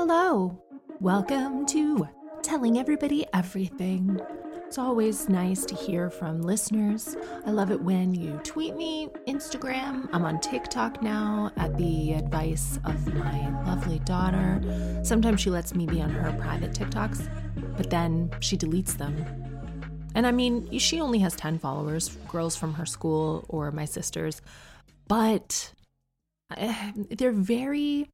Hello. 0.00 0.56
Welcome 1.00 1.66
to 1.66 2.08
Telling 2.40 2.78
Everybody 2.78 3.26
Everything. 3.34 4.20
It's 4.64 4.78
always 4.78 5.28
nice 5.28 5.64
to 5.64 5.74
hear 5.74 6.08
from 6.08 6.40
listeners. 6.40 7.16
I 7.44 7.50
love 7.50 7.72
it 7.72 7.80
when 7.82 8.14
you 8.14 8.38
tweet 8.44 8.76
me, 8.76 9.08
Instagram. 9.26 10.08
I'm 10.12 10.24
on 10.24 10.38
TikTok 10.38 11.02
now 11.02 11.50
at 11.56 11.76
the 11.76 12.12
advice 12.12 12.78
of 12.84 13.12
my 13.12 13.50
lovely 13.64 13.98
daughter. 13.98 15.00
Sometimes 15.02 15.40
she 15.40 15.50
lets 15.50 15.74
me 15.74 15.84
be 15.84 16.00
on 16.00 16.10
her 16.10 16.32
private 16.38 16.70
TikToks, 16.70 17.76
but 17.76 17.90
then 17.90 18.30
she 18.38 18.56
deletes 18.56 18.96
them. 18.96 19.24
And 20.14 20.28
I 20.28 20.30
mean, 20.30 20.78
she 20.78 21.00
only 21.00 21.18
has 21.18 21.34
10 21.34 21.58
followers, 21.58 22.10
girls 22.28 22.54
from 22.54 22.74
her 22.74 22.86
school 22.86 23.44
or 23.48 23.72
my 23.72 23.84
sisters, 23.84 24.42
but 25.08 25.72
eh, 26.56 26.92
they're 27.10 27.32
very 27.32 28.08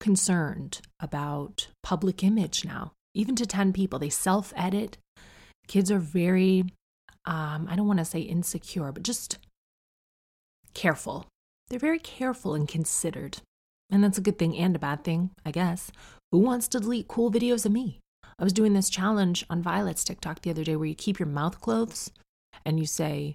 concerned 0.00 0.80
about 0.98 1.68
public 1.82 2.24
image 2.24 2.64
now. 2.64 2.92
Even 3.14 3.36
to 3.36 3.46
10 3.46 3.72
people, 3.72 3.98
they 3.98 4.08
self 4.08 4.52
edit. 4.56 4.98
Kids 5.68 5.90
are 5.90 5.98
very, 5.98 6.64
um, 7.24 7.68
I 7.70 7.76
don't 7.76 7.86
want 7.86 8.00
to 8.00 8.04
say 8.04 8.20
insecure, 8.20 8.90
but 8.90 9.02
just 9.02 9.38
careful. 10.74 11.26
They're 11.68 11.78
very 11.78 11.98
careful 11.98 12.54
and 12.54 12.66
considered. 12.66 13.38
And 13.90 14.02
that's 14.02 14.18
a 14.18 14.22
good 14.22 14.38
thing 14.38 14.56
and 14.56 14.74
a 14.74 14.78
bad 14.78 15.04
thing, 15.04 15.30
I 15.44 15.50
guess. 15.50 15.92
Who 16.32 16.38
wants 16.38 16.68
to 16.68 16.80
delete 16.80 17.08
cool 17.08 17.30
videos 17.30 17.66
of 17.66 17.72
me? 17.72 18.00
I 18.38 18.44
was 18.44 18.52
doing 18.52 18.72
this 18.72 18.88
challenge 18.88 19.44
on 19.50 19.62
Violet's 19.62 20.04
TikTok 20.04 20.40
the 20.40 20.50
other 20.50 20.64
day 20.64 20.76
where 20.76 20.86
you 20.86 20.94
keep 20.94 21.18
your 21.18 21.28
mouth 21.28 21.60
closed 21.60 22.12
and 22.64 22.80
you 22.80 22.86
say, 22.86 23.34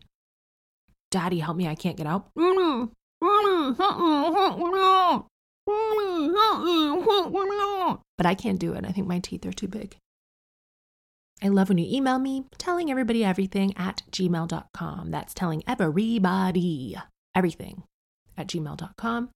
Daddy, 1.12 1.40
help 1.40 1.58
me, 1.58 1.68
I 1.68 1.76
can't 1.76 1.98
get 1.98 2.08
out. 2.08 2.30
But 8.18 8.26
I 8.26 8.36
can't 8.36 8.60
do 8.60 8.74
it. 8.74 8.86
I 8.86 8.92
think 8.92 9.08
my 9.08 9.20
teeth 9.20 9.46
are 9.46 9.54
too 9.54 9.68
big. 9.68 9.98
I 11.44 11.50
love 11.50 11.70
when 11.70 11.78
you 11.78 11.88
email 11.94 12.18
me 12.18 12.46
telling 12.58 12.90
everybody 12.90 13.24
everything 13.24 13.76
at 13.78 14.04
gmail.com. 14.12 15.12
That's 15.12 15.34
telling 15.34 15.64
everybody 15.68 16.96
everything 17.36 17.84
at 18.38 18.48
gmail.com. 18.48 19.30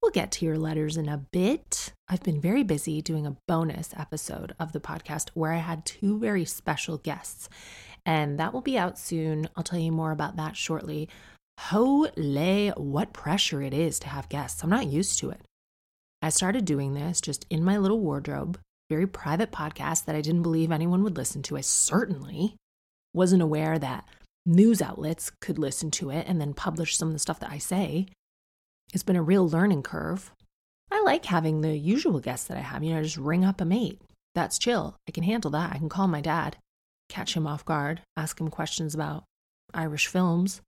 We'll 0.00 0.12
get 0.12 0.30
to 0.32 0.44
your 0.44 0.58
letters 0.58 0.96
in 0.96 1.08
a 1.08 1.18
bit. 1.32 1.92
I've 2.08 2.22
been 2.22 2.40
very 2.40 2.62
busy 2.62 3.02
doing 3.02 3.26
a 3.26 3.36
bonus 3.46 3.92
episode 3.96 4.54
of 4.58 4.72
the 4.72 4.80
podcast 4.80 5.30
where 5.34 5.52
I 5.52 5.58
had 5.58 5.84
two 5.84 6.18
very 6.18 6.44
special 6.44 6.98
guests, 6.98 7.48
and 8.06 8.38
that 8.38 8.54
will 8.54 8.60
be 8.60 8.78
out 8.78 8.98
soon. 8.98 9.48
I'll 9.56 9.64
tell 9.64 9.80
you 9.80 9.92
more 9.92 10.12
about 10.12 10.36
that 10.36 10.56
shortly. 10.56 11.08
Holy, 11.58 12.68
what 12.76 13.12
pressure 13.12 13.60
it 13.60 13.74
is 13.74 13.98
to 13.98 14.08
have 14.08 14.28
guests. 14.28 14.62
I'm 14.62 14.70
not 14.70 14.86
used 14.86 15.18
to 15.18 15.30
it. 15.30 15.40
I 16.20 16.30
started 16.30 16.64
doing 16.64 16.94
this 16.94 17.20
just 17.20 17.46
in 17.48 17.62
my 17.62 17.78
little 17.78 18.00
wardrobe, 18.00 18.58
very 18.90 19.06
private 19.06 19.52
podcast 19.52 20.06
that 20.06 20.16
I 20.16 20.20
didn't 20.20 20.42
believe 20.42 20.72
anyone 20.72 21.02
would 21.04 21.16
listen 21.16 21.42
to. 21.44 21.56
I 21.56 21.60
certainly 21.60 22.56
wasn't 23.14 23.42
aware 23.42 23.78
that 23.78 24.04
news 24.44 24.82
outlets 24.82 25.30
could 25.40 25.58
listen 25.58 25.90
to 25.92 26.10
it 26.10 26.26
and 26.26 26.40
then 26.40 26.54
publish 26.54 26.96
some 26.96 27.08
of 27.08 27.14
the 27.14 27.20
stuff 27.20 27.40
that 27.40 27.50
I 27.50 27.58
say. 27.58 28.06
It's 28.92 29.02
been 29.02 29.16
a 29.16 29.22
real 29.22 29.48
learning 29.48 29.82
curve. 29.82 30.32
I 30.90 31.02
like 31.02 31.26
having 31.26 31.60
the 31.60 31.76
usual 31.76 32.18
guests 32.18 32.48
that 32.48 32.56
I 32.56 32.62
have, 32.62 32.82
you 32.82 32.92
know, 32.92 32.98
I 32.98 33.02
just 33.02 33.18
ring 33.18 33.44
up 33.44 33.60
a 33.60 33.64
mate. 33.64 34.00
That's 34.34 34.58
chill. 34.58 34.96
I 35.06 35.12
can 35.12 35.24
handle 35.24 35.50
that. 35.50 35.72
I 35.72 35.78
can 35.78 35.88
call 35.88 36.08
my 36.08 36.20
dad, 36.20 36.56
catch 37.08 37.34
him 37.34 37.46
off 37.46 37.64
guard, 37.64 38.02
ask 38.16 38.40
him 38.40 38.48
questions 38.48 38.94
about 38.94 39.24
Irish 39.74 40.06
films. 40.06 40.62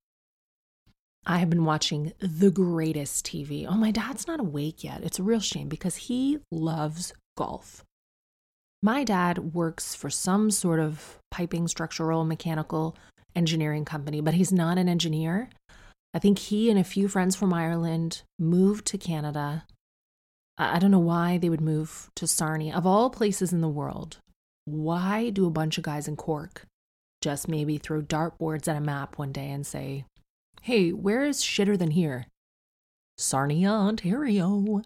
I 1.27 1.39
have 1.39 1.51
been 1.51 1.65
watching 1.65 2.13
the 2.19 2.51
greatest 2.51 3.27
TV. 3.27 3.67
Oh, 3.69 3.77
my 3.77 3.91
dad's 3.91 4.27
not 4.27 4.41
awake 4.41 4.83
yet. 4.83 5.03
It's 5.03 5.19
a 5.19 5.23
real 5.23 5.41
shame 5.41 5.69
because 5.69 5.97
he 5.97 6.39
loves 6.51 7.13
golf. 7.37 7.85
My 8.83 9.05
dad 9.05 9.55
works 9.55 9.95
for 9.95 10.09
some 10.09 10.51
sort 10.51 10.81
of 10.81 11.19
piping, 11.31 11.69
structural, 11.69 12.25
mechanical 12.25 12.97
engineering 13.37 13.85
company, 13.85 14.21
but 14.21 14.35
he's 14.35 14.53
not 14.53 14.79
an 14.79 14.89
engineer. 14.89 15.51
I 16.15 16.19
think 16.19 16.39
he 16.39 16.71
and 16.71 16.79
a 16.79 16.85
few 16.85 17.07
friends 17.07 17.37
from 17.37 17.53
Ireland 17.53 18.23
moved 18.39 18.87
to 18.87 18.99
Canada. 18.99 19.65
I 20.57 20.79
don't 20.79 20.91
know 20.91 20.99
why 20.99 21.39
they 21.39 21.51
would 21.51 21.61
move 21.61 22.11
to 22.17 22.27
Sarnia. 22.27 22.75
Of 22.75 22.87
all 22.87 23.11
places 23.11 23.53
in 23.53 23.61
the 23.61 23.69
world, 23.69 24.19
why 24.65 25.31
do 25.31 25.47
a 25.47 25.51
bunch 25.51 25.79
of 25.79 25.85
guys 25.85 26.09
in 26.09 26.17
Cork 26.17 26.67
just 27.21 27.49
maybe 27.49 27.77
throw 27.77 28.01
dartboards 28.01 28.67
at 28.67 28.77
a 28.77 28.81
map 28.81 29.19
one 29.19 29.33
day 29.33 29.51
and 29.51 29.67
say, 29.67 30.05
Hey, 30.63 30.91
where 30.91 31.25
is 31.25 31.43
shitter 31.43 31.79
than 31.79 31.93
here? 31.93 32.27
Sarnia, 33.17 33.71
Ontario. 33.71 34.83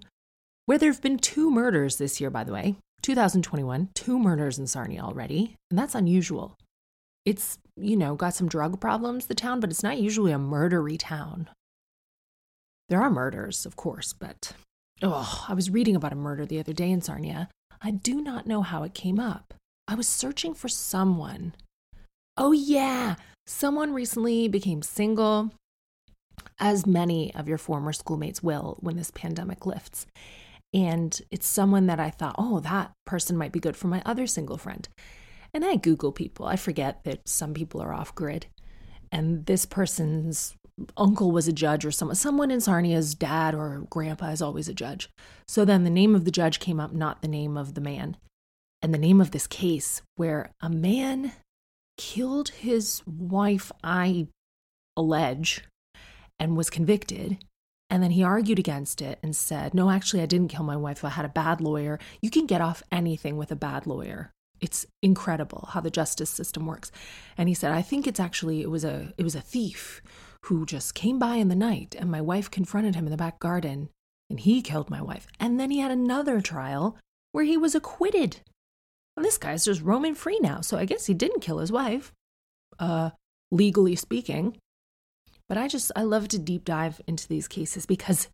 Where 0.66 0.78
there 0.78 0.92
have 0.92 1.02
been 1.02 1.18
two 1.18 1.50
murders 1.50 1.96
this 1.96 2.20
year, 2.20 2.30
by 2.30 2.44
the 2.44 2.52
way. 2.52 2.76
2021, 3.02 3.88
two 3.92 4.18
murders 4.18 4.56
in 4.56 4.68
Sarnia 4.68 5.00
already. 5.00 5.56
And 5.70 5.78
that's 5.78 5.96
unusual. 5.96 6.56
It's, 7.24 7.58
you 7.76 7.96
know, 7.96 8.14
got 8.14 8.34
some 8.34 8.48
drug 8.48 8.80
problems, 8.80 9.26
the 9.26 9.34
town, 9.34 9.58
but 9.58 9.70
it's 9.70 9.82
not 9.82 9.98
usually 9.98 10.30
a 10.30 10.38
murdery 10.38 10.96
town. 10.96 11.48
There 12.88 13.02
are 13.02 13.10
murders, 13.10 13.66
of 13.66 13.74
course, 13.74 14.12
but 14.12 14.52
oh, 15.02 15.44
I 15.48 15.54
was 15.54 15.70
reading 15.70 15.96
about 15.96 16.12
a 16.12 16.16
murder 16.16 16.46
the 16.46 16.60
other 16.60 16.72
day 16.72 16.90
in 16.90 17.00
Sarnia. 17.00 17.48
I 17.82 17.90
do 17.90 18.22
not 18.22 18.46
know 18.46 18.62
how 18.62 18.84
it 18.84 18.94
came 18.94 19.18
up. 19.18 19.54
I 19.88 19.96
was 19.96 20.06
searching 20.06 20.54
for 20.54 20.68
someone. 20.68 21.54
Oh, 22.36 22.52
yeah. 22.52 23.16
Someone 23.46 23.92
recently 23.92 24.46
became 24.46 24.80
single 24.80 25.50
as 26.58 26.86
many 26.86 27.34
of 27.34 27.48
your 27.48 27.58
former 27.58 27.92
schoolmates 27.92 28.42
will 28.42 28.76
when 28.80 28.96
this 28.96 29.10
pandemic 29.10 29.66
lifts. 29.66 30.06
And 30.72 31.20
it's 31.30 31.46
someone 31.46 31.86
that 31.86 32.00
I 32.00 32.10
thought, 32.10 32.34
oh, 32.36 32.60
that 32.60 32.92
person 33.06 33.36
might 33.36 33.52
be 33.52 33.60
good 33.60 33.76
for 33.76 33.86
my 33.88 34.02
other 34.04 34.26
single 34.26 34.58
friend. 34.58 34.88
And 35.52 35.64
I 35.64 35.76
Google 35.76 36.10
people. 36.10 36.46
I 36.46 36.56
forget 36.56 37.04
that 37.04 37.28
some 37.28 37.54
people 37.54 37.80
are 37.80 37.94
off 37.94 38.14
grid. 38.14 38.46
And 39.12 39.46
this 39.46 39.66
person's 39.66 40.54
uncle 40.96 41.30
was 41.30 41.46
a 41.46 41.52
judge 41.52 41.84
or 41.84 41.92
someone, 41.92 42.16
someone 42.16 42.50
in 42.50 42.58
Sarnia's 42.58 43.14
dad 43.14 43.54
or 43.54 43.86
grandpa 43.88 44.30
is 44.30 44.42
always 44.42 44.68
a 44.68 44.74
judge. 44.74 45.08
So 45.46 45.64
then 45.64 45.84
the 45.84 45.90
name 45.90 46.16
of 46.16 46.24
the 46.24 46.32
judge 46.32 46.58
came 46.58 46.80
up, 46.80 46.92
not 46.92 47.22
the 47.22 47.28
name 47.28 47.56
of 47.56 47.74
the 47.74 47.80
man. 47.80 48.16
And 48.82 48.92
the 48.92 48.98
name 48.98 49.20
of 49.20 49.30
this 49.30 49.46
case 49.46 50.02
where 50.16 50.50
a 50.60 50.68
man 50.68 51.32
killed 51.96 52.48
his 52.48 53.02
wife, 53.06 53.70
I 53.82 54.26
allege, 54.96 55.62
and 56.38 56.56
was 56.56 56.70
convicted. 56.70 57.38
And 57.90 58.02
then 58.02 58.12
he 58.12 58.24
argued 58.24 58.58
against 58.58 59.02
it 59.02 59.18
and 59.22 59.36
said, 59.36 59.74
No, 59.74 59.90
actually, 59.90 60.22
I 60.22 60.26
didn't 60.26 60.48
kill 60.48 60.64
my 60.64 60.76
wife. 60.76 61.04
I 61.04 61.10
had 61.10 61.24
a 61.24 61.28
bad 61.28 61.60
lawyer. 61.60 61.98
You 62.20 62.30
can 62.30 62.46
get 62.46 62.60
off 62.60 62.82
anything 62.90 63.36
with 63.36 63.52
a 63.52 63.56
bad 63.56 63.86
lawyer. 63.86 64.32
It's 64.60 64.86
incredible 65.02 65.68
how 65.72 65.80
the 65.80 65.90
justice 65.90 66.30
system 66.30 66.66
works. 66.66 66.90
And 67.36 67.48
he 67.48 67.54
said, 67.54 67.72
I 67.72 67.82
think 67.82 68.06
it's 68.06 68.20
actually 68.20 68.62
it 68.62 68.70
was 68.70 68.84
a 68.84 69.12
it 69.18 69.22
was 69.22 69.34
a 69.34 69.40
thief 69.40 70.00
who 70.44 70.66
just 70.66 70.94
came 70.94 71.18
by 71.18 71.36
in 71.36 71.48
the 71.48 71.56
night 71.56 71.94
and 71.98 72.10
my 72.10 72.20
wife 72.20 72.50
confronted 72.50 72.94
him 72.94 73.06
in 73.06 73.10
the 73.10 73.16
back 73.16 73.38
garden 73.40 73.88
and 74.30 74.40
he 74.40 74.62
killed 74.62 74.90
my 74.90 75.02
wife. 75.02 75.26
And 75.38 75.60
then 75.60 75.70
he 75.70 75.80
had 75.80 75.90
another 75.90 76.40
trial 76.40 76.96
where 77.32 77.44
he 77.44 77.56
was 77.56 77.74
acquitted. 77.74 78.40
And 79.16 79.24
this 79.24 79.38
guy's 79.38 79.64
just 79.64 79.82
roaming 79.82 80.14
free 80.14 80.38
now. 80.40 80.60
So 80.60 80.76
I 80.76 80.84
guess 80.84 81.06
he 81.06 81.14
didn't 81.14 81.40
kill 81.40 81.58
his 81.58 81.70
wife, 81.70 82.12
uh, 82.78 83.10
legally 83.50 83.96
speaking. 83.96 84.56
But 85.48 85.58
I 85.58 85.68
just, 85.68 85.92
I 85.94 86.02
love 86.02 86.28
to 86.28 86.38
deep 86.38 86.64
dive 86.64 87.00
into 87.06 87.28
these 87.28 87.48
cases 87.48 87.86
because 87.86 88.28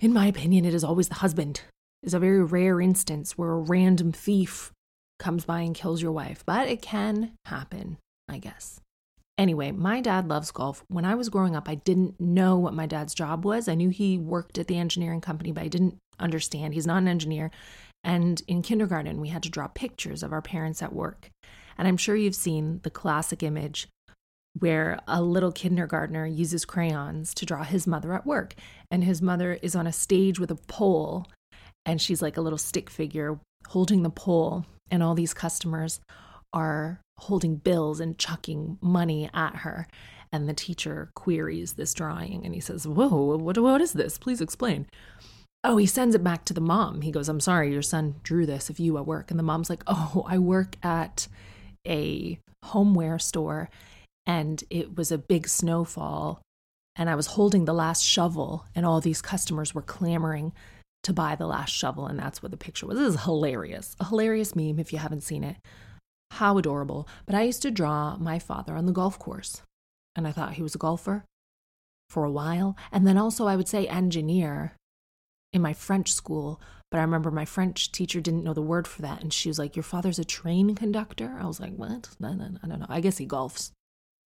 in 0.00 0.12
my 0.12 0.26
opinion, 0.26 0.64
it 0.64 0.74
is 0.74 0.84
always 0.84 1.08
the 1.08 1.16
husband. 1.16 1.62
It's 2.02 2.14
a 2.14 2.18
very 2.18 2.42
rare 2.42 2.80
instance 2.80 3.36
where 3.36 3.50
a 3.50 3.58
random 3.58 4.12
thief 4.12 4.72
comes 5.18 5.44
by 5.44 5.60
and 5.60 5.74
kills 5.74 6.00
your 6.00 6.12
wife, 6.12 6.42
but 6.46 6.68
it 6.68 6.80
can 6.80 7.32
happen, 7.44 7.98
I 8.28 8.38
guess. 8.38 8.80
Anyway, 9.36 9.70
my 9.70 10.00
dad 10.00 10.28
loves 10.28 10.50
golf. 10.50 10.84
When 10.88 11.04
I 11.04 11.14
was 11.14 11.28
growing 11.28 11.54
up, 11.54 11.68
I 11.68 11.76
didn't 11.76 12.20
know 12.20 12.58
what 12.58 12.74
my 12.74 12.86
dad's 12.86 13.14
job 13.14 13.44
was. 13.44 13.68
I 13.68 13.74
knew 13.74 13.90
he 13.90 14.18
worked 14.18 14.58
at 14.58 14.66
the 14.66 14.78
engineering 14.78 15.20
company, 15.20 15.52
but 15.52 15.62
I 15.62 15.68
didn't 15.68 15.96
understand. 16.18 16.74
He's 16.74 16.86
not 16.86 16.98
an 16.98 17.08
engineer. 17.08 17.50
And 18.02 18.42
in 18.48 18.62
kindergarten, 18.62 19.20
we 19.20 19.28
had 19.28 19.42
to 19.44 19.50
draw 19.50 19.68
pictures 19.68 20.22
of 20.22 20.32
our 20.32 20.42
parents 20.42 20.82
at 20.82 20.92
work. 20.92 21.30
And 21.78 21.86
I'm 21.88 21.96
sure 21.96 22.16
you've 22.16 22.34
seen 22.34 22.80
the 22.82 22.90
classic 22.90 23.42
image 23.42 23.88
where 24.58 24.98
a 25.06 25.22
little 25.22 25.52
kindergartner 25.52 26.26
uses 26.26 26.64
crayons 26.64 27.32
to 27.34 27.46
draw 27.46 27.64
his 27.64 27.86
mother 27.86 28.12
at 28.14 28.26
work. 28.26 28.54
And 28.90 29.04
his 29.04 29.22
mother 29.22 29.58
is 29.62 29.76
on 29.76 29.86
a 29.86 29.92
stage 29.92 30.38
with 30.38 30.50
a 30.50 30.56
pole, 30.56 31.26
and 31.86 32.00
she's 32.00 32.22
like 32.22 32.36
a 32.36 32.40
little 32.40 32.58
stick 32.58 32.90
figure 32.90 33.38
holding 33.68 34.02
the 34.02 34.10
pole. 34.10 34.66
And 34.90 35.02
all 35.02 35.14
these 35.14 35.34
customers 35.34 36.00
are 36.52 37.00
holding 37.18 37.56
bills 37.56 38.00
and 38.00 38.18
chucking 38.18 38.78
money 38.80 39.30
at 39.32 39.56
her. 39.56 39.86
And 40.32 40.48
the 40.48 40.54
teacher 40.54 41.10
queries 41.14 41.74
this 41.74 41.94
drawing 41.94 42.44
and 42.44 42.54
he 42.54 42.60
says, 42.60 42.86
Whoa, 42.86 43.36
what, 43.36 43.58
what 43.58 43.80
is 43.80 43.92
this? 43.92 44.18
Please 44.18 44.40
explain. 44.40 44.86
Oh, 45.62 45.76
he 45.76 45.86
sends 45.86 46.14
it 46.14 46.24
back 46.24 46.44
to 46.46 46.54
the 46.54 46.60
mom. 46.60 47.02
He 47.02 47.10
goes, 47.10 47.28
I'm 47.28 47.40
sorry, 47.40 47.70
your 47.70 47.82
son 47.82 48.16
drew 48.22 48.46
this 48.46 48.70
of 48.70 48.78
you 48.78 48.96
at 48.96 49.06
work. 49.06 49.30
And 49.30 49.38
the 49.38 49.44
mom's 49.44 49.68
like, 49.68 49.82
Oh, 49.86 50.24
I 50.26 50.38
work 50.38 50.76
at 50.82 51.28
a 51.86 52.38
homeware 52.64 53.18
store 53.18 53.70
and 54.30 54.62
it 54.70 54.96
was 54.96 55.10
a 55.10 55.18
big 55.18 55.48
snowfall. 55.48 56.40
And 56.94 57.10
I 57.10 57.16
was 57.16 57.26
holding 57.26 57.64
the 57.64 57.74
last 57.74 58.04
shovel, 58.04 58.64
and 58.76 58.86
all 58.86 59.00
these 59.00 59.20
customers 59.20 59.74
were 59.74 59.82
clamoring 59.82 60.52
to 61.02 61.12
buy 61.12 61.34
the 61.34 61.48
last 61.48 61.70
shovel. 61.70 62.06
And 62.06 62.16
that's 62.16 62.40
what 62.40 62.52
the 62.52 62.56
picture 62.56 62.86
was. 62.86 62.96
This 62.96 63.14
is 63.14 63.24
hilarious. 63.24 63.96
A 63.98 64.04
hilarious 64.04 64.54
meme 64.54 64.78
if 64.78 64.92
you 64.92 65.00
haven't 65.00 65.22
seen 65.22 65.42
it. 65.42 65.56
How 66.30 66.58
adorable. 66.58 67.08
But 67.26 67.34
I 67.34 67.42
used 67.42 67.62
to 67.62 67.72
draw 67.72 68.16
my 68.18 68.38
father 68.38 68.76
on 68.76 68.86
the 68.86 68.92
golf 68.92 69.18
course. 69.18 69.62
And 70.14 70.28
I 70.28 70.32
thought 70.32 70.54
he 70.54 70.62
was 70.62 70.76
a 70.76 70.78
golfer 70.86 71.24
for 72.08 72.24
a 72.24 72.30
while. 72.30 72.76
And 72.92 73.06
then 73.08 73.18
also, 73.18 73.48
I 73.48 73.56
would 73.56 73.68
say 73.68 73.88
engineer 73.88 74.74
in 75.52 75.60
my 75.60 75.72
French 75.72 76.12
school. 76.12 76.60
But 76.92 76.98
I 76.98 77.02
remember 77.02 77.32
my 77.32 77.44
French 77.44 77.90
teacher 77.90 78.20
didn't 78.20 78.44
know 78.44 78.54
the 78.54 78.62
word 78.62 78.86
for 78.86 79.02
that. 79.02 79.22
And 79.22 79.32
she 79.32 79.48
was 79.48 79.58
like, 79.58 79.74
Your 79.74 79.82
father's 79.82 80.20
a 80.20 80.24
train 80.24 80.76
conductor? 80.76 81.36
I 81.40 81.46
was 81.46 81.58
like, 81.58 81.74
What? 81.74 82.10
I 82.22 82.28
don't 82.28 82.80
know. 82.80 82.86
I 82.88 83.00
guess 83.00 83.18
he 83.18 83.26
golfs. 83.26 83.72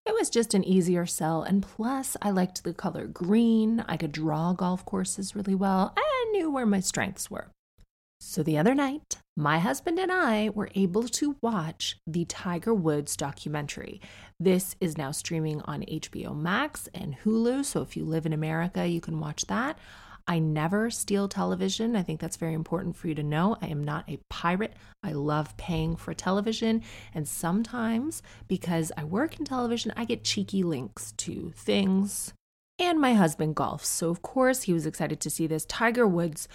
It 0.05 0.13
was 0.13 0.29
just 0.29 0.53
an 0.53 0.63
easier 0.63 1.05
sell. 1.05 1.43
And 1.43 1.63
plus, 1.63 2.15
I 2.21 2.29
liked 2.29 2.63
the 2.63 2.73
color 2.73 3.07
green. 3.07 3.83
I 3.87 3.97
could 3.97 4.11
draw 4.11 4.53
golf 4.53 4.85
courses 4.85 5.35
really 5.35 5.55
well. 5.55 5.93
I 5.97 6.29
knew 6.31 6.51
where 6.51 6.65
my 6.65 6.79
strengths 6.79 7.31
were. 7.31 7.47
So 8.19 8.43
the 8.43 8.57
other 8.57 8.73
night, 8.73 9.17
my 9.35 9.59
husband 9.59 9.99
and 9.99 10.11
I 10.11 10.49
were 10.49 10.69
able 10.73 11.03
to 11.03 11.35
watch 11.41 11.97
the 12.07 12.25
Tiger 12.25 12.73
Woods 12.73 13.15
documentary. 13.17 13.99
This 14.39 14.75
is 14.79 14.97
now 14.97 15.11
streaming 15.11 15.61
on 15.61 15.81
HBO 15.81 16.35
Max 16.35 16.87
and 16.93 17.17
Hulu. 17.23 17.65
So 17.65 17.81
if 17.81 17.97
you 17.97 18.05
live 18.05 18.25
in 18.25 18.33
America, 18.33 18.87
you 18.87 19.01
can 19.01 19.19
watch 19.19 19.45
that. 19.47 19.77
I 20.27 20.39
never 20.39 20.89
steal 20.89 21.27
television. 21.27 21.95
I 21.95 22.01
think 22.01 22.19
that's 22.19 22.37
very 22.37 22.53
important 22.53 22.95
for 22.95 23.07
you 23.07 23.15
to 23.15 23.23
know. 23.23 23.57
I 23.61 23.67
am 23.67 23.83
not 23.83 24.09
a 24.09 24.19
pirate. 24.29 24.73
I 25.03 25.11
love 25.11 25.55
paying 25.57 25.95
for 25.95 26.13
television. 26.13 26.81
And 27.13 27.27
sometimes, 27.27 28.23
because 28.47 28.91
I 28.97 29.03
work 29.03 29.37
in 29.37 29.45
television, 29.45 29.93
I 29.95 30.05
get 30.05 30.23
cheeky 30.23 30.63
links 30.63 31.13
to 31.17 31.53
things. 31.55 32.33
And 32.79 32.99
my 32.99 33.13
husband 33.13 33.55
golfs. 33.55 33.85
So, 33.85 34.09
of 34.09 34.21
course, 34.21 34.63
he 34.63 34.73
was 34.73 34.85
excited 34.85 35.19
to 35.21 35.29
see 35.29 35.47
this. 35.47 35.65
Tiger 35.65 36.07
Woods, 36.07 36.47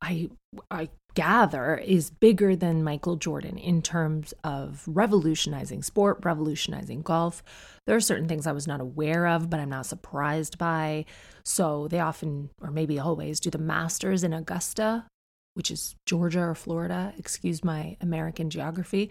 I, 0.00 0.30
I 0.70 0.88
gather, 1.14 1.76
is 1.76 2.10
bigger 2.10 2.54
than 2.54 2.84
Michael 2.84 3.16
Jordan 3.16 3.58
in 3.58 3.82
terms 3.82 4.32
of 4.44 4.84
revolutionizing 4.86 5.82
sport, 5.82 6.18
revolutionizing 6.22 7.02
golf. 7.02 7.42
There 7.86 7.96
are 7.96 8.00
certain 8.00 8.28
things 8.28 8.46
I 8.46 8.52
was 8.52 8.66
not 8.66 8.80
aware 8.80 9.26
of, 9.26 9.50
but 9.50 9.58
I'm 9.60 9.70
not 9.70 9.86
surprised 9.86 10.58
by. 10.58 11.06
So 11.44 11.88
they 11.88 11.98
often, 12.00 12.50
or 12.60 12.70
maybe 12.70 12.98
always, 12.98 13.40
do 13.40 13.50
the 13.50 13.58
Masters 13.58 14.22
in 14.22 14.32
Augusta, 14.32 15.06
which 15.54 15.70
is 15.70 15.96
Georgia 16.06 16.40
or 16.40 16.54
Florida. 16.54 17.12
Excuse 17.18 17.64
my 17.64 17.96
American 18.00 18.48
geography. 18.50 19.10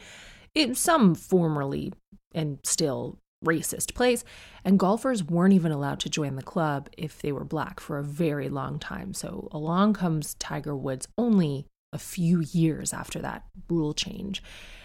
In 0.56 0.76
some 0.76 1.14
formerly 1.14 1.92
and 2.34 2.60
still 2.64 3.20
racist 3.46 3.94
place, 3.94 4.24
and 4.64 4.80
golfers 4.80 5.24
weren't 5.24 5.54
even 5.54 5.72
allowed 5.72 6.00
to 6.00 6.10
join 6.10 6.36
the 6.36 6.42
club 6.42 6.90
if 6.98 7.22
they 7.22 7.32
were 7.32 7.44
black 7.44 7.80
for 7.80 7.98
a 7.98 8.04
very 8.04 8.50
long 8.50 8.80
time. 8.80 9.14
So 9.14 9.48
along 9.52 9.94
comes 9.94 10.36
Tiger 10.36 10.76
Woods 10.76 11.08
only 11.18 11.66
a 11.94 11.98
few 11.98 12.42
years 12.42 12.94
after 12.94 13.19
that 13.19 13.44
rule 13.69 13.94
change. 13.94 14.44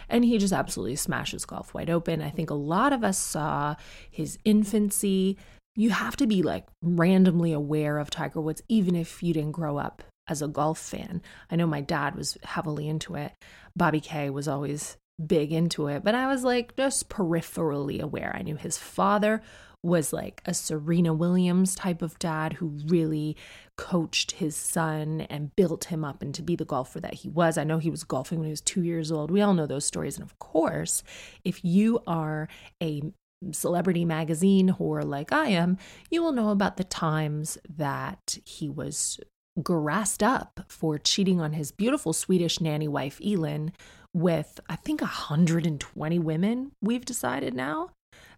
And 0.09 0.25
he 0.25 0.39
just 0.39 0.53
absolutely 0.53 0.97
smashes 0.97 1.45
golf 1.45 1.75
wide 1.75 1.91
open. 1.91 2.21
I 2.21 2.31
think 2.31 2.51
a 2.51 2.55
lot 2.55 2.93
of 2.93 3.03
us 3.03 3.19
saw 3.19 3.77
his 4.11 4.39
infancy. 4.45 5.39
You 5.75 5.91
have 5.91 6.17
to 6.17 6.27
be 6.27 6.43
like 6.43 6.67
randomly 6.83 7.53
aware 7.53 7.99
of 7.99 8.11
Tiger 8.11 8.41
Woods, 8.41 8.63
even 8.69 8.95
if 8.95 9.23
you 9.23 9.33
didn't 9.33 9.53
grow 9.53 9.79
up 9.79 10.03
as 10.29 10.43
a 10.43 10.49
golf 10.49 10.79
fan. 10.79 11.23
I 11.51 11.57
know 11.57 11.67
my 11.67 11.81
dad 11.81 12.15
was 12.15 12.39
heavily 12.45 12.89
into 12.89 13.15
it. 13.15 13.33
Bobby 13.75 14.01
Kay 14.01 14.31
was 14.31 14.47
always 14.47 14.97
big 15.25 15.53
into 15.53 15.87
it, 15.89 16.05
but 16.05 16.15
I 16.15 16.27
was 16.27 16.45
like 16.45 16.77
just 16.77 17.09
peripherally 17.09 18.01
aware. 18.01 18.35
I 18.35 18.43
knew 18.43 18.57
his 18.57 18.79
father 18.79 19.43
was 19.83 20.13
like 20.13 20.43
a 20.45 20.55
Serena 20.55 21.13
Williams 21.13 21.75
type 21.75 22.03
of 22.03 22.19
dad 22.19 22.55
who 22.55 22.79
really 22.87 23.37
coached 23.77 24.33
his 24.33 24.55
son 24.55 25.23
and 25.23 25.55
built 25.57 25.87
him 25.87 26.05
up 26.05 26.23
and 26.23 26.35
to 26.35 26.43
be 26.43 26.55
the 26.55 26.65
golfer 26.65 27.01
that 27.01 27.15
he 27.15 27.29
was. 27.29 27.59
I 27.59 27.65
know 27.65 27.79
he 27.79 27.91
was 27.91 28.05
golfing 28.05 28.39
when 28.39 28.47
he 28.47 28.53
was 28.53 28.61
two 28.61 28.83
years 28.83 29.11
old. 29.11 29.31
We 29.31 29.41
all 29.41 29.55
know 29.55 29.67
those 29.67 29.85
stories. 29.85 30.17
And 30.17 30.25
of 30.25 30.39
course, 30.39 31.03
if 31.45 31.65
you 31.65 32.01
are 32.07 32.49
a 32.81 33.03
celebrity 33.51 34.05
magazine 34.05 34.69
whore 34.79 35.05
like 35.05 35.33
I 35.33 35.49
am, 35.49 35.79
you 36.11 36.23
will 36.23 36.33
know 36.33 36.51
about 36.51 36.77
the 36.77 36.85
times 36.85 37.59
that 37.69 38.39
he 38.45 38.69
was 38.69 39.19
grassed 39.61 40.23
up 40.23 40.61
for 40.69 40.97
cheating 40.97 41.41
on 41.41 41.53
his 41.55 41.73
beautiful 41.73 42.13
Swedish 42.13 42.61
nanny 42.61 42.89
wife, 42.89 43.21
Elin, 43.25 43.73
with 44.15 44.61
I 44.69 44.77
think 44.77 45.01
120 45.01 46.19
women, 46.19 46.73
we've 46.81 47.05
decided 47.05 47.55
now. 47.55 47.91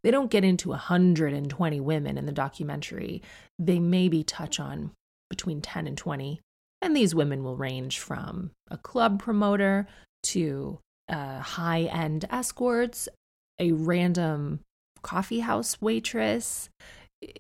They 0.03 0.11
don't 0.11 0.31
get 0.31 0.45
into 0.45 0.69
120 0.71 1.81
women 1.81 2.19
in 2.19 2.27
the 2.27 2.33
documentary. 2.33 3.23
They 3.59 3.79
maybe 3.79 4.23
touch 4.23 4.61
on 4.61 4.93
between 5.31 5.61
10 5.61 5.87
and 5.87 5.97
20. 5.97 6.41
And 6.83 6.95
these 6.95 7.15
women 7.15 7.43
will 7.43 7.57
range 7.57 7.99
from 7.99 8.51
a 8.71 8.77
club 8.77 9.21
promoter 9.21 9.87
to 10.25 10.79
uh, 11.09 11.41
high 11.41 11.83
end 11.83 12.27
escorts, 12.31 13.09
a 13.59 13.73
random 13.73 14.61
coffee 15.03 15.41
house 15.41 15.81
waitress, 15.81 16.69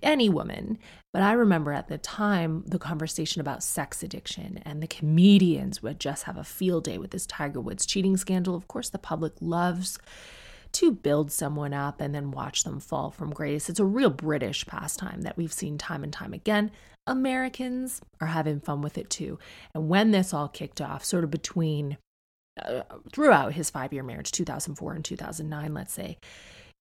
any 0.02 0.28
woman. 0.28 0.78
But 1.12 1.22
I 1.22 1.32
remember 1.32 1.72
at 1.72 1.88
the 1.88 1.98
time 1.98 2.64
the 2.66 2.78
conversation 2.78 3.40
about 3.40 3.62
sex 3.62 4.02
addiction 4.02 4.60
and 4.64 4.82
the 4.82 4.86
comedians 4.86 5.82
would 5.82 6.00
just 6.00 6.24
have 6.24 6.36
a 6.36 6.44
field 6.44 6.84
day 6.84 6.98
with 6.98 7.10
this 7.10 7.26
Tiger 7.26 7.60
Woods 7.60 7.86
cheating 7.86 8.16
scandal. 8.16 8.54
Of 8.54 8.68
course, 8.68 8.88
the 8.88 8.98
public 8.98 9.34
loves 9.40 9.98
to 10.72 10.90
build 10.90 11.30
someone 11.30 11.72
up 11.72 12.00
and 12.00 12.14
then 12.14 12.32
watch 12.32 12.64
them 12.64 12.80
fall 12.80 13.10
from 13.10 13.32
grace. 13.32 13.68
It's 13.68 13.80
a 13.80 13.84
real 13.84 14.10
British 14.10 14.66
pastime 14.66 15.22
that 15.22 15.36
we've 15.36 15.52
seen 15.52 15.78
time 15.78 16.02
and 16.02 16.12
time 16.12 16.32
again. 16.32 16.72
Americans 17.06 18.00
are 18.20 18.28
having 18.28 18.60
fun 18.60 18.82
with 18.82 18.98
it 18.98 19.08
too. 19.08 19.38
And 19.72 19.88
when 19.88 20.10
this 20.10 20.34
all 20.34 20.48
kicked 20.48 20.80
off, 20.80 21.04
sort 21.04 21.22
of 21.22 21.30
between 21.30 21.98
uh, 22.60 22.82
throughout 23.12 23.52
his 23.52 23.70
five 23.70 23.92
year 23.92 24.02
marriage, 24.02 24.32
2004 24.32 24.94
and 24.94 25.04
2009, 25.04 25.74
let's 25.74 25.92
say, 25.92 26.18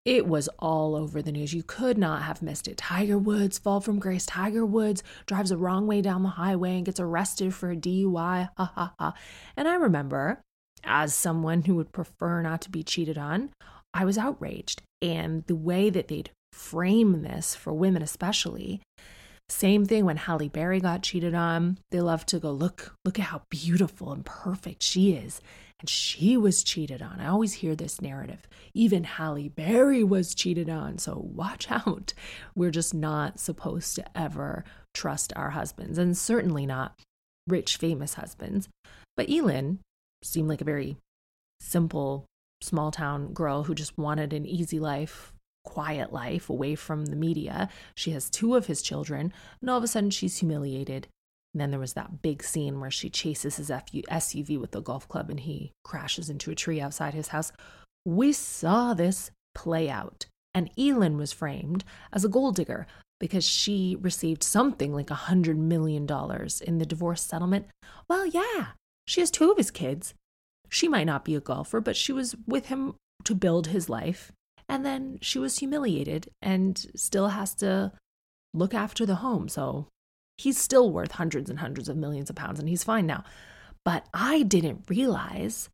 it 0.05 0.27
was 0.27 0.50
all 0.60 0.95
over 0.95 1.22
the 1.22 1.31
news. 1.31 1.53
You 1.53 1.63
could 1.63 1.98
not 1.98 2.24
have 2.24 2.41
missed 2.41 2.67
it. 2.67 2.77
Tiger 2.77 3.17
Woods 3.17 3.57
fall 3.57 3.79
from 3.79 4.00
grace. 4.00 4.25
Tiger 4.25 4.65
Woods 4.65 5.01
drives 5.25 5.50
the 5.50 5.57
wrong 5.57 5.88
way 5.88 6.01
down 6.01 6.24
the 6.24 6.29
highway 6.29 6.75
and 6.75 6.86
gets 6.86 7.00
arrested 7.00 7.53
for 7.53 7.72
a 7.72 7.75
DUI. 7.75 8.50
Ha 8.57 8.72
ha 8.75 8.93
ha. 9.00 9.13
And 9.55 9.67
I 9.67 9.75
remember, 9.75 10.41
as 10.83 11.15
someone 11.15 11.63
who 11.63 11.75
would 11.75 11.93
prefer 11.93 12.41
not 12.41 12.62
to 12.62 12.69
be 12.69 12.83
cheated 12.83 13.17
on, 13.17 13.51
I 13.93 14.03
was 14.03 14.17
outraged. 14.17 14.81
And 15.01 15.45
the 15.48 15.55
way 15.55 15.89
that 15.89 16.10
they'd 16.10 16.31
frame 16.51 17.22
this 17.22 17.55
for 17.55 17.74
women, 17.74 18.01
especially, 18.01 18.81
same 19.50 19.86
thing 19.86 20.05
when 20.05 20.17
Halle 20.17 20.50
Berry 20.50 20.79
got 20.79 21.03
cheated 21.03 21.33
on. 21.33 21.77
They 21.91 22.01
love 22.01 22.25
to 22.27 22.39
go, 22.39 22.51
look, 22.51 22.95
look 23.05 23.19
at 23.19 23.25
how 23.25 23.43
beautiful 23.50 24.12
and 24.12 24.25
perfect 24.25 24.83
she 24.83 25.13
is. 25.13 25.41
And 25.79 25.89
she 25.89 26.37
was 26.37 26.63
cheated 26.63 27.01
on. 27.01 27.19
I 27.19 27.27
always 27.27 27.53
hear 27.53 27.75
this 27.75 28.01
narrative. 28.01 28.47
Even 28.73 29.03
Halle 29.03 29.49
Berry 29.49 30.03
was 30.03 30.33
cheated 30.33 30.69
on. 30.69 30.97
So 30.97 31.29
watch 31.33 31.67
out. 31.71 32.13
We're 32.55 32.71
just 32.71 32.93
not 32.93 33.39
supposed 33.39 33.95
to 33.95 34.17
ever 34.17 34.63
trust 34.93 35.33
our 35.35 35.51
husbands, 35.51 35.97
and 35.97 36.17
certainly 36.17 36.65
not 36.65 36.99
rich, 37.47 37.77
famous 37.77 38.13
husbands. 38.13 38.69
But 39.17 39.29
Elin 39.29 39.79
seemed 40.23 40.49
like 40.49 40.61
a 40.61 40.65
very 40.65 40.97
simple 41.59 42.25
small 42.61 42.91
town 42.91 43.33
girl 43.33 43.63
who 43.63 43.75
just 43.75 43.97
wanted 43.97 44.33
an 44.33 44.45
easy 44.45 44.79
life, 44.79 45.33
quiet 45.63 46.13
life 46.13 46.49
away 46.49 46.75
from 46.75 47.07
the 47.07 47.15
media. 47.15 47.69
She 47.95 48.11
has 48.11 48.29
two 48.29 48.55
of 48.55 48.67
his 48.67 48.81
children, 48.81 49.33
and 49.61 49.69
all 49.69 49.77
of 49.77 49.83
a 49.83 49.87
sudden 49.87 50.09
she's 50.09 50.37
humiliated 50.37 51.07
And 51.53 51.62
then 51.62 51.72
there 51.72 51.79
was 51.79 51.93
that 51.93 52.22
big 52.22 52.43
scene 52.43 52.79
where 52.79 52.91
she 52.91 53.10
chases 53.10 53.57
his 53.57 53.69
SUV 53.69 54.60
with 54.60 54.72
the 54.72 54.81
golf 54.81 55.07
club 55.07 55.29
and 55.29 55.39
he 55.39 55.72
crashes 55.83 56.29
into 56.29 56.51
a 56.51 56.55
tree 56.55 56.81
outside 56.81 57.13
his 57.13 57.27
house. 57.29 57.51
We 58.05 58.33
saw 58.33 58.93
this 58.93 59.31
play 59.53 59.89
out. 59.89 60.25
And 60.55 60.69
Elin 60.77 61.17
was 61.17 61.31
framed 61.31 61.83
as 62.12 62.24
a 62.24 62.29
gold 62.29 62.55
digger 62.55 62.86
because 63.19 63.48
she 63.48 63.98
received 64.01 64.43
something 64.43 64.93
like 64.93 65.10
a 65.10 65.15
$100 65.15 65.55
million 65.57 66.07
in 66.62 66.77
the 66.77 66.86
divorce 66.86 67.22
settlement. 67.22 67.67
Well, 68.07 68.25
yeah, 68.25 68.67
she 69.07 69.22
has 69.22 69.31
two 69.31 69.51
of 69.51 69.57
his 69.57 69.72
kids. 69.72 70.13
She 70.69 70.88
might 70.88 71.05
not 71.05 71.25
be 71.25 71.36
a 71.36 71.39
golfer, 71.39 71.81
but 71.81 71.95
she 71.95 72.12
was 72.12 72.36
with 72.48 72.67
him 72.67 72.95
to 73.24 73.36
build 73.36 73.67
his 73.67 73.89
life. 73.89 74.31
And 74.67 74.86
then 74.86 75.19
she 75.22 75.39
was 75.39 75.60
humiliated 75.60 76.29
and 76.41 76.86
still 76.95 77.29
has 77.29 77.53
to 77.55 77.93
look 78.53 78.74
after 78.74 79.05
the 79.05 79.15
home. 79.15 79.50
So 79.50 79.88
he's 80.37 80.57
still 80.57 80.91
worth 80.91 81.13
hundreds 81.13 81.49
and 81.49 81.59
hundreds 81.59 81.89
of 81.89 81.97
millions 81.97 82.29
of 82.29 82.35
pounds 82.35 82.59
and 82.59 82.69
he's 82.69 82.83
fine 82.83 83.05
now. 83.05 83.23
But 83.85 84.05
I 84.13 84.43
didn't 84.43 84.85
realize 84.89 85.69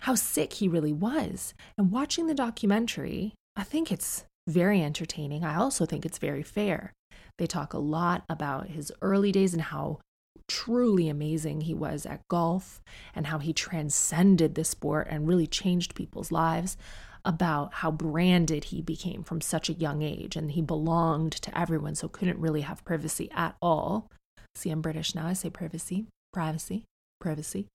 how 0.00 0.14
sick 0.14 0.54
he 0.54 0.68
really 0.68 0.92
was. 0.92 1.54
And 1.78 1.92
watching 1.92 2.26
the 2.26 2.34
documentary, 2.34 3.34
I 3.56 3.62
think 3.62 3.92
it's 3.92 4.24
very 4.48 4.82
entertaining. 4.82 5.44
I 5.44 5.56
also 5.56 5.86
think 5.86 6.04
it's 6.04 6.18
very 6.18 6.42
fair. 6.42 6.92
They 7.38 7.46
talk 7.46 7.72
a 7.72 7.78
lot 7.78 8.24
about 8.28 8.68
his 8.68 8.92
early 9.00 9.32
days 9.32 9.52
and 9.52 9.62
how 9.62 10.00
truly 10.48 11.08
amazing 11.08 11.62
he 11.62 11.74
was 11.74 12.04
at 12.04 12.26
golf 12.28 12.82
and 13.14 13.28
how 13.28 13.38
he 13.38 13.52
transcended 13.52 14.54
the 14.54 14.64
sport 14.64 15.06
and 15.08 15.28
really 15.28 15.46
changed 15.46 15.94
people's 15.94 16.32
lives 16.32 16.76
about 17.24 17.74
how 17.74 17.90
branded 17.90 18.64
he 18.64 18.80
became 18.80 19.22
from 19.22 19.40
such 19.40 19.68
a 19.68 19.74
young 19.74 20.02
age 20.02 20.36
and 20.36 20.52
he 20.52 20.62
belonged 20.62 21.32
to 21.32 21.56
everyone 21.58 21.94
so 21.94 22.08
couldn't 22.08 22.38
really 22.38 22.62
have 22.62 22.84
privacy 22.84 23.30
at 23.34 23.54
all 23.60 24.10
see 24.54 24.70
i'm 24.70 24.80
british 24.80 25.14
now 25.14 25.26
i 25.26 25.32
say 25.32 25.50
privacy 25.50 26.06
privacy 26.32 26.84
privacy 27.20 27.66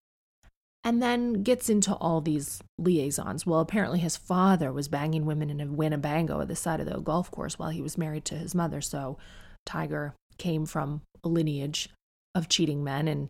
and 0.85 1.01
then 1.01 1.41
gets 1.41 1.67
into 1.67 1.95
all 1.95 2.21
these 2.21 2.61
liaisons. 2.77 3.43
Well, 3.43 3.59
apparently 3.59 3.97
his 3.97 4.15
father 4.15 4.71
was 4.71 4.87
banging 4.87 5.25
women 5.25 5.49
in 5.49 5.59
a 5.59 5.65
Winnebago 5.65 6.39
at 6.41 6.47
the 6.47 6.55
side 6.55 6.79
of 6.79 6.85
the 6.85 6.99
golf 6.99 7.31
course 7.31 7.57
while 7.57 7.71
he 7.71 7.81
was 7.81 7.97
married 7.97 8.23
to 8.25 8.35
his 8.35 8.53
mother. 8.53 8.81
So 8.81 9.17
Tiger 9.65 10.13
came 10.37 10.67
from 10.67 11.01
a 11.23 11.27
lineage 11.27 11.89
of 12.35 12.49
cheating 12.49 12.83
men 12.83 13.07
and 13.07 13.29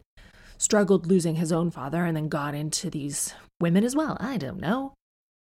struggled 0.57 1.07
losing 1.07 1.35
his 1.35 1.53
own 1.53 1.71
father 1.71 2.03
and 2.03 2.15
then 2.15 2.27
got 2.27 2.55
into 2.55 2.89
these 2.89 3.33
women 3.61 3.85
as 3.85 3.95
well. 3.95 4.17
I 4.19 4.35
don't 4.35 4.59
know. 4.59 4.93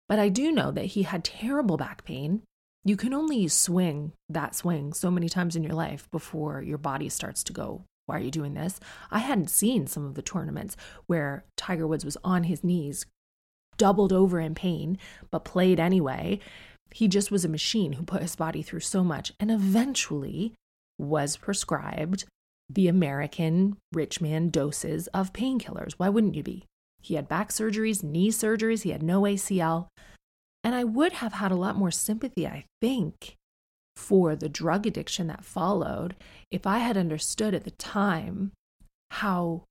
But 0.08 0.18
I 0.18 0.28
do 0.28 0.52
know 0.52 0.70
that 0.70 0.86
he 0.86 1.02
had 1.02 1.24
terrible 1.24 1.76
back 1.76 2.04
pain. 2.04 2.42
You 2.84 2.96
can 2.96 3.14
only 3.14 3.46
swing 3.48 4.12
that 4.28 4.54
swing 4.54 4.92
so 4.92 5.10
many 5.10 5.28
times 5.28 5.56
in 5.56 5.62
your 5.62 5.74
life 5.74 6.10
before 6.10 6.62
your 6.62 6.78
body 6.78 7.08
starts 7.08 7.44
to 7.44 7.52
go 7.52 7.84
why 8.06 8.18
are 8.18 8.22
you 8.22 8.30
doing 8.30 8.54
this? 8.54 8.80
I 9.10 9.20
hadn't 9.20 9.50
seen 9.50 9.86
some 9.86 10.04
of 10.04 10.14
the 10.14 10.22
tournaments 10.22 10.76
where 11.06 11.44
Tiger 11.56 11.86
Woods 11.86 12.04
was 12.04 12.16
on 12.24 12.44
his 12.44 12.64
knees, 12.64 13.06
doubled 13.76 14.12
over 14.12 14.40
in 14.40 14.54
pain, 14.54 14.98
but 15.30 15.44
played 15.44 15.78
anyway. 15.78 16.40
He 16.90 17.08
just 17.08 17.30
was 17.30 17.44
a 17.44 17.48
machine 17.48 17.94
who 17.94 18.02
put 18.02 18.22
his 18.22 18.36
body 18.36 18.62
through 18.62 18.80
so 18.80 19.02
much 19.02 19.32
and 19.40 19.50
eventually 19.50 20.52
was 20.98 21.36
prescribed 21.36 22.24
the 22.68 22.88
American 22.88 23.76
rich 23.92 24.20
man 24.20 24.50
doses 24.50 25.06
of 25.08 25.32
painkillers. 25.32 25.92
Why 25.96 26.08
wouldn't 26.08 26.34
you 26.34 26.42
be? 26.42 26.66
He 27.02 27.14
had 27.14 27.28
back 27.28 27.50
surgeries, 27.50 28.02
knee 28.02 28.30
surgeries, 28.30 28.82
he 28.82 28.90
had 28.90 29.02
no 29.02 29.22
ACL. 29.22 29.88
And 30.64 30.74
I 30.74 30.84
would 30.84 31.14
have 31.14 31.34
had 31.34 31.50
a 31.50 31.56
lot 31.56 31.76
more 31.76 31.90
sympathy, 31.90 32.46
I 32.46 32.64
think, 32.80 33.34
for 33.96 34.36
the 34.36 34.48
drug 34.48 34.86
addiction 34.86 35.26
that 35.26 35.44
followed 35.44 36.14
if 36.50 36.66
I 36.66 36.78
had 36.78 36.96
understood 36.96 37.54
at 37.54 37.64
the 37.64 37.72
time 37.72 38.52
how 39.10 39.64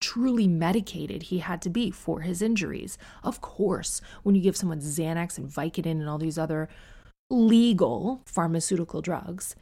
truly 0.00 0.48
medicated 0.48 1.24
he 1.24 1.38
had 1.38 1.62
to 1.62 1.70
be 1.70 1.90
for 1.90 2.20
his 2.20 2.42
injuries. 2.42 2.98
Of 3.22 3.40
course, 3.40 4.00
when 4.22 4.34
you 4.34 4.40
give 4.40 4.56
someone 4.56 4.80
Xanax 4.80 5.38
and 5.38 5.48
Vicodin 5.48 6.00
and 6.00 6.08
all 6.08 6.18
these 6.18 6.38
other 6.38 6.68
legal 7.28 8.22
pharmaceutical 8.26 9.02
drugs, 9.02 9.54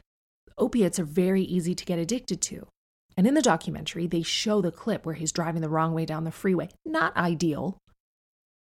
opiates 0.57 0.99
are 0.99 1.05
very 1.05 1.43
easy 1.43 1.75
to 1.75 1.85
get 1.85 1.99
addicted 1.99 2.41
to. 2.41 2.65
And 3.19 3.27
in 3.27 3.33
the 3.33 3.41
documentary, 3.41 4.07
they 4.07 4.21
show 4.21 4.61
the 4.61 4.71
clip 4.71 5.05
where 5.05 5.15
he's 5.15 5.33
driving 5.33 5.61
the 5.61 5.67
wrong 5.67 5.93
way 5.93 6.05
down 6.05 6.23
the 6.23 6.31
freeway. 6.31 6.69
Not 6.85 7.17
ideal. 7.17 7.77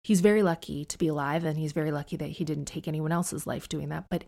He's 0.03 0.21
very 0.21 0.43
lucky 0.43 0.85
to 0.87 0.99
be 0.99 1.07
alive, 1.07 1.45
and 1.45 1.57
he's 1.57 1.71
very 1.71 1.93
lucky 1.93 2.17
that 2.17 2.31
he 2.31 2.45
didn't 2.45 2.65
take 2.65 2.89
anyone 2.89 3.13
else's 3.13 3.47
life 3.47 3.69
doing 3.69 3.89
that. 3.91 4.07
But 4.11 4.25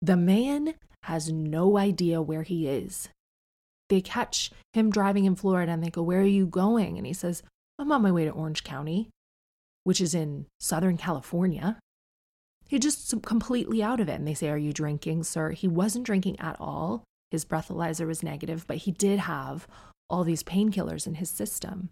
the 0.00 0.16
man 0.16 0.74
has 1.02 1.32
no 1.32 1.78
idea 1.78 2.22
where 2.22 2.44
he 2.44 2.68
is. 2.68 3.08
They 3.88 4.00
catch 4.00 4.52
him 4.72 4.88
driving 4.88 5.24
in 5.24 5.34
Florida 5.34 5.72
and 5.72 5.82
they 5.82 5.90
go, 5.90 6.02
Where 6.02 6.20
are 6.20 6.24
you 6.24 6.46
going? 6.46 6.96
And 6.96 7.04
he 7.04 7.12
says, 7.12 7.42
I'm 7.76 7.90
on 7.90 8.02
my 8.02 8.12
way 8.12 8.24
to 8.24 8.30
Orange 8.30 8.62
County, 8.62 9.10
which 9.82 10.00
is 10.00 10.14
in 10.14 10.46
Southern 10.60 10.96
California. 10.96 11.80
He's 12.68 12.82
just 12.82 13.20
completely 13.22 13.82
out 13.82 13.98
of 13.98 14.08
it. 14.08 14.14
And 14.14 14.28
they 14.28 14.34
say, 14.34 14.48
Are 14.48 14.56
you 14.56 14.72
drinking, 14.72 15.24
sir? 15.24 15.50
He 15.50 15.66
wasn't 15.66 16.06
drinking 16.06 16.38
at 16.38 16.54
all. 16.60 17.02
His 17.32 17.46
breathalyzer 17.46 18.06
was 18.06 18.22
negative, 18.22 18.66
but 18.66 18.76
he 18.76 18.92
did 18.92 19.20
have 19.20 19.66
all 20.10 20.22
these 20.22 20.42
painkillers 20.42 21.06
in 21.06 21.14
his 21.14 21.30
system. 21.30 21.88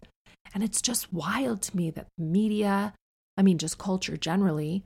And 0.52 0.62
it's 0.62 0.82
just 0.82 1.14
wild 1.14 1.62
to 1.62 1.76
me 1.78 1.90
that 1.92 2.08
media, 2.18 2.92
I 3.38 3.42
mean, 3.42 3.56
just 3.56 3.78
culture 3.78 4.18
generally, 4.18 4.84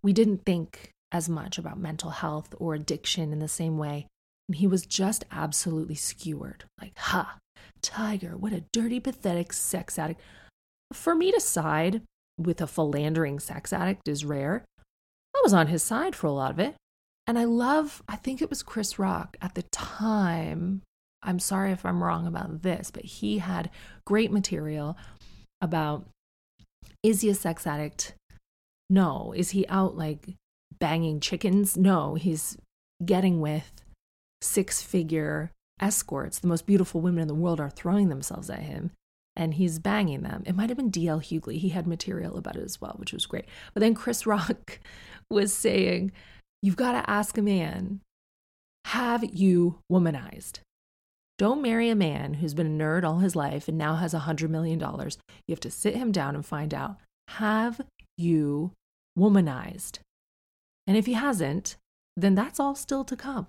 we 0.00 0.12
didn't 0.12 0.44
think 0.46 0.90
as 1.10 1.28
much 1.28 1.58
about 1.58 1.76
mental 1.76 2.10
health 2.10 2.54
or 2.58 2.74
addiction 2.74 3.32
in 3.32 3.40
the 3.40 3.48
same 3.48 3.78
way. 3.78 4.06
And 4.48 4.58
he 4.58 4.68
was 4.68 4.86
just 4.86 5.24
absolutely 5.32 5.96
skewered. 5.96 6.62
Like, 6.80 6.96
ha, 6.96 7.38
Tiger, 7.82 8.36
what 8.36 8.52
a 8.52 8.62
dirty, 8.72 9.00
pathetic 9.00 9.52
sex 9.52 9.98
addict. 9.98 10.20
For 10.92 11.16
me 11.16 11.32
to 11.32 11.40
side 11.40 12.02
with 12.38 12.60
a 12.60 12.68
philandering 12.68 13.40
sex 13.40 13.72
addict 13.72 14.06
is 14.06 14.24
rare. 14.24 14.64
I 15.36 15.40
was 15.42 15.52
on 15.52 15.66
his 15.66 15.82
side 15.82 16.14
for 16.14 16.28
a 16.28 16.32
lot 16.32 16.52
of 16.52 16.60
it. 16.60 16.76
And 17.30 17.38
I 17.38 17.44
love, 17.44 18.02
I 18.08 18.16
think 18.16 18.42
it 18.42 18.50
was 18.50 18.64
Chris 18.64 18.98
Rock 18.98 19.36
at 19.40 19.54
the 19.54 19.62
time. 19.62 20.82
I'm 21.22 21.38
sorry 21.38 21.70
if 21.70 21.86
I'm 21.86 22.02
wrong 22.02 22.26
about 22.26 22.62
this, 22.62 22.90
but 22.90 23.04
he 23.04 23.38
had 23.38 23.70
great 24.04 24.32
material 24.32 24.96
about 25.60 26.08
is 27.04 27.20
he 27.20 27.28
a 27.28 27.36
sex 27.36 27.68
addict? 27.68 28.14
No. 28.88 29.32
Is 29.36 29.50
he 29.50 29.64
out 29.68 29.96
like 29.96 30.34
banging 30.80 31.20
chickens. 31.20 31.76
No, 31.76 32.16
he's 32.16 32.56
getting 33.04 33.40
with 33.40 33.84
six 34.42 34.82
figure 34.82 35.52
escorts. 35.80 36.40
The 36.40 36.48
most 36.48 36.66
beautiful 36.66 37.00
women 37.00 37.22
in 37.22 37.28
the 37.28 37.34
world 37.34 37.60
are 37.60 37.70
throwing 37.70 38.08
themselves 38.08 38.50
at 38.50 38.64
him 38.64 38.90
and 39.36 39.54
he's 39.54 39.78
banging 39.78 40.22
them. 40.22 40.42
It 40.46 40.56
might 40.56 40.68
have 40.68 40.76
been 40.76 40.90
DL 40.90 41.22
Hughley. 41.22 41.58
He 41.58 41.68
had 41.68 41.86
material 41.86 42.36
about 42.36 42.56
it 42.56 42.64
as 42.64 42.80
well, 42.80 42.96
which 42.96 43.12
was 43.12 43.26
great. 43.26 43.44
But 43.72 43.82
then 43.82 43.94
Chris 43.94 44.26
Rock 44.26 44.80
was 45.30 45.52
saying, 45.52 46.10
You've 46.62 46.76
got 46.76 46.92
to 46.92 47.10
ask 47.10 47.38
a 47.38 47.42
man, 47.42 48.00
have 48.86 49.24
you 49.24 49.78
womanized? 49.90 50.60
Don't 51.38 51.62
marry 51.62 51.88
a 51.88 51.94
man 51.94 52.34
who's 52.34 52.52
been 52.52 52.80
a 52.80 52.84
nerd 52.84 53.02
all 53.02 53.20
his 53.20 53.34
life 53.34 53.66
and 53.66 53.78
now 53.78 53.96
has 53.96 54.12
a 54.12 54.20
$100 54.20 54.50
million. 54.50 54.78
You 54.78 55.52
have 55.52 55.60
to 55.60 55.70
sit 55.70 55.96
him 55.96 56.12
down 56.12 56.34
and 56.34 56.44
find 56.44 56.74
out, 56.74 56.96
have 57.28 57.80
you 58.18 58.72
womanized? 59.18 60.00
And 60.86 60.98
if 60.98 61.06
he 61.06 61.14
hasn't, 61.14 61.76
then 62.16 62.34
that's 62.34 62.60
all 62.60 62.74
still 62.74 63.04
to 63.04 63.16
come. 63.16 63.46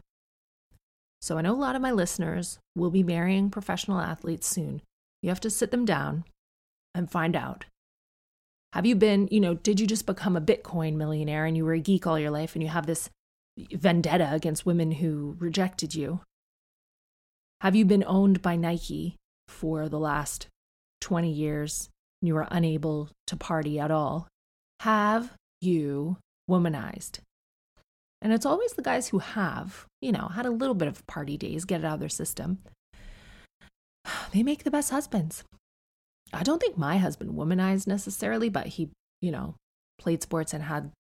So 1.21 1.37
I 1.37 1.41
know 1.41 1.53
a 1.53 1.59
lot 1.59 1.75
of 1.75 1.81
my 1.81 1.91
listeners 1.91 2.59
will 2.75 2.91
be 2.91 3.03
marrying 3.03 3.49
professional 3.49 3.99
athletes 3.99 4.47
soon. 4.47 4.81
You 5.21 5.29
have 5.29 5.41
to 5.41 5.49
sit 5.49 5.71
them 5.71 5.83
down 5.83 6.23
and 6.95 7.11
find 7.11 7.35
out. 7.35 7.65
Have 8.73 8.85
you 8.85 8.95
been, 8.95 9.27
you 9.31 9.41
know, 9.41 9.55
did 9.55 9.79
you 9.79 9.87
just 9.87 10.05
become 10.05 10.37
a 10.37 10.41
Bitcoin 10.41 10.95
millionaire 10.95 11.45
and 11.45 11.57
you 11.57 11.65
were 11.65 11.73
a 11.73 11.79
geek 11.79 12.07
all 12.07 12.17
your 12.17 12.31
life 12.31 12.55
and 12.55 12.63
you 12.63 12.69
have 12.69 12.85
this 12.85 13.09
vendetta 13.73 14.29
against 14.31 14.65
women 14.65 14.93
who 14.93 15.35
rejected 15.39 15.93
you? 15.93 16.21
Have 17.59 17.75
you 17.75 17.83
been 17.83 18.05
owned 18.07 18.41
by 18.41 18.55
Nike 18.55 19.17
for 19.49 19.89
the 19.89 19.99
last 19.99 20.47
20 21.01 21.29
years 21.29 21.89
and 22.21 22.29
you 22.29 22.37
are 22.37 22.47
unable 22.49 23.09
to 23.27 23.35
party 23.35 23.77
at 23.77 23.91
all? 23.91 24.29
Have 24.79 25.33
you 25.59 26.17
womanized? 26.49 27.19
And 28.21 28.31
it's 28.31 28.45
always 28.45 28.73
the 28.73 28.81
guys 28.81 29.09
who 29.09 29.19
have, 29.19 29.85
you 29.99 30.13
know, 30.13 30.29
had 30.29 30.45
a 30.45 30.51
little 30.51 30.75
bit 30.75 30.87
of 30.87 31.05
party 31.07 31.37
days, 31.37 31.65
get 31.65 31.81
it 31.81 31.85
out 31.85 31.95
of 31.95 31.99
their 31.99 32.09
system. 32.09 32.59
They 34.33 34.43
make 34.43 34.63
the 34.63 34.71
best 34.71 34.91
husbands. 34.91 35.43
I 36.33 36.43
don't 36.43 36.59
think 36.59 36.77
my 36.77 36.97
husband 36.97 37.31
womanized 37.31 37.88
necessarily, 37.88 38.50
but 38.50 38.67
he, 38.67 38.91
you 39.21 39.31
know, 39.31 39.55
played 40.00 40.21
sports 40.23 40.53
and 40.53 40.63
had 40.63 40.91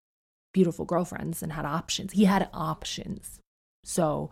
beautiful 0.53 0.85
girlfriends 0.85 1.43
and 1.43 1.53
had 1.53 1.65
options. 1.65 2.13
He 2.13 2.25
had 2.25 2.49
options. 2.53 3.39
So 3.85 4.31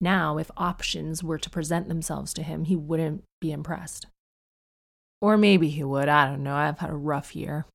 now, 0.00 0.38
if 0.38 0.50
options 0.56 1.22
were 1.22 1.38
to 1.38 1.50
present 1.50 1.88
themselves 1.88 2.34
to 2.34 2.42
him, 2.42 2.64
he 2.64 2.76
wouldn't 2.76 3.22
be 3.40 3.52
impressed. 3.52 4.06
Or 5.20 5.36
maybe 5.36 5.68
he 5.68 5.84
would. 5.84 6.08
I 6.08 6.26
don't 6.26 6.42
know. 6.42 6.56
I've 6.56 6.80
had 6.80 6.90
a 6.90 6.94
rough 6.94 7.36
year. 7.36 7.66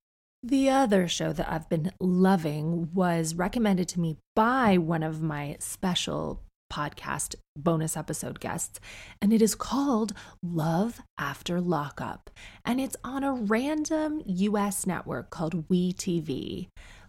The 0.44 0.70
other 0.70 1.08
show 1.08 1.32
that 1.34 1.50
I've 1.50 1.70
been 1.70 1.92
loving 2.00 2.94
was 2.94 3.36
recommended 3.36 3.88
to 3.90 4.00
me 4.00 4.18
by 4.36 4.78
one 4.78 5.04
of 5.04 5.22
my 5.22 5.56
special 5.60 6.44
podcast 6.72 7.36
bonus 7.56 7.98
episode 7.98 8.40
guests, 8.40 8.80
and 9.22 9.34
it 9.34 9.42
is 9.42 9.56
called 9.56 10.14
Love 10.44 11.02
After 11.18 11.60
Lockup. 11.60 12.30
And 12.66 12.80
it's 12.80 12.96
on 13.04 13.24
a 13.24 13.34
random 13.34 14.22
US 14.26 14.86
network 14.86 15.30
called 15.30 15.70
We 15.70 15.94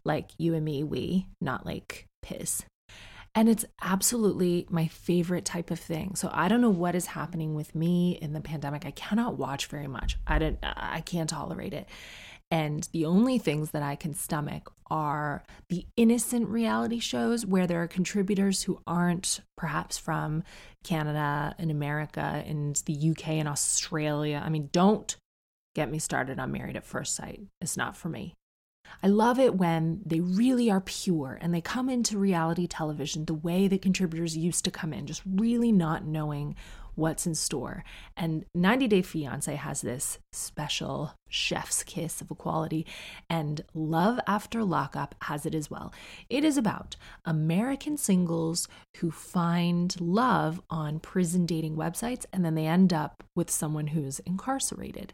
like 0.05 0.31
you 0.39 0.55
and 0.55 0.65
me, 0.65 0.85
we, 0.85 1.27
not 1.41 1.67
like 1.67 2.07
piss. 2.23 2.65
And 3.35 3.49
it's 3.49 3.65
absolutely 3.83 4.67
my 4.71 4.89
favorite 4.89 5.45
type 5.45 5.71
of 5.71 5.79
thing. 5.79 6.15
So 6.17 6.31
I 6.33 6.49
don't 6.49 6.61
know 6.61 6.71
what 6.71 6.95
is 6.95 7.07
happening 7.07 7.55
with 7.55 7.75
me 7.75 8.19
in 8.21 8.33
the 8.33 8.41
pandemic. 8.41 8.85
I 8.85 8.91
cannot 8.91 9.39
watch 9.39 9.67
very 9.67 9.87
much. 9.87 10.19
I 10.27 10.39
don't 10.39 10.59
I 10.63 11.03
can't 11.03 11.31
tolerate 11.31 11.73
it. 11.73 11.89
And 12.51 12.89
the 12.93 13.05
only 13.05 13.39
things 13.39 13.73
that 13.73 13.83
I 13.83 13.95
can 13.95 14.15
stomach 14.15 14.73
are 14.91 15.43
the 15.69 15.87
innocent 15.97 16.49
reality 16.49 16.99
shows 16.99 17.45
where 17.45 17.67
there 17.67 17.83
are 17.83 17.89
contributors 17.89 18.63
who 18.63 18.81
aren't 18.87 19.41
perhaps 19.57 19.99
from 19.99 20.43
Canada 20.83 21.55
and 21.59 21.71
America 21.71 22.43
and 22.47 22.77
the 22.87 23.11
UK 23.11 23.29
and 23.31 23.49
Australia. 23.49 24.43
I 24.43 24.49
mean, 24.49 24.71
don't 24.73 25.15
get 25.75 25.91
me 25.91 25.99
started 25.99 26.39
on 26.39 26.51
Married 26.51 26.77
at 26.77 26.87
First 26.87 27.15
Sight. 27.15 27.43
It's 27.61 27.77
not 27.77 27.97
for 27.97 28.09
me. 28.09 28.35
I 29.03 29.09
love 29.09 29.39
it 29.39 29.55
when 29.55 30.01
they 30.05 30.21
really 30.21 30.71
are 30.71 30.81
pure 30.81 31.39
and 31.41 31.55
they 31.55 31.61
come 31.61 31.89
into 31.89 32.19
reality 32.19 32.67
television 32.67 33.25
the 33.25 33.35
way 33.35 33.69
that 33.69 33.83
contributors 33.83 34.37
used 34.37 34.65
to 34.65 34.71
come 34.71 34.93
in, 34.93 35.07
just 35.07 35.23
really 35.27 35.73
not 35.73 36.05
knowing 36.05 36.57
what's 36.99 37.27
in 37.27 37.35
store. 37.35 37.85
And 38.17 38.45
90 38.55 38.89
Day 38.89 39.03
Fiancé 39.03 39.55
has 39.55 39.81
this 39.81 40.19
special 40.33 41.15
chef's 41.29 41.85
kiss 41.85 42.21
of 42.21 42.31
equality, 42.31 42.87
and 43.31 43.65
Love 43.73 44.19
After 44.27 44.65
Lockup 44.65 45.15
has 45.23 45.47
it 45.47 45.55
as 45.55 45.71
well. 45.71 45.93
It 46.29 46.43
is 46.43 46.59
about 46.59 46.97
American 47.25 47.97
singles 47.97 48.67
who 48.97 49.13
find 49.13 49.99
love 50.01 50.61
on 50.69 50.99
prison 50.99 51.47
dating 51.47 51.77
websites 51.77 52.27
and 52.33 52.45
then 52.45 52.57
they 52.57 52.67
end 52.67 52.93
up 52.93 53.23
with 53.37 53.51
someone 53.51 53.89
who's 53.89 54.19
incarcerated. 54.21 55.13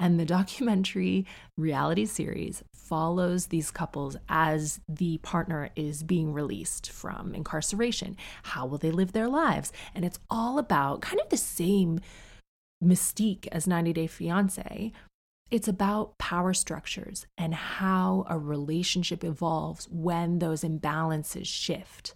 And 0.00 0.18
the 0.18 0.24
documentary 0.24 1.26
reality 1.56 2.06
series 2.06 2.62
follows 2.88 3.46
these 3.46 3.70
couples 3.70 4.16
as 4.28 4.80
the 4.88 5.18
partner 5.18 5.70
is 5.76 6.02
being 6.02 6.32
released 6.32 6.90
from 6.90 7.34
incarceration. 7.34 8.16
How 8.44 8.66
will 8.66 8.78
they 8.78 8.90
live 8.90 9.12
their 9.12 9.28
lives? 9.28 9.72
And 9.94 10.04
it's 10.04 10.18
all 10.30 10.58
about 10.58 11.02
kind 11.02 11.20
of 11.20 11.28
the 11.28 11.36
same 11.36 12.00
mystique 12.82 13.46
as 13.52 13.66
90 13.66 13.92
Day 13.92 14.06
Fiancé. 14.06 14.92
It's 15.50 15.68
about 15.68 16.18
power 16.18 16.54
structures 16.54 17.26
and 17.36 17.54
how 17.54 18.24
a 18.28 18.38
relationship 18.38 19.24
evolves 19.24 19.88
when 19.90 20.38
those 20.38 20.62
imbalances 20.62 21.46
shift. 21.46 22.14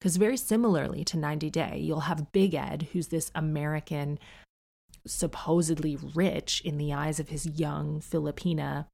Because, 0.00 0.16
very 0.16 0.36
similarly 0.36 1.04
to 1.04 1.16
90 1.16 1.50
Day, 1.50 1.78
you'll 1.80 2.00
have 2.00 2.32
Big 2.32 2.54
Ed, 2.54 2.88
who's 2.92 3.08
this 3.08 3.30
American 3.34 4.18
supposedly 5.06 5.96
rich 6.14 6.60
in 6.64 6.78
the 6.78 6.92
eyes 6.92 7.20
of 7.20 7.28
his 7.28 7.46
young 7.46 8.00
Filipina 8.00 8.86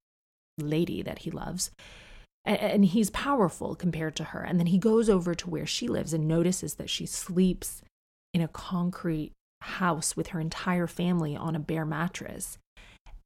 lady 0.59 1.03
that 1.03 1.21
he 1.21 1.31
loves. 1.31 1.71
And 2.45 2.87
he's 2.87 3.11
powerful 3.11 3.75
compared 3.75 4.17
to 4.17 4.25
her. 4.25 4.41
And 4.41 4.59
then 4.59 4.69
he 4.69 4.79
goes 4.79 5.11
over 5.11 5.35
to 5.35 5.51
where 5.51 5.67
she 5.67 5.89
lives 5.89 6.15
and 6.15 6.27
notices 6.27 6.75
that 6.75 6.89
she 6.89 7.05
sleeps 7.05 7.83
in 8.33 8.41
a 8.41 8.49
concrete 8.49 9.33
house 9.61 10.17
with 10.17 10.29
her 10.29 10.41
entire 10.41 10.87
family 10.87 11.37
on 11.37 11.55
a 11.55 11.61
bare 11.61 11.85
mattress. 11.85 12.59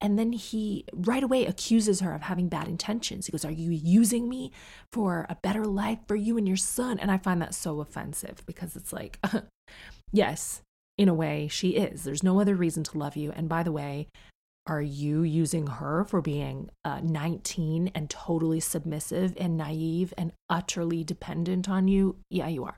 And 0.00 0.18
then 0.18 0.32
he 0.32 0.84
right 0.92 1.22
away 1.22 1.46
accuses 1.46 2.00
her 2.00 2.12
of 2.12 2.22
having 2.22 2.48
bad 2.48 2.68
intentions. 2.68 3.26
He 3.26 3.32
goes, 3.32 3.44
Are 3.44 3.50
you 3.50 3.70
using 3.70 4.28
me 4.28 4.50
for 4.92 5.26
a 5.30 5.38
better 5.42 5.64
life 5.64 6.00
for 6.06 6.16
you 6.16 6.36
and 6.36 6.46
your 6.46 6.56
son? 6.56 6.98
And 6.98 7.10
I 7.10 7.16
find 7.16 7.40
that 7.40 7.54
so 7.54 7.80
offensive 7.80 8.42
because 8.46 8.76
it's 8.76 8.92
like, 8.92 9.18
yes, 10.12 10.60
in 10.98 11.08
a 11.08 11.14
way, 11.14 11.48
she 11.48 11.70
is. 11.70 12.04
There's 12.04 12.22
no 12.22 12.40
other 12.40 12.54
reason 12.54 12.82
to 12.84 12.98
love 12.98 13.16
you. 13.16 13.32
And 13.32 13.48
by 13.48 13.62
the 13.62 13.72
way, 13.72 14.08
are 14.66 14.83
you 14.83 15.23
using 15.23 15.66
her 15.66 16.04
for 16.04 16.23
being 16.23 16.71
uh, 16.85 17.00
19 17.02 17.90
and 17.94 18.09
totally 18.09 18.61
submissive 18.61 19.35
and 19.38 19.57
naive 19.57 20.14
and 20.16 20.33
utterly 20.48 21.05
dependent 21.05 21.68
on 21.68 21.87
you? 21.87 22.16
Yeah, 22.31 22.48
you 22.48 22.64
are. 22.64 22.77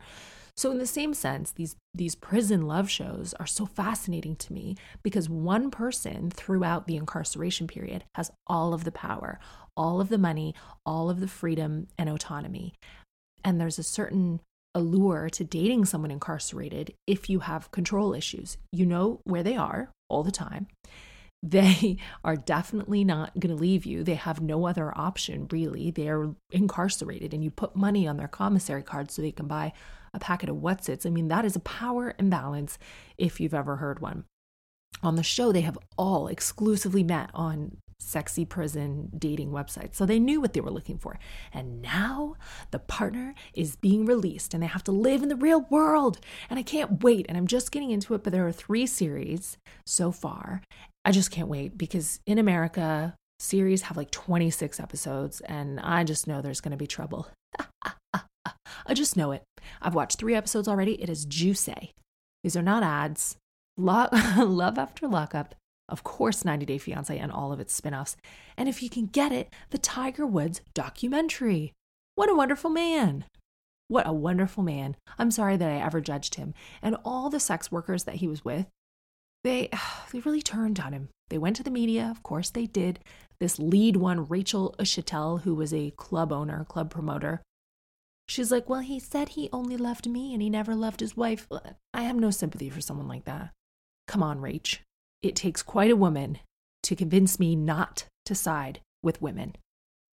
So 0.56 0.70
in 0.70 0.78
the 0.78 0.86
same 0.86 1.12
sense, 1.12 1.52
these 1.52 1.76
these 1.92 2.14
prison 2.14 2.62
love 2.66 2.90
shows 2.90 3.34
are 3.34 3.46
so 3.46 3.66
fascinating 3.66 4.36
to 4.36 4.52
me 4.52 4.76
because 5.02 5.28
one 5.28 5.70
person 5.70 6.30
throughout 6.30 6.86
the 6.86 6.96
incarceration 6.96 7.66
period 7.66 8.04
has 8.14 8.30
all 8.46 8.72
of 8.72 8.84
the 8.84 8.92
power, 8.92 9.38
all 9.76 10.00
of 10.00 10.08
the 10.08 10.18
money, 10.18 10.54
all 10.84 11.10
of 11.10 11.20
the 11.20 11.28
freedom 11.28 11.88
and 11.98 12.08
autonomy. 12.08 12.72
And 13.44 13.60
there's 13.60 13.78
a 13.78 13.82
certain 13.82 14.40
allure 14.74 15.28
to 15.30 15.44
dating 15.44 15.84
someone 15.84 16.10
incarcerated 16.10 16.94
if 17.06 17.30
you 17.30 17.40
have 17.40 17.70
control 17.70 18.14
issues. 18.14 18.56
You 18.72 18.86
know 18.86 19.20
where 19.24 19.42
they 19.42 19.56
are 19.56 19.90
all 20.08 20.22
the 20.22 20.32
time. 20.32 20.68
They 21.42 21.98
are 22.24 22.36
definitely 22.36 23.04
not 23.04 23.38
going 23.38 23.54
to 23.54 23.60
leave 23.60 23.86
you. 23.86 24.02
They 24.02 24.14
have 24.14 24.40
no 24.40 24.66
other 24.66 24.96
option, 24.96 25.48
really. 25.50 25.90
They're 25.90 26.34
incarcerated, 26.50 27.34
and 27.34 27.42
you 27.42 27.50
put 27.50 27.76
money 27.76 28.06
on 28.06 28.16
their 28.16 28.28
commissary 28.28 28.82
card 28.82 29.10
so 29.10 29.22
they 29.22 29.32
can 29.32 29.46
buy 29.46 29.72
a 30.12 30.18
packet 30.18 30.48
of 30.48 30.56
What's 30.56 30.88
Its. 30.88 31.06
I 31.06 31.10
mean, 31.10 31.28
that 31.28 31.44
is 31.44 31.56
a 31.56 31.60
power 31.60 32.14
imbalance 32.18 32.78
if 33.18 33.40
you've 33.40 33.54
ever 33.54 33.76
heard 33.76 34.00
one. 34.00 34.24
On 35.02 35.16
the 35.16 35.22
show, 35.22 35.52
they 35.52 35.60
have 35.60 35.78
all 35.98 36.26
exclusively 36.28 37.04
met 37.04 37.30
on 37.34 37.76
sexy 37.98 38.44
prison 38.44 39.10
dating 39.16 39.50
websites. 39.50 39.94
So 39.94 40.06
they 40.06 40.18
knew 40.18 40.40
what 40.40 40.52
they 40.52 40.60
were 40.60 40.70
looking 40.70 40.98
for. 40.98 41.18
And 41.52 41.80
now 41.82 42.36
the 42.70 42.78
partner 42.78 43.34
is 43.54 43.76
being 43.76 44.04
released 44.04 44.54
and 44.54 44.62
they 44.62 44.68
have 44.68 44.84
to 44.84 44.92
live 44.92 45.22
in 45.22 45.28
the 45.28 45.36
real 45.36 45.62
world. 45.70 46.18
And 46.50 46.58
I 46.58 46.62
can't 46.62 47.02
wait. 47.02 47.26
And 47.28 47.36
I'm 47.36 47.46
just 47.46 47.72
getting 47.72 47.90
into 47.90 48.14
it, 48.14 48.22
but 48.22 48.32
there 48.32 48.46
are 48.46 48.52
three 48.52 48.86
series 48.86 49.56
so 49.86 50.12
far. 50.12 50.62
I 51.06 51.12
just 51.12 51.30
can't 51.30 51.48
wait 51.48 51.78
because 51.78 52.20
in 52.26 52.38
America, 52.38 53.14
series 53.38 53.82
have 53.82 53.96
like 53.96 54.10
26 54.10 54.80
episodes, 54.80 55.40
and 55.40 55.78
I 55.80 56.02
just 56.02 56.26
know 56.26 56.42
there's 56.42 56.60
going 56.60 56.72
to 56.72 56.76
be 56.76 56.88
trouble. 56.88 57.28
I 58.12 58.92
just 58.92 59.16
know 59.16 59.30
it. 59.32 59.44
I've 59.80 59.94
watched 59.94 60.18
three 60.18 60.34
episodes 60.34 60.68
already. 60.68 61.00
It 61.00 61.08
is 61.08 61.24
juicy. 61.24 61.92
These 62.42 62.56
are 62.56 62.62
not 62.62 62.82
ads. 62.82 63.36
Love 63.78 64.78
After 64.78 65.06
Lockup 65.06 65.54
of 65.88 66.02
course, 66.02 66.44
90 66.44 66.66
Day 66.66 66.78
Fiancé 66.78 67.20
and 67.20 67.30
all 67.30 67.52
of 67.52 67.60
its 67.60 67.72
spin 67.72 67.94
offs, 67.94 68.16
and 68.56 68.68
if 68.68 68.82
you 68.82 68.90
can 68.90 69.06
get 69.06 69.30
it, 69.30 69.52
the 69.70 69.78
Tiger 69.78 70.26
Woods 70.26 70.60
documentary. 70.74 71.72
What 72.16 72.28
a 72.28 72.34
wonderful 72.34 72.70
man! 72.70 73.24
What 73.88 74.06
a 74.06 74.12
wonderful 74.12 74.64
man. 74.64 74.96
I'm 75.16 75.30
sorry 75.30 75.56
that 75.56 75.70
I 75.70 75.76
ever 75.76 76.00
judged 76.00 76.34
him. 76.34 76.54
And 76.82 76.96
all 77.04 77.30
the 77.30 77.38
sex 77.38 77.70
workers 77.70 78.02
that 78.02 78.16
he 78.16 78.26
was 78.26 78.44
with, 78.44 78.66
they 79.46 79.70
they 80.12 80.20
really 80.20 80.42
turned 80.42 80.80
on 80.80 80.92
him. 80.92 81.08
They 81.28 81.38
went 81.38 81.56
to 81.56 81.62
the 81.62 81.70
media, 81.70 82.08
of 82.10 82.22
course 82.22 82.50
they 82.50 82.66
did. 82.66 83.00
This 83.38 83.58
lead 83.58 83.96
one, 83.96 84.26
Rachel 84.26 84.74
Uchitel, 84.78 85.42
who 85.42 85.54
was 85.54 85.72
a 85.72 85.92
club 85.92 86.32
owner, 86.32 86.64
club 86.64 86.90
promoter, 86.90 87.42
she's 88.28 88.50
like, 88.50 88.68
Well, 88.68 88.80
he 88.80 88.98
said 88.98 89.30
he 89.30 89.48
only 89.52 89.76
loved 89.76 90.08
me 90.08 90.32
and 90.32 90.42
he 90.42 90.50
never 90.50 90.74
loved 90.74 91.00
his 91.00 91.16
wife. 91.16 91.46
I 91.94 92.02
have 92.02 92.16
no 92.16 92.30
sympathy 92.30 92.70
for 92.70 92.80
someone 92.80 93.08
like 93.08 93.24
that. 93.24 93.50
Come 94.08 94.22
on, 94.22 94.40
Rach. 94.40 94.78
It 95.22 95.36
takes 95.36 95.62
quite 95.62 95.90
a 95.90 95.96
woman 95.96 96.38
to 96.84 96.96
convince 96.96 97.38
me 97.40 97.56
not 97.56 98.06
to 98.26 98.34
side 98.34 98.80
with 99.02 99.22
women. 99.22 99.56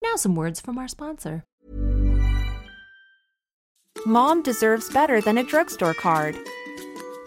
Now, 0.03 0.17
some 0.17 0.35
words 0.35 0.61
from 0.61 0.79
our 0.79 0.89
sponsor. 0.89 1.45
Mom 4.05 4.43
deserves 4.43 4.91
better 4.91 5.21
than 5.21 5.39
a 5.39 5.45
drugstore 5.45 5.95
card. 5.95 6.37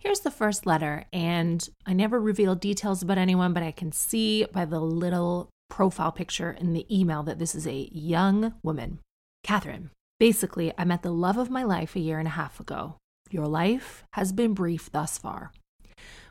Here's 0.00 0.20
the 0.20 0.30
first 0.30 0.64
letter, 0.64 1.04
and 1.12 1.68
I 1.84 1.92
never 1.92 2.18
reveal 2.18 2.54
details 2.54 3.02
about 3.02 3.18
anyone, 3.18 3.52
but 3.52 3.62
I 3.62 3.70
can 3.70 3.92
see 3.92 4.46
by 4.50 4.64
the 4.64 4.80
little 4.80 5.50
profile 5.68 6.10
picture 6.10 6.50
in 6.50 6.72
the 6.72 6.86
email 6.90 7.22
that 7.24 7.38
this 7.38 7.54
is 7.54 7.66
a 7.66 7.90
young 7.92 8.54
woman. 8.62 9.00
Catherine, 9.44 9.90
basically, 10.18 10.72
I 10.78 10.84
met 10.86 11.02
the 11.02 11.12
love 11.12 11.36
of 11.36 11.50
my 11.50 11.64
life 11.64 11.94
a 11.94 12.00
year 12.00 12.18
and 12.18 12.26
a 12.26 12.30
half 12.30 12.58
ago. 12.58 12.96
Your 13.30 13.46
life 13.46 14.04
has 14.14 14.32
been 14.32 14.54
brief 14.54 14.90
thus 14.90 15.18
far. 15.18 15.52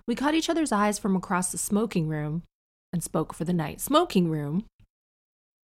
We 0.08 0.16
caught 0.16 0.34
each 0.34 0.50
other's 0.50 0.72
eyes 0.72 0.98
from 0.98 1.16
across 1.16 1.52
the 1.52 1.60
smoking 1.60 2.08
room 2.08 2.42
and 2.92 3.04
spoke 3.04 3.36
for 3.36 3.46
the 3.46 3.54
night. 3.54 3.82
Smoking 3.82 4.32
room 4.32 4.66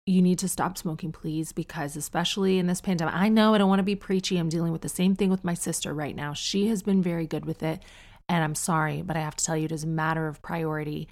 you 0.10 0.22
need 0.24 0.40
to 0.40 0.50
stop 0.50 0.78
smoking, 0.78 1.12
please, 1.12 1.52
because 1.52 1.96
especially 1.96 2.58
in 2.58 2.66
this 2.66 2.82
pandemic, 2.82 3.14
I 3.14 3.30
know 3.30 3.54
I 3.54 3.60
don't 3.60 3.70
want 3.70 3.80
to 3.80 3.84
be 3.84 3.96
preachy. 3.96 4.38
I'm 4.38 4.50
dealing 4.50 4.72
with 4.72 4.82
the 4.82 4.90
same 4.90 5.16
thing 5.16 5.30
with 5.30 5.44
my 5.44 5.54
sister 5.54 5.94
right 5.94 6.16
now. 6.16 6.34
She 6.34 6.68
has 6.68 6.82
been 6.82 7.04
very 7.04 7.28
good 7.28 7.46
with 7.46 7.62
it. 7.62 7.84
And 8.28 8.44
I'm 8.44 8.56
sorry, 8.56 9.04
but 9.04 9.16
I 9.16 9.22
have 9.22 9.36
to 9.36 9.46
tell 9.46 9.56
you, 9.56 9.66
it 9.66 9.72
is 9.72 9.84
a 9.84 9.88
matter 9.88 10.28
of 10.28 10.42
priority 10.42 11.08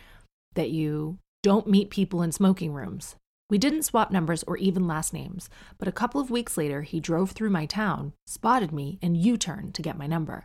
that 0.55 0.71
you 0.71 1.19
don't 1.43 1.67
meet 1.67 1.91
people 1.91 2.23
in 2.23 2.31
smoking 2.31 2.73
rooms. 2.73 3.15
We 3.49 3.57
didn't 3.59 3.83
swap 3.83 4.11
numbers 4.11 4.43
or 4.43 4.57
even 4.57 4.87
last 4.87 5.13
names, 5.13 5.49
but 5.77 5.87
a 5.87 5.93
couple 5.93 6.19
of 6.19 6.31
weeks 6.31 6.57
later, 6.57 6.81
he 6.81 6.99
drove 6.99 7.31
through 7.31 7.49
my 7.51 7.65
town, 7.65 8.13
spotted 8.25 8.71
me, 8.71 8.97
and 9.01 9.15
U 9.15 9.37
turned 9.37 9.73
to 9.75 9.81
get 9.81 9.97
my 9.97 10.07
number. 10.07 10.43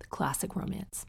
The 0.00 0.06
classic 0.06 0.54
romance. 0.54 1.06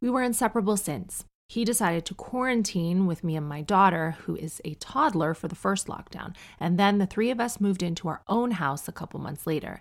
We 0.00 0.10
were 0.10 0.22
inseparable 0.22 0.76
since 0.76 1.24
he 1.48 1.64
decided 1.64 2.04
to 2.04 2.14
quarantine 2.14 3.06
with 3.06 3.24
me 3.24 3.34
and 3.34 3.48
my 3.48 3.62
daughter, 3.62 4.16
who 4.24 4.36
is 4.36 4.60
a 4.64 4.74
toddler, 4.74 5.32
for 5.32 5.48
the 5.48 5.54
first 5.54 5.86
lockdown. 5.86 6.34
And 6.60 6.78
then 6.78 6.98
the 6.98 7.06
three 7.06 7.30
of 7.30 7.40
us 7.40 7.60
moved 7.60 7.82
into 7.82 8.08
our 8.08 8.22
own 8.28 8.52
house 8.52 8.86
a 8.86 8.92
couple 8.92 9.18
months 9.18 9.46
later. 9.46 9.80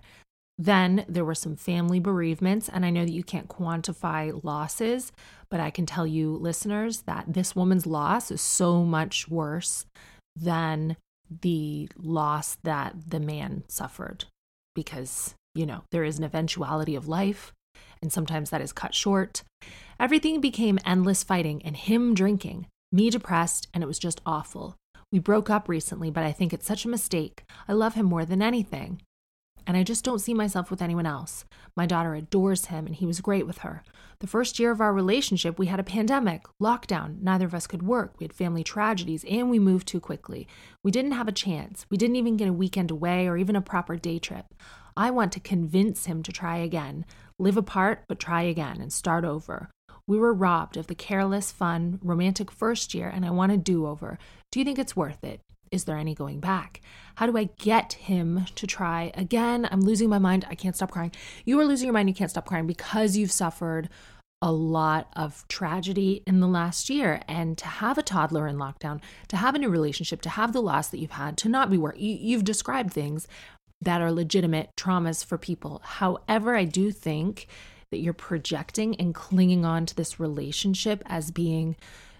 Then 0.57 1.05
there 1.07 1.25
were 1.25 1.35
some 1.35 1.55
family 1.55 1.99
bereavements, 1.99 2.67
and 2.67 2.85
I 2.85 2.89
know 2.89 3.05
that 3.05 3.11
you 3.11 3.23
can't 3.23 3.49
quantify 3.49 4.43
losses, 4.43 5.11
but 5.49 5.59
I 5.59 5.69
can 5.69 5.85
tell 5.85 6.07
you, 6.07 6.35
listeners, 6.35 7.01
that 7.01 7.25
this 7.27 7.55
woman's 7.55 7.85
loss 7.85 8.31
is 8.31 8.41
so 8.41 8.83
much 8.83 9.27
worse 9.27 9.85
than 10.35 10.97
the 11.29 11.89
loss 11.97 12.57
that 12.63 12.95
the 13.07 13.19
man 13.19 13.63
suffered 13.67 14.25
because, 14.73 15.35
you 15.53 15.65
know, 15.65 15.83
there 15.91 16.03
is 16.03 16.17
an 16.17 16.23
eventuality 16.23 16.95
of 16.95 17.07
life, 17.07 17.51
and 18.01 18.11
sometimes 18.11 18.49
that 18.49 18.61
is 18.61 18.71
cut 18.71 18.93
short. 18.93 19.43
Everything 19.99 20.39
became 20.39 20.79
endless 20.85 21.23
fighting 21.23 21.61
and 21.63 21.75
him 21.75 22.13
drinking, 22.13 22.67
me 22.91 23.09
depressed, 23.09 23.67
and 23.73 23.83
it 23.83 23.87
was 23.87 23.99
just 23.99 24.21
awful. 24.25 24.75
We 25.11 25.19
broke 25.19 25.49
up 25.49 25.69
recently, 25.69 26.11
but 26.11 26.23
I 26.23 26.31
think 26.31 26.53
it's 26.53 26.67
such 26.67 26.85
a 26.85 26.89
mistake. 26.89 27.43
I 27.67 27.73
love 27.73 27.95
him 27.95 28.05
more 28.05 28.25
than 28.25 28.41
anything. 28.41 29.01
And 29.65 29.75
I 29.75 29.83
just 29.83 30.05
don't 30.05 30.19
see 30.19 30.33
myself 30.33 30.71
with 30.71 30.81
anyone 30.81 31.05
else. 31.05 31.43
My 31.75 31.85
daughter 31.85 32.13
adores 32.15 32.65
him, 32.65 32.85
and 32.85 32.95
he 32.95 33.05
was 33.05 33.19
great 33.19 33.45
with 33.45 33.59
her. 33.59 33.83
The 34.19 34.27
first 34.27 34.59
year 34.59 34.71
of 34.71 34.79
our 34.79 34.93
relationship, 34.93 35.59
we 35.59 35.67
had 35.67 35.79
a 35.79 35.83
pandemic, 35.83 36.45
lockdown. 36.61 37.21
Neither 37.21 37.45
of 37.45 37.53
us 37.53 37.67
could 37.67 37.83
work. 37.83 38.15
We 38.17 38.23
had 38.23 38.33
family 38.33 38.63
tragedies, 38.63 39.25
and 39.29 39.49
we 39.49 39.59
moved 39.59 39.85
too 39.85 39.99
quickly. 39.99 40.47
We 40.85 40.91
didn't 40.91 41.11
have 41.11 41.27
a 41.27 41.33
chance. 41.33 41.85
We 41.89 41.97
didn't 41.97 42.15
even 42.15 42.37
get 42.37 42.47
a 42.47 42.53
weekend 42.53 42.91
away 42.91 43.27
or 43.27 43.35
even 43.35 43.57
a 43.57 43.61
proper 43.61 43.97
day 43.97 44.19
trip. 44.19 44.45
I 44.95 45.11
want 45.11 45.33
to 45.33 45.39
convince 45.41 46.05
him 46.05 46.23
to 46.23 46.31
try 46.31 46.57
again, 46.57 47.05
live 47.39 47.57
apart, 47.57 48.03
but 48.07 48.19
try 48.19 48.43
again 48.43 48.81
and 48.81 48.91
start 48.91 49.25
over. 49.25 49.69
We 50.07 50.17
were 50.17 50.33
robbed 50.33 50.77
of 50.77 50.87
the 50.87 50.95
careless, 50.95 51.51
fun, 51.51 51.99
romantic 52.01 52.49
first 52.49 52.93
year, 52.93 53.09
and 53.09 53.25
I 53.25 53.29
want 53.31 53.51
a 53.51 53.57
do 53.57 53.85
over. 53.85 54.17
Do 54.51 54.59
you 54.59 54.65
think 54.65 54.79
it's 54.79 54.95
worth 54.95 55.23
it? 55.23 55.41
Is 55.69 55.83
there 55.83 55.97
any 55.97 56.15
going 56.15 56.39
back? 56.39 56.81
How 57.15 57.25
do 57.25 57.37
I 57.37 57.49
get 57.57 57.93
him 57.93 58.45
to 58.55 58.65
try 58.65 59.11
again? 59.15 59.67
I'm 59.69 59.81
losing 59.81 60.09
my 60.09 60.19
mind. 60.19 60.45
I 60.49 60.55
can't 60.55 60.75
stop 60.75 60.91
crying. 60.91 61.11
You 61.43 61.59
are 61.59 61.65
losing 61.65 61.87
your 61.87 61.93
mind. 61.93 62.07
You 62.07 62.15
can't 62.15 62.31
stop 62.31 62.45
crying 62.45 62.67
because 62.67 63.17
you've 63.17 63.31
suffered 63.31 63.89
a 64.41 64.51
lot 64.51 65.09
of 65.15 65.45
tragedy 65.47 66.21
in 66.27 66.39
the 66.39 66.47
last 66.47 66.89
year. 66.89 67.21
And 67.27 67.57
to 67.57 67.65
have 67.65 67.97
a 67.97 68.03
toddler 68.03 68.47
in 68.47 68.57
lockdown, 68.57 69.01
to 69.29 69.37
have 69.37 69.55
a 69.55 69.59
new 69.59 69.69
relationship, 69.69 70.21
to 70.21 70.29
have 70.29 70.53
the 70.53 70.61
loss 70.61 70.87
that 70.89 70.99
you've 70.99 71.11
had, 71.11 71.37
to 71.39 71.49
not 71.49 71.71
be 71.71 71.77
where 71.77 71.95
you, 71.95 72.15
you've 72.19 72.43
described 72.43 72.93
things 72.93 73.27
that 73.81 74.01
are 74.01 74.11
legitimate 74.11 74.69
traumas 74.77 75.23
for 75.23 75.37
people. 75.37 75.81
However, 75.83 76.55
I 76.55 76.65
do 76.65 76.91
think 76.91 77.47
that 77.91 77.99
you're 77.99 78.13
projecting 78.13 78.95
and 78.95 79.15
clinging 79.15 79.65
on 79.65 79.85
to 79.85 79.95
this 79.95 80.19
relationship 80.19 81.03
as 81.05 81.31
being 81.31 81.75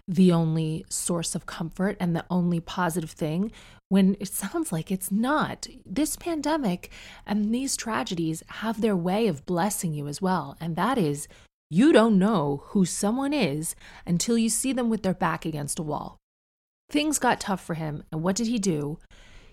the 0.08 0.32
only 0.32 0.86
source 0.90 1.36
of 1.36 1.46
comfort 1.46 1.98
and 2.00 2.16
the 2.16 2.26
only 2.30 2.60
positive 2.62 3.12
thing 3.12 3.52
when 3.90 4.16
it 4.20 4.30
sounds 4.30 4.72
like 4.72 4.92
it's 4.92 5.12
not. 5.12 5.68
This 5.86 6.16
pandemic 6.16 6.90
and 7.26 7.54
these 7.54 7.76
tragedies 7.76 8.44
have 8.48 8.80
their 8.80 8.96
way 8.96 9.28
of 9.28 9.46
blessing 9.46 9.94
you 9.94 10.08
as 10.08 10.22
well. 10.22 10.56
And 10.62 10.76
that 10.76 10.98
is, 10.98 11.28
you 11.70 11.92
don't 11.92 12.18
know 12.18 12.64
who 12.68 12.86
someone 12.86 13.34
is 13.34 13.76
until 14.06 14.38
you 14.38 14.50
see 14.50 14.72
them 14.72 14.90
with 14.90 15.04
their 15.04 15.14
back 15.14 15.46
against 15.46 15.80
a 15.80 15.84
wall. 15.84 16.18
Things 16.90 17.20
got 17.20 17.42
tough 17.42 17.64
for 17.64 17.74
him. 17.74 18.04
And 18.12 18.24
what 18.24 18.38
did 18.38 18.48
he 18.48 18.60
do? 18.60 19.00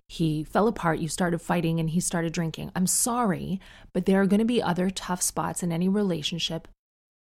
He 0.09 0.45
fell 0.45 0.69
apart, 0.69 0.99
you 0.99 1.09
started 1.09 1.41
fighting, 1.41 1.81
and 1.81 1.91
he 1.91 2.01
started 2.01 2.33
drinking. 2.33 2.71
I'm 2.77 2.87
sorry, 2.87 3.61
but 3.93 4.07
there 4.07 4.21
are 4.21 4.27
going 4.27 4.41
to 4.41 4.45
be 4.45 4.63
other 4.63 4.91
tough 4.91 5.23
spots 5.23 5.63
in 5.63 5.73
any 5.73 5.89
relationship. 5.89 6.69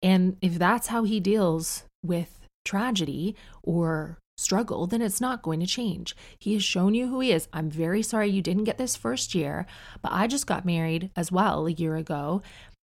And 0.02 0.36
if 0.40 0.58
that's 0.58 0.88
how 0.88 1.04
he 1.04 1.20
deals 1.20 1.84
with 2.02 2.40
tragedy 2.64 3.36
or 3.62 4.18
struggle, 4.36 4.86
then 4.86 5.02
it's 5.02 5.20
not 5.20 5.42
going 5.42 5.60
to 5.60 5.66
change. 5.66 6.16
He 6.38 6.54
has 6.54 6.64
shown 6.64 6.94
you 6.94 7.06
who 7.06 7.20
he 7.20 7.32
is. 7.32 7.48
I'm 7.52 7.70
very 7.70 8.02
sorry 8.02 8.28
you 8.28 8.42
didn't 8.42 8.64
get 8.64 8.78
this 8.78 8.96
first 8.96 9.34
year, 9.34 9.66
but 10.00 10.12
I 10.12 10.26
just 10.26 10.46
got 10.46 10.64
married 10.64 11.10
as 11.16 11.30
well 11.30 11.66
a 11.66 11.72
year 11.72 11.96
ago. 11.96 12.42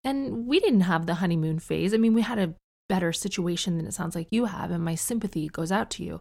And 0.02 0.46
we 0.46 0.60
didn't 0.60 0.82
have 0.82 1.06
the 1.06 1.14
honeymoon 1.14 1.58
phase. 1.58 1.94
I 1.94 1.96
mean, 1.96 2.14
we 2.14 2.22
had 2.22 2.38
a 2.38 2.54
better 2.88 3.12
situation 3.12 3.76
than 3.76 3.86
it 3.86 3.94
sounds 3.94 4.14
like 4.14 4.28
you 4.30 4.46
have, 4.46 4.70
and 4.70 4.84
my 4.84 4.94
sympathy 4.94 5.48
goes 5.48 5.72
out 5.72 5.90
to 5.90 6.04
you. 6.04 6.20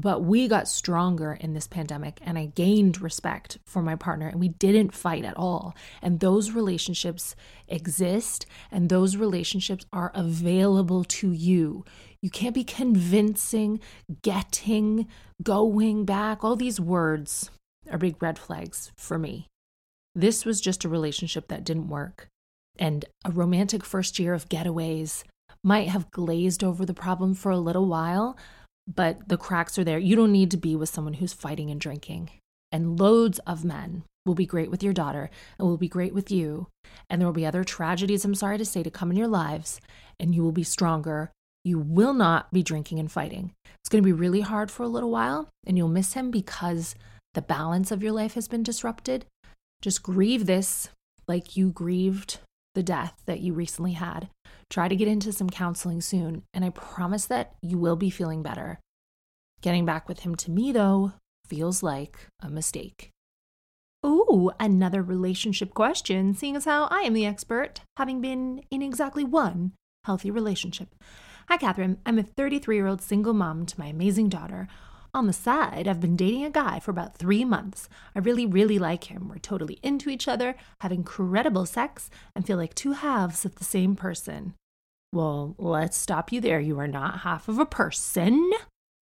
But 0.00 0.22
we 0.22 0.46
got 0.46 0.68
stronger 0.68 1.32
in 1.32 1.54
this 1.54 1.66
pandemic, 1.66 2.20
and 2.22 2.38
I 2.38 2.46
gained 2.46 3.02
respect 3.02 3.58
for 3.66 3.82
my 3.82 3.96
partner, 3.96 4.28
and 4.28 4.38
we 4.38 4.48
didn't 4.48 4.94
fight 4.94 5.24
at 5.24 5.36
all. 5.36 5.74
And 6.00 6.20
those 6.20 6.52
relationships 6.52 7.34
exist, 7.66 8.46
and 8.70 8.88
those 8.88 9.16
relationships 9.16 9.84
are 9.92 10.12
available 10.14 11.02
to 11.02 11.32
you. 11.32 11.84
You 12.22 12.30
can't 12.30 12.54
be 12.54 12.62
convincing, 12.62 13.80
getting, 14.22 15.08
going 15.42 16.04
back. 16.04 16.44
All 16.44 16.54
these 16.54 16.78
words 16.78 17.50
are 17.90 17.98
big 17.98 18.22
red 18.22 18.38
flags 18.38 18.92
for 18.96 19.18
me. 19.18 19.48
This 20.14 20.44
was 20.44 20.60
just 20.60 20.84
a 20.84 20.88
relationship 20.88 21.48
that 21.48 21.64
didn't 21.64 21.88
work. 21.88 22.28
And 22.78 23.04
a 23.24 23.32
romantic 23.32 23.84
first 23.84 24.20
year 24.20 24.32
of 24.32 24.48
getaways 24.48 25.24
might 25.64 25.88
have 25.88 26.12
glazed 26.12 26.62
over 26.62 26.86
the 26.86 26.94
problem 26.94 27.34
for 27.34 27.50
a 27.50 27.58
little 27.58 27.86
while, 27.86 28.36
but 28.92 29.28
the 29.28 29.36
cracks 29.36 29.78
are 29.78 29.84
there. 29.84 29.98
You 29.98 30.16
don't 30.16 30.32
need 30.32 30.50
to 30.52 30.56
be 30.56 30.74
with 30.74 30.88
someone 30.88 31.14
who's 31.14 31.32
fighting 31.32 31.70
and 31.70 31.80
drinking. 31.80 32.30
And 32.72 32.98
loads 32.98 33.38
of 33.40 33.64
men 33.64 34.04
will 34.24 34.34
be 34.34 34.46
great 34.46 34.70
with 34.70 34.82
your 34.82 34.92
daughter 34.92 35.30
and 35.58 35.68
will 35.68 35.76
be 35.76 35.88
great 35.88 36.14
with 36.14 36.30
you. 36.30 36.68
And 37.08 37.20
there 37.20 37.26
will 37.26 37.34
be 37.34 37.46
other 37.46 37.64
tragedies, 37.64 38.24
I'm 38.24 38.34
sorry 38.34 38.58
to 38.58 38.64
say, 38.64 38.82
to 38.82 38.90
come 38.90 39.10
in 39.10 39.16
your 39.16 39.28
lives, 39.28 39.80
and 40.18 40.34
you 40.34 40.42
will 40.42 40.52
be 40.52 40.64
stronger. 40.64 41.30
You 41.64 41.78
will 41.78 42.14
not 42.14 42.52
be 42.52 42.62
drinking 42.62 42.98
and 42.98 43.12
fighting. 43.12 43.52
It's 43.64 43.88
going 43.90 44.02
to 44.02 44.06
be 44.06 44.12
really 44.12 44.40
hard 44.40 44.70
for 44.70 44.82
a 44.82 44.88
little 44.88 45.10
while, 45.10 45.48
and 45.66 45.76
you'll 45.76 45.88
miss 45.88 46.14
him 46.14 46.30
because 46.30 46.94
the 47.34 47.42
balance 47.42 47.90
of 47.90 48.02
your 48.02 48.12
life 48.12 48.34
has 48.34 48.48
been 48.48 48.62
disrupted. 48.62 49.26
Just 49.82 50.02
grieve 50.02 50.46
this 50.46 50.88
like 51.26 51.56
you 51.56 51.70
grieved 51.70 52.38
the 52.78 52.82
death 52.84 53.20
that 53.26 53.40
you 53.40 53.54
recently 53.54 53.94
had. 53.94 54.28
Try 54.70 54.86
to 54.86 54.94
get 54.94 55.08
into 55.08 55.32
some 55.32 55.50
counseling 55.50 56.00
soon, 56.00 56.44
and 56.54 56.64
I 56.64 56.70
promise 56.70 57.26
that 57.26 57.56
you 57.60 57.76
will 57.76 57.96
be 57.96 58.08
feeling 58.08 58.40
better. 58.40 58.78
Getting 59.62 59.84
back 59.84 60.08
with 60.08 60.20
him 60.20 60.36
to 60.36 60.52
me, 60.52 60.70
though, 60.70 61.14
feels 61.44 61.82
like 61.82 62.28
a 62.40 62.48
mistake. 62.48 63.10
Ooh, 64.06 64.52
another 64.60 65.02
relationship 65.02 65.74
question, 65.74 66.34
seeing 66.34 66.54
as 66.54 66.66
how 66.66 66.84
I 66.84 67.00
am 67.00 67.14
the 67.14 67.26
expert, 67.26 67.80
having 67.96 68.20
been 68.20 68.62
in 68.70 68.80
exactly 68.80 69.24
one 69.24 69.72
healthy 70.04 70.30
relationship. 70.30 70.94
Hi, 71.48 71.56
Catherine. 71.56 71.98
I'm 72.06 72.20
a 72.20 72.22
33 72.22 72.76
year 72.76 72.86
old 72.86 73.02
single 73.02 73.34
mom 73.34 73.66
to 73.66 73.80
my 73.80 73.86
amazing 73.86 74.28
daughter. 74.28 74.68
On 75.18 75.26
the 75.26 75.32
side, 75.32 75.88
I've 75.88 75.98
been 75.98 76.14
dating 76.14 76.44
a 76.44 76.50
guy 76.50 76.78
for 76.78 76.92
about 76.92 77.16
three 77.16 77.44
months. 77.44 77.88
I 78.14 78.20
really, 78.20 78.46
really 78.46 78.78
like 78.78 79.10
him. 79.10 79.28
We're 79.28 79.38
totally 79.38 79.80
into 79.82 80.10
each 80.10 80.28
other, 80.28 80.54
have 80.80 80.92
incredible 80.92 81.66
sex, 81.66 82.08
and 82.36 82.46
feel 82.46 82.56
like 82.56 82.72
two 82.72 82.92
halves 82.92 83.44
of 83.44 83.56
the 83.56 83.64
same 83.64 83.96
person. 83.96 84.54
Well, 85.12 85.56
let's 85.58 85.96
stop 85.96 86.30
you 86.30 86.40
there. 86.40 86.60
You 86.60 86.78
are 86.78 86.86
not 86.86 87.22
half 87.22 87.48
of 87.48 87.58
a 87.58 87.66
person. 87.66 88.48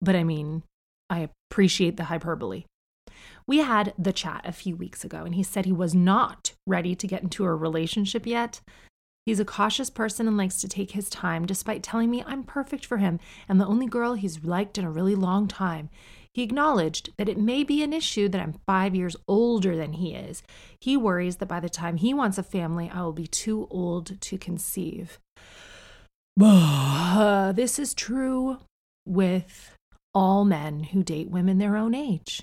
But 0.00 0.14
I 0.14 0.22
mean, 0.22 0.62
I 1.11 1.31
appreciate 1.50 1.96
the 1.96 2.05
hyperbole. 2.05 2.62
We 3.48 3.59
had 3.59 3.92
the 3.98 4.12
chat 4.12 4.42
a 4.44 4.53
few 4.53 4.77
weeks 4.77 5.05
ago, 5.05 5.24
and 5.24 5.35
he 5.35 5.42
said 5.42 5.64
he 5.64 5.72
was 5.72 5.96
not 5.96 6.53
ready 6.64 6.94
to 6.94 7.09
get 7.09 7.24
into 7.24 7.44
a 7.44 7.53
relationship 7.57 8.24
yet. 8.24 8.61
He's 9.27 9.41
a 9.41 9.45
cautious 9.45 9.89
person 9.89 10.29
and 10.29 10.37
likes 10.37 10.61
to 10.61 10.69
take 10.69 10.91
his 10.91 11.09
time, 11.09 11.47
despite 11.47 11.83
telling 11.83 12.11
me 12.11 12.23
I'm 12.27 12.43
perfect 12.43 12.85
for 12.85 12.99
him 12.99 13.21
and 13.49 13.59
the 13.59 13.67
only 13.67 13.87
girl 13.87 14.15
he's 14.15 14.45
liked 14.45 14.77
in 14.77 14.85
a 14.85 14.91
really 14.91 15.15
long 15.15 15.49
time. 15.49 15.89
He 16.35 16.43
acknowledged 16.43 17.11
that 17.17 17.29
it 17.29 17.39
may 17.39 17.65
be 17.65 17.83
an 17.83 17.93
issue 17.93 18.29
that 18.29 18.41
I'm 18.41 18.61
five 18.67 18.95
years 18.95 19.17
older 19.27 19.77
than 19.77 19.95
he 19.95 20.15
is. 20.15 20.43
He 20.81 20.97
worries 20.97 21.37
that 21.37 21.47
by 21.47 21.61
the 21.61 21.71
time 21.71 21.97
he 21.97 22.13
wants 22.13 22.37
a 22.37 22.43
family, 22.43 22.91
I 22.93 23.03
will 23.03 23.13
be 23.13 23.27
too 23.27 23.67
old 23.71 24.21
to 24.21 24.37
conceive. 24.37 25.19
this 26.37 27.79
is 27.79 27.95
true 27.95 28.59
with 29.07 29.77
all 30.13 30.45
men 30.45 30.85
who 30.85 31.03
date 31.03 31.31
women 31.31 31.59
their 31.59 31.77
own 31.77 31.95
age 31.95 32.43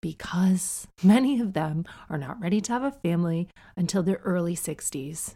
because 0.00 0.86
many 1.02 1.40
of 1.40 1.52
them 1.52 1.84
are 2.10 2.18
not 2.18 2.40
ready 2.40 2.60
to 2.60 2.72
have 2.72 2.82
a 2.82 2.90
family 2.90 3.48
until 3.76 4.02
their 4.02 4.20
early 4.24 4.56
60s. 4.56 5.34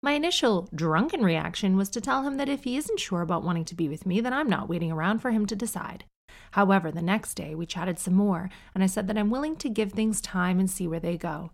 My 0.00 0.12
initial 0.12 0.68
drunken 0.72 1.22
reaction 1.22 1.76
was 1.76 1.88
to 1.90 2.00
tell 2.00 2.22
him 2.22 2.36
that 2.36 2.48
if 2.48 2.64
he 2.64 2.76
isn't 2.76 3.00
sure 3.00 3.20
about 3.20 3.42
wanting 3.42 3.64
to 3.66 3.74
be 3.74 3.88
with 3.88 4.06
me, 4.06 4.20
then 4.20 4.32
I'm 4.32 4.48
not 4.48 4.68
waiting 4.68 4.92
around 4.92 5.18
for 5.18 5.32
him 5.32 5.44
to 5.46 5.56
decide. 5.56 6.04
However, 6.52 6.92
the 6.92 7.02
next 7.02 7.34
day 7.34 7.54
we 7.54 7.66
chatted 7.66 7.98
some 7.98 8.14
more, 8.14 8.48
and 8.74 8.84
I 8.84 8.86
said 8.86 9.08
that 9.08 9.18
I'm 9.18 9.30
willing 9.30 9.56
to 9.56 9.68
give 9.68 9.92
things 9.92 10.20
time 10.20 10.60
and 10.60 10.70
see 10.70 10.86
where 10.86 11.00
they 11.00 11.16
go. 11.16 11.50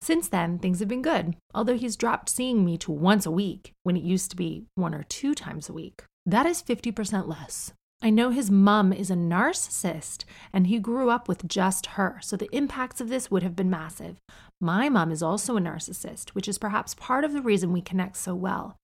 Since 0.00 0.28
then, 0.28 0.58
things 0.58 0.80
have 0.80 0.88
been 0.88 1.02
good, 1.02 1.36
although 1.54 1.76
he's 1.76 1.96
dropped 1.96 2.28
seeing 2.28 2.64
me 2.64 2.76
to 2.78 2.90
once 2.90 3.24
a 3.24 3.30
week 3.30 3.72
when 3.84 3.96
it 3.96 4.02
used 4.02 4.30
to 4.30 4.36
be 4.36 4.64
one 4.74 4.94
or 4.94 5.04
two 5.04 5.32
times 5.32 5.68
a 5.68 5.72
week. 5.72 6.02
That 6.26 6.46
is 6.46 6.62
50% 6.62 7.28
less. 7.28 7.72
I 8.04 8.10
know 8.10 8.30
his 8.30 8.50
mum 8.50 8.92
is 8.92 9.12
a 9.12 9.14
narcissist 9.14 10.24
and 10.52 10.66
he 10.66 10.80
grew 10.80 11.08
up 11.08 11.28
with 11.28 11.46
just 11.46 11.86
her, 11.86 12.18
so 12.20 12.36
the 12.36 12.50
impacts 12.50 13.00
of 13.00 13.08
this 13.08 13.30
would 13.30 13.44
have 13.44 13.54
been 13.54 13.70
massive. 13.70 14.16
My 14.64 14.88
mom 14.88 15.10
is 15.10 15.24
also 15.24 15.56
a 15.56 15.60
narcissist, 15.60 16.30
which 16.30 16.46
is 16.46 16.56
perhaps 16.56 16.94
part 16.94 17.24
of 17.24 17.32
the 17.32 17.42
reason 17.42 17.72
we 17.72 17.80
connect 17.80 18.16
so 18.16 18.32
well. 18.32 18.76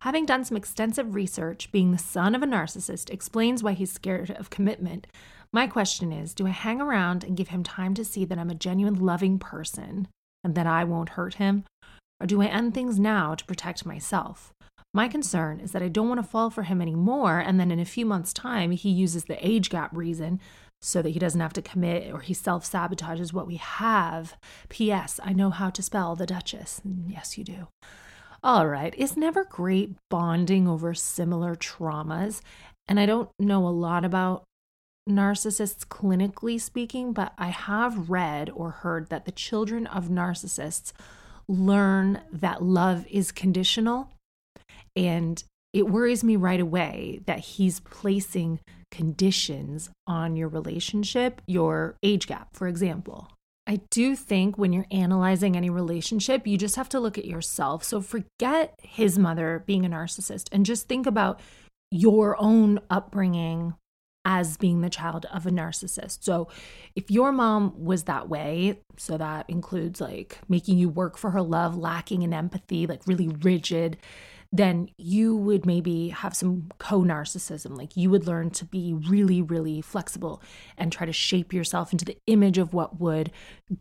Having 0.00 0.24
done 0.24 0.46
some 0.46 0.56
extensive 0.56 1.14
research, 1.14 1.70
being 1.70 1.92
the 1.92 1.98
son 1.98 2.34
of 2.34 2.42
a 2.42 2.46
narcissist 2.46 3.10
explains 3.10 3.62
why 3.62 3.74
he's 3.74 3.92
scared 3.92 4.30
of 4.30 4.48
commitment. 4.48 5.06
My 5.52 5.66
question 5.66 6.10
is 6.10 6.32
do 6.32 6.46
I 6.46 6.50
hang 6.50 6.80
around 6.80 7.22
and 7.22 7.36
give 7.36 7.48
him 7.48 7.62
time 7.62 7.92
to 7.94 8.04
see 8.04 8.24
that 8.24 8.38
I'm 8.38 8.48
a 8.48 8.54
genuine 8.54 8.94
loving 8.94 9.38
person 9.38 10.08
and 10.42 10.54
that 10.54 10.66
I 10.66 10.84
won't 10.84 11.10
hurt 11.10 11.34
him? 11.34 11.64
Or 12.18 12.26
do 12.26 12.40
I 12.40 12.46
end 12.46 12.72
things 12.72 12.98
now 12.98 13.34
to 13.34 13.44
protect 13.44 13.84
myself? 13.84 14.54
My 14.94 15.06
concern 15.06 15.60
is 15.60 15.72
that 15.72 15.82
I 15.82 15.88
don't 15.88 16.08
want 16.08 16.22
to 16.22 16.26
fall 16.26 16.48
for 16.48 16.62
him 16.62 16.80
anymore, 16.80 17.38
and 17.38 17.60
then 17.60 17.70
in 17.70 17.78
a 17.78 17.84
few 17.84 18.06
months' 18.06 18.32
time, 18.32 18.70
he 18.70 18.88
uses 18.88 19.24
the 19.24 19.46
age 19.46 19.68
gap 19.68 19.94
reason 19.94 20.40
so 20.86 21.02
that 21.02 21.10
he 21.10 21.18
doesn't 21.18 21.40
have 21.40 21.52
to 21.52 21.62
commit 21.62 22.12
or 22.12 22.20
he 22.20 22.32
self 22.32 22.64
sabotages 22.64 23.32
what 23.32 23.46
we 23.46 23.56
have. 23.56 24.36
P.S. 24.68 25.18
I 25.24 25.32
know 25.32 25.50
how 25.50 25.68
to 25.70 25.82
spell 25.82 26.14
the 26.14 26.26
Duchess. 26.26 26.80
Mm, 26.86 27.12
yes, 27.12 27.36
you 27.36 27.42
do. 27.42 27.68
All 28.42 28.68
right, 28.68 28.94
it's 28.96 29.16
never 29.16 29.44
great 29.44 29.96
bonding 30.08 30.68
over 30.68 30.94
similar 30.94 31.56
traumas. 31.56 32.40
And 32.86 33.00
I 33.00 33.06
don't 33.06 33.28
know 33.40 33.66
a 33.66 33.70
lot 33.70 34.04
about 34.04 34.44
narcissists 35.08 35.84
clinically 35.84 36.60
speaking, 36.60 37.12
but 37.12 37.32
I 37.36 37.48
have 37.48 38.08
read 38.08 38.48
or 38.54 38.70
heard 38.70 39.08
that 39.08 39.24
the 39.24 39.32
children 39.32 39.88
of 39.88 40.04
narcissists 40.04 40.92
learn 41.48 42.20
that 42.32 42.62
love 42.62 43.06
is 43.08 43.32
conditional 43.32 44.10
and 44.94 45.42
it 45.72 45.88
worries 45.88 46.24
me 46.24 46.36
right 46.36 46.60
away 46.60 47.20
that 47.26 47.40
he's 47.40 47.80
placing 47.80 48.60
conditions 48.90 49.90
on 50.06 50.36
your 50.36 50.48
relationship, 50.48 51.42
your 51.46 51.96
age 52.02 52.26
gap, 52.26 52.54
for 52.54 52.68
example. 52.68 53.30
I 53.66 53.80
do 53.90 54.14
think 54.14 54.56
when 54.56 54.72
you're 54.72 54.86
analyzing 54.92 55.56
any 55.56 55.70
relationship, 55.70 56.46
you 56.46 56.56
just 56.56 56.76
have 56.76 56.88
to 56.90 57.00
look 57.00 57.18
at 57.18 57.24
yourself. 57.24 57.82
So 57.82 58.00
forget 58.00 58.74
his 58.82 59.18
mother 59.18 59.64
being 59.66 59.84
a 59.84 59.88
narcissist 59.88 60.48
and 60.52 60.64
just 60.64 60.86
think 60.86 61.06
about 61.06 61.40
your 61.90 62.40
own 62.40 62.78
upbringing 62.88 63.74
as 64.24 64.56
being 64.56 64.80
the 64.80 64.90
child 64.90 65.24
of 65.32 65.46
a 65.46 65.50
narcissist. 65.50 66.18
So 66.22 66.48
if 66.96 67.10
your 67.10 67.30
mom 67.32 67.72
was 67.76 68.04
that 68.04 68.28
way, 68.28 68.80
so 68.96 69.16
that 69.16 69.48
includes 69.48 70.00
like 70.00 70.38
making 70.48 70.78
you 70.78 70.88
work 70.88 71.16
for 71.16 71.30
her 71.30 71.42
love, 71.42 71.76
lacking 71.76 72.22
in 72.22 72.34
empathy, 72.34 72.86
like 72.86 73.06
really 73.06 73.28
rigid, 73.28 73.96
then 74.56 74.88
you 74.96 75.36
would 75.36 75.66
maybe 75.66 76.08
have 76.10 76.34
some 76.34 76.70
co 76.78 77.02
narcissism. 77.02 77.76
Like 77.76 77.96
you 77.96 78.10
would 78.10 78.26
learn 78.26 78.50
to 78.50 78.64
be 78.64 78.94
really, 78.94 79.42
really 79.42 79.80
flexible 79.80 80.42
and 80.76 80.92
try 80.92 81.06
to 81.06 81.12
shape 81.12 81.52
yourself 81.52 81.92
into 81.92 82.04
the 82.04 82.18
image 82.26 82.58
of 82.58 82.72
what 82.72 83.00
would 83.00 83.30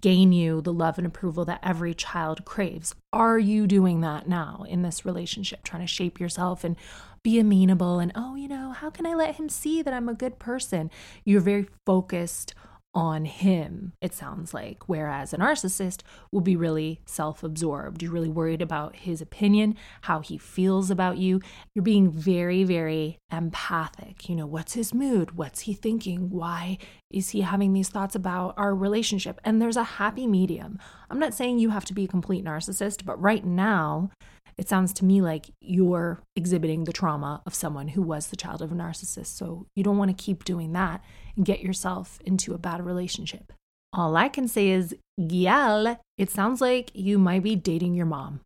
gain 0.02 0.32
you 0.32 0.62
the 0.62 0.74
love 0.74 0.98
and 0.98 1.06
approval 1.06 1.46
that 1.46 1.60
every 1.64 1.94
child 1.94 2.46
craves. 2.46 2.96
Are 3.14 3.40
you 3.40 3.68
doing 3.68 4.02
that 4.02 4.28
now 4.28 4.66
in 4.68 4.82
this 4.82 5.06
relationship, 5.06 5.64
trying 5.64 5.82
to 5.84 5.88
shape 5.88 6.20
yourself 6.20 6.64
and 6.64 6.76
be 7.24 7.40
amenable 7.40 8.00
and, 8.00 8.12
oh, 8.14 8.36
you 8.36 8.48
know, 8.48 8.72
how 8.72 8.92
can 8.92 9.06
I 9.06 9.16
let 9.16 9.36
him 9.36 9.50
see 9.50 9.82
that 9.82 9.94
I'm 9.94 10.08
a 10.08 10.14
good 10.14 10.38
person? 10.38 10.92
You're 11.24 11.42
very 11.42 11.68
focused 11.86 12.54
on 12.96 13.26
him, 13.26 13.92
it 14.02 14.14
sounds 14.14 14.54
like. 14.54 14.88
Whereas 14.88 15.34
a 15.34 15.38
narcissist 15.38 16.02
will 16.32 16.42
be 16.42 16.56
really 16.56 17.02
self 17.06 17.44
absorbed. 17.44 18.02
You're 18.02 18.12
really 18.12 18.30
worried 18.30 18.62
about 18.62 18.96
his 18.96 19.22
opinion, 19.22 19.76
how 20.02 20.22
he 20.22 20.38
feels 20.38 20.90
about 20.90 21.18
you. 21.18 21.42
You're 21.76 21.84
being 21.84 22.10
very, 22.10 22.64
very 22.64 23.18
empathic. 23.32 24.30
You 24.30 24.36
know, 24.36 24.48
what's 24.48 24.74
his 24.74 24.94
mood? 24.94 25.38
What's 25.38 25.62
he 25.62 25.74
thinking? 25.74 26.30
Why 26.30 26.78
is 27.12 27.32
he 27.32 27.42
having 27.42 27.74
these 27.74 27.90
thoughts 27.90 28.16
about 28.16 28.54
our 28.58 28.74
relationship? 28.74 29.42
And 29.44 29.62
there's 29.62 29.78
a 29.78 29.84
happy 29.84 30.26
medium. 30.26 30.80
I'm 31.10 31.20
not 31.20 31.34
saying 31.34 31.60
you 31.60 31.72
have 31.72 31.86
to 31.86 31.94
be 31.94 32.06
a 32.06 32.10
complete 32.10 32.46
narcissist, 32.46 33.04
but 33.06 33.22
right 33.22 33.46
now, 33.46 34.10
it 34.58 34.70
sounds 34.70 34.94
to 34.94 35.06
me 35.06 35.22
like 35.22 35.48
you're 35.60 36.22
exhibiting 36.38 36.86
the 36.86 36.94
trauma 36.94 37.42
of 37.46 37.54
someone 37.54 37.90
who 37.90 38.02
was 38.02 38.28
the 38.28 38.38
child 38.38 38.62
of 38.62 38.72
a 38.72 38.76
narcissist. 38.76 39.28
So 39.28 39.68
you 39.76 39.84
don't 39.84 39.98
want 39.98 40.18
to 40.18 40.24
keep 40.24 40.46
doing 40.46 40.72
that 40.74 41.04
get 41.44 41.62
yourself 41.62 42.20
into 42.26 42.54
a 42.54 42.58
bad 42.58 42.86
relationship. 42.86 43.54
All 43.94 44.18
I 44.18 44.30
can 44.30 44.48
say 44.48 44.70
is, 44.70 44.96
Gial, 45.20 46.00
it 46.18 46.30
sounds 46.30 46.62
like 46.62 46.92
you 46.94 47.18
might 47.18 47.44
be 47.44 47.56
dating 47.56 47.96
your 47.96 48.06
mom. 48.06 48.42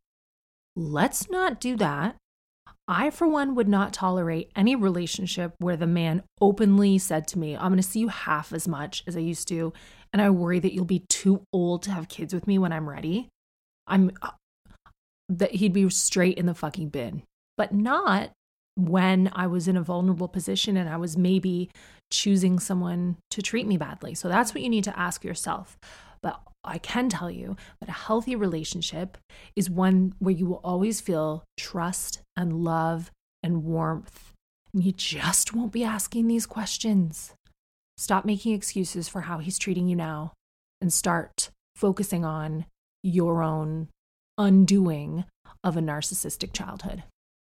Let's 0.76 1.30
not 1.30 1.60
do 1.60 1.76
that. 1.78 2.16
I, 2.88 3.12
for 3.12 3.28
one, 3.28 3.54
would 3.54 3.68
not 3.68 3.94
tolerate 3.94 4.52
any 4.56 4.76
relationship 4.76 5.54
where 5.60 5.78
the 5.78 5.88
man 5.88 6.24
openly 6.42 6.98
said 6.98 7.28
to 7.30 7.40
me, 7.40 7.56
I'm 7.56 7.70
going 7.70 7.78
to 7.78 7.84
see 7.84 8.00
you 8.00 8.08
half 8.08 8.52
as 8.52 8.68
much 8.68 9.04
as 9.06 9.16
I 9.16 9.20
used 9.20 9.48
to, 9.50 9.74
and 10.12 10.22
I 10.22 10.30
worry 10.32 10.60
that 10.60 10.74
you'll 10.74 10.86
be 10.86 11.06
too 11.08 11.44
old 11.54 11.84
to 11.84 11.92
have 11.92 12.10
kids 12.10 12.34
with 12.34 12.48
me 12.48 12.58
when 12.58 12.74
I'm 12.74 12.90
ready. 12.90 13.30
I'm 13.86 14.12
uh, 14.22 14.32
that 15.30 15.52
he'd 15.52 15.74
be 15.74 15.88
straight 15.90 16.38
in 16.38 16.48
the 16.48 16.56
fucking 16.56 16.90
bin, 16.90 17.22
but 17.58 17.72
not 17.72 18.32
when 18.76 19.30
I 19.34 19.46
was 19.48 19.68
in 19.68 19.78
a 19.78 19.84
vulnerable 19.84 20.28
position 20.28 20.78
and 20.78 20.90
I 20.90 20.98
was 20.98 21.18
maybe 21.18 21.70
choosing 22.12 22.60
someone 22.60 23.18
to 23.32 23.42
treat 23.42 23.68
me 23.68 23.78
badly. 23.78 24.16
So 24.16 24.28
that's 24.28 24.54
what 24.54 24.64
you 24.64 24.70
need 24.70 24.84
to 24.86 25.00
ask 25.00 25.24
yourself. 25.24 25.78
But 26.22 26.42
I 26.64 26.78
can 26.78 27.10
tell 27.10 27.32
you 27.32 27.56
that 27.80 27.90
a 27.90 27.94
healthy 27.94 28.36
relationship 28.36 29.18
is 29.56 29.70
one 29.70 30.14
where 30.20 30.34
you 30.34 30.46
will 30.46 30.62
always 30.64 31.02
feel 31.02 31.44
trust 31.58 32.22
and 32.36 32.64
love 32.64 33.12
and 33.42 33.64
warmth. 33.64 34.34
And 34.74 34.84
you 34.84 34.92
just 34.92 35.54
won't 35.54 35.72
be 35.72 35.84
asking 35.84 36.28
these 36.28 36.46
questions. 36.46 37.34
Stop 37.98 38.26
making 38.26 38.54
excuses 38.54 39.08
for 39.08 39.22
how 39.22 39.40
he's 39.40 39.58
treating 39.58 39.88
you 39.88 39.96
now 39.96 40.34
and 40.82 40.92
start 40.92 41.50
focusing 41.76 42.24
on 42.24 42.66
your 43.04 43.42
own 43.42 43.88
undoing 44.38 45.26
of 45.64 45.76
a 45.76 45.82
narcissistic 45.82 46.54
childhood. 46.54 47.04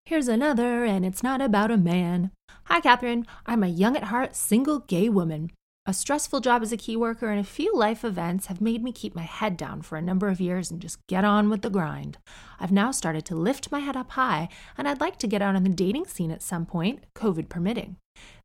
Here's 0.04 0.28
another, 0.28 0.84
and 0.84 1.06
it's 1.06 1.22
not 1.22 1.40
about 1.40 1.70
a 1.70 1.76
man. 1.76 2.32
Hi, 2.72 2.80
Catherine. 2.80 3.26
I'm 3.44 3.62
a 3.62 3.68
young 3.68 3.98
at 3.98 4.04
heart, 4.04 4.34
single 4.34 4.78
gay 4.78 5.10
woman. 5.10 5.50
A 5.84 5.92
stressful 5.92 6.40
job 6.40 6.62
as 6.62 6.72
a 6.72 6.78
key 6.78 6.96
worker 6.96 7.28
and 7.28 7.38
a 7.38 7.44
few 7.44 7.76
life 7.76 8.02
events 8.02 8.46
have 8.46 8.62
made 8.62 8.82
me 8.82 8.92
keep 8.92 9.14
my 9.14 9.24
head 9.24 9.58
down 9.58 9.82
for 9.82 9.98
a 9.98 10.00
number 10.00 10.28
of 10.28 10.40
years 10.40 10.70
and 10.70 10.80
just 10.80 10.96
get 11.06 11.22
on 11.22 11.50
with 11.50 11.60
the 11.60 11.68
grind. 11.68 12.16
I've 12.58 12.72
now 12.72 12.90
started 12.90 13.26
to 13.26 13.34
lift 13.34 13.70
my 13.70 13.80
head 13.80 13.94
up 13.94 14.12
high, 14.12 14.48
and 14.78 14.88
I'd 14.88 15.02
like 15.02 15.18
to 15.18 15.26
get 15.26 15.42
out 15.42 15.54
on 15.54 15.64
the 15.64 15.68
dating 15.68 16.06
scene 16.06 16.30
at 16.30 16.40
some 16.40 16.64
point, 16.64 17.04
COVID 17.14 17.50
permitting. 17.50 17.96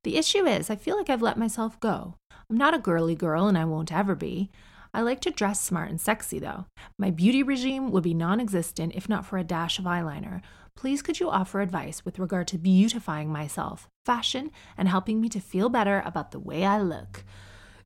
The 0.04 0.18
issue 0.18 0.46
is, 0.46 0.70
I 0.70 0.76
feel 0.76 0.98
like 0.98 1.10
I've 1.10 1.22
let 1.22 1.38
myself 1.38 1.80
go. 1.80 2.16
I'm 2.50 2.58
not 2.58 2.74
a 2.74 2.80
girly 2.80 3.16
girl, 3.16 3.48
and 3.48 3.58
I 3.58 3.64
won't 3.64 3.94
ever 3.94 4.14
be. 4.14 4.52
I 4.94 5.04
like 5.04 5.22
to 5.22 5.32
dress 5.32 5.62
smart 5.62 5.90
and 5.90 6.02
sexy, 6.02 6.38
though. 6.38 6.66
My 7.00 7.12
beauty 7.12 7.44
regime 7.44 7.92
would 7.92 8.04
be 8.04 8.14
non 8.14 8.42
existent 8.42 8.94
if 8.94 9.08
not 9.08 9.26
for 9.26 9.38
a 9.38 9.44
dash 9.46 9.80
of 9.80 9.86
eyeliner. 9.86 10.42
Please, 10.78 11.02
could 11.02 11.20
you 11.20 11.28
offer 11.30 11.60
advice 11.60 12.06
with 12.06 12.20
regard 12.20 12.48
to 12.50 12.58
beautifying 12.60 13.30
myself, 13.32 13.90
fashion, 14.06 14.52
and 14.78 14.88
helping 14.88 15.20
me 15.20 15.28
to 15.28 15.40
feel 15.40 15.70
better 15.70 16.04
about 16.06 16.30
the 16.30 16.40
way 16.40 16.64
I 16.64 16.80
look? 16.80 17.26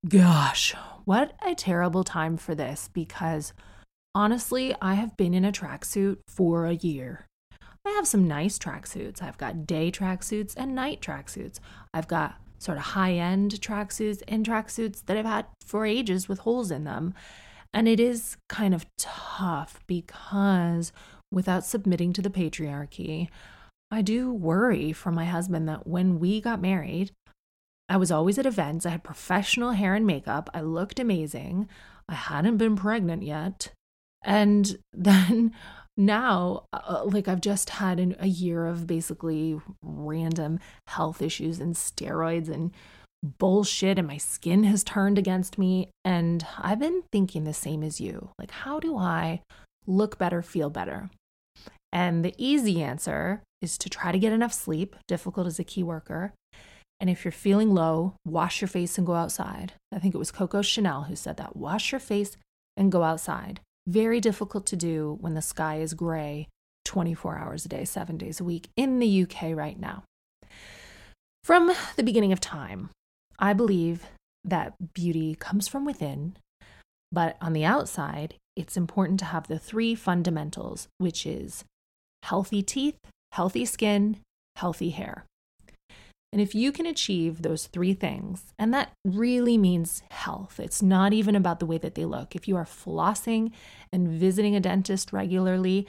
Gosh, 0.08 0.75
what 1.06 1.34
a 1.43 1.56
terrible 1.56 2.04
time 2.04 2.36
for 2.36 2.54
this 2.54 2.89
because 2.91 3.54
honestly, 4.13 4.75
I 4.82 4.95
have 4.95 5.15
been 5.15 5.34
in 5.34 5.45
a 5.45 5.54
tracksuit 5.54 6.17
for 6.27 6.65
a 6.65 6.73
year. 6.73 7.25
I 7.86 7.91
have 7.91 8.08
some 8.08 8.27
nice 8.27 8.60
tracksuits. 8.60 9.21
I've 9.21 9.38
got 9.38 9.65
day 9.65 9.89
tracksuits 9.89 10.54
and 10.58 10.75
night 10.75 11.01
tracksuits. 11.01 11.60
I've 11.93 12.10
got 12.10 12.36
sort 12.60 12.77
of 12.77 12.84
high 12.84 13.13
end 13.13 13.51
tracksuits 13.62 14.21
and 14.27 14.45
tracksuits 14.45 15.06
that 15.06 15.15
I've 15.15 15.25
had 15.25 15.45
for 15.65 15.86
ages 15.86 16.27
with 16.27 16.39
holes 16.39 16.71
in 16.71 16.84
them. 16.84 17.13
And 17.73 17.88
it 17.88 18.01
is 18.01 18.36
kind 18.49 18.73
of 18.73 18.86
tough 18.97 19.80
because 19.88 20.91
without 21.32 21.65
submitting 21.65 22.13
to 22.13 22.22
the 22.22 22.30
patriarchy, 22.30 23.30
I 23.89 24.02
do 24.02 24.32
worry 24.32 24.94
for 24.94 25.12
my 25.12 25.26
husband 25.26 25.67
that 25.67 25.88
when 25.88 26.20
we 26.20 26.39
got 26.41 26.62
married, 26.62 27.12
I 27.89 27.98
was 27.98 28.12
always 28.12 28.39
at 28.39 28.46
events. 28.46 28.86
I 28.86 28.91
had 28.91 29.04
professional 29.04 29.72
hair 29.72 29.96
and 29.96 30.08
makeup. 30.08 30.50
I 30.54 30.62
looked 30.62 31.00
amazing. 31.00 31.67
I 32.08 32.13
hadn't 32.13 32.58
been 32.58 32.78
pregnant 32.78 33.24
yet. 33.24 33.74
And 34.24 34.78
then 34.94 35.54
now, 35.98 36.65
uh, 36.72 37.04
like 37.06 37.28
I've 37.28 37.41
just 37.41 37.72
had 37.72 38.00
an, 38.00 38.15
a 38.20 38.28
year 38.28 38.65
of 38.65 38.88
basically 38.88 39.60
random 39.82 40.60
health 40.88 41.22
issues 41.22 41.60
and 41.60 41.76
steroids 41.76 42.50
and 42.50 42.72
bullshit, 43.24 44.00
and 44.00 44.08
my 44.08 44.17
skin 44.17 44.63
has 44.63 44.84
turned 44.84 45.17
against 45.17 45.58
me. 45.58 45.89
And 46.06 46.46
I've 46.58 46.80
been 46.80 47.04
thinking 47.12 47.44
the 47.44 47.54
same 47.54 47.84
as 47.84 48.00
you. 48.00 48.30
Like, 48.39 48.52
how 48.52 48.80
do 48.80 48.98
I 48.98 49.41
look 49.86 50.17
better, 50.17 50.41
feel 50.41 50.70
better? 50.70 51.10
And 51.91 52.23
the 52.23 52.36
easy 52.38 52.82
answer 52.82 53.41
is 53.62 53.77
to 53.80 53.89
try 53.89 54.12
to 54.12 54.19
get 54.19 54.34
enough 54.34 54.54
sleep, 54.54 54.95
difficult 55.08 55.47
as 55.47 55.60
a 55.60 55.63
key 55.63 55.84
worker. 55.84 56.34
And 56.99 57.10
if 57.10 57.25
you're 57.25 57.32
feeling 57.32 57.73
low, 57.73 58.15
wash 58.25 58.62
your 58.62 58.67
face 58.67 58.97
and 58.97 59.08
go 59.08 59.13
outside. 59.13 59.73
I 59.91 59.99
think 59.99 60.13
it 60.13 60.19
was 60.19 60.32
Coco 60.32 60.62
Chanel 60.62 61.04
who 61.04 61.15
said 61.15 61.38
that 61.38 61.56
wash 61.56 61.91
your 61.91 61.99
face 61.99 62.38
and 62.77 62.91
go 62.91 63.04
outside. 63.04 63.60
Very 63.88 64.19
difficult 64.19 64.65
to 64.67 64.75
do 64.75 65.17
when 65.19 65.34
the 65.34 65.41
sky 65.41 65.80
is 65.80 65.93
gray 65.93 66.47
24 66.86 67.38
hours 67.38 67.65
a 67.65 67.69
day, 67.69 67.86
seven 67.86 68.17
days 68.17 68.39
a 68.39 68.43
week 68.43 68.69
in 68.75 68.99
the 68.99 69.23
UK 69.23 69.56
right 69.56 69.80
now. 69.80 70.04
From 71.43 71.71
the 71.95 72.04
beginning 72.04 72.32
of 72.32 72.39
time, 72.39 72.89
I 73.39 73.54
believe 73.54 74.06
that 74.43 74.93
beauty 74.93 75.36
comes 75.36 75.67
from 75.67 75.86
within, 75.86 76.38
but 77.12 77.38
on 77.41 77.54
the 77.54 77.65
outside, 77.65 78.36
it's 78.56 78.77
important 78.77 79.19
to 79.19 79.25
have 79.25 79.47
the 79.47 79.58
three 79.58 79.95
fundamentals, 79.95 80.88
which 80.99 81.25
is 81.25 81.63
healthy 82.23 82.62
teeth, 82.62 82.97
healthy 83.31 83.65
skin, 83.65 84.17
healthy 84.55 84.89
hair. 84.91 85.25
And 86.34 86.41
if 86.41 86.55
you 86.55 86.71
can 86.71 86.86
achieve 86.86 87.41
those 87.41 87.67
three 87.67 87.93
things, 87.93 88.53
and 88.57 88.73
that 88.73 88.93
really 89.05 89.57
means 89.57 90.01
health, 90.12 90.62
it's 90.62 90.81
not 90.81 91.12
even 91.12 91.36
about 91.36 91.60
the 91.60 91.65
way 91.65 91.77
that 91.79 91.95
they 91.95 92.05
look. 92.05 92.36
If 92.36 92.47
you 92.47 92.55
are 92.55 92.65
flossing 92.65 93.51
and 93.91 94.07
visiting 94.07 94.55
a 94.55 94.62
dentist 94.62 95.12
regularly 95.12 95.88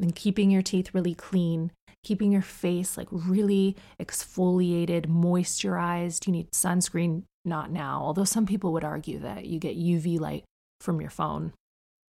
and 0.00 0.14
keeping 0.14 0.50
your 0.50 0.62
teeth 0.62 0.94
really 0.94 1.14
clean, 1.14 1.72
keeping 2.04 2.30
your 2.30 2.42
face 2.42 2.96
like 2.96 3.08
really 3.10 3.76
exfoliated, 4.00 5.06
moisturized, 5.06 6.26
you 6.26 6.32
need 6.32 6.52
sunscreen, 6.52 7.24
not 7.44 7.72
now, 7.72 8.00
although 8.00 8.24
some 8.24 8.46
people 8.46 8.72
would 8.72 8.84
argue 8.84 9.18
that 9.18 9.46
you 9.46 9.58
get 9.58 9.76
UV 9.76 10.20
light 10.20 10.44
from 10.80 11.00
your 11.00 11.10
phone. 11.10 11.52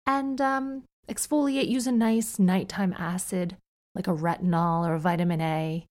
And 0.05 0.41
um, 0.41 0.83
exfoliate, 1.09 1.67
use 1.67 1.87
a 1.87 1.91
nice 1.91 2.39
nighttime 2.39 2.93
acid 2.97 3.57
like 3.95 4.07
a 4.07 4.13
retinol 4.13 4.87
or 4.87 4.93
a 4.93 4.99
vitamin 4.99 5.41
A 5.41 5.85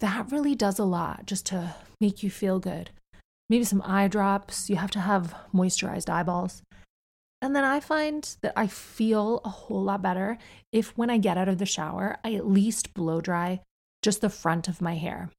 that 0.00 0.30
really 0.30 0.54
does 0.54 0.78
a 0.78 0.84
lot 0.84 1.26
just 1.26 1.46
to 1.46 1.74
make 2.00 2.22
you 2.22 2.30
feel 2.30 2.58
good. 2.58 2.90
Maybe 3.48 3.64
some 3.64 3.82
eye 3.84 4.08
drops. 4.08 4.68
You 4.68 4.76
have 4.76 4.90
to 4.92 5.00
have 5.00 5.34
moisturized 5.54 6.10
eyeballs. 6.10 6.62
And 7.40 7.54
then 7.54 7.64
I 7.64 7.78
find 7.78 8.36
that 8.40 8.54
I 8.56 8.66
feel 8.66 9.40
a 9.44 9.50
whole 9.50 9.82
lot 9.82 10.02
better 10.02 10.38
if 10.72 10.96
when 10.96 11.10
I 11.10 11.18
get 11.18 11.36
out 11.36 11.48
of 11.48 11.58
the 11.58 11.66
shower, 11.66 12.16
I 12.24 12.34
at 12.34 12.46
least 12.46 12.94
blow 12.94 13.20
dry 13.20 13.60
just 14.02 14.22
the 14.22 14.30
front 14.30 14.66
of 14.66 14.80
my 14.80 14.94
hair. 14.96 15.30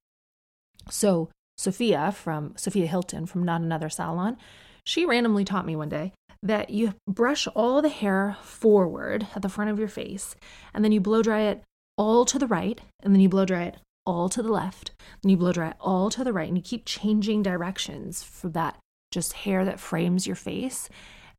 So, 0.90 1.30
Sophia 1.58 2.12
from 2.12 2.54
Sophia 2.58 2.86
Hilton 2.86 3.26
from 3.26 3.44
Not 3.44 3.62
Another 3.62 3.90
Salon, 3.90 4.38
she 4.84 5.06
randomly 5.06 5.46
taught 5.46 5.66
me 5.66 5.76
one 5.76 5.90
day 5.90 6.14
that 6.44 6.70
you 6.70 6.94
brush 7.08 7.48
all 7.48 7.82
the 7.82 7.90
hair 7.90 8.38
forward 8.42 9.28
at 9.36 9.42
the 9.42 9.50
front 9.50 9.70
of 9.70 9.80
your 9.80 9.88
face 9.88 10.36
and 10.74 10.84
then 10.84 10.92
you 10.92 11.02
blow 11.02 11.22
dry 11.22 11.42
it 11.42 11.64
all 11.98 12.26
to 12.26 12.38
the 12.38 12.48
right 12.48 12.82
and 13.02 13.14
then 13.14 13.22
you 13.22 13.30
blow 13.30 13.46
dry 13.46 13.64
it 13.64 13.78
all 14.06 14.30
to 14.30 14.42
the 14.42 14.52
left, 14.52 14.92
and 15.22 15.32
you 15.32 15.38
blow 15.38 15.52
dry 15.52 15.70
it 15.70 15.78
all 15.80 16.10
to 16.12 16.24
the 16.24 16.34
right, 16.34 16.48
and 16.48 16.58
you 16.58 16.64
keep 16.64 16.86
changing 16.86 17.44
directions 17.44 18.24
for 18.24 18.50
that 18.50 18.78
just 19.12 19.34
hair 19.34 19.66
that 19.66 19.80
frames 19.80 20.28
your 20.28 20.36
face. 20.36 20.90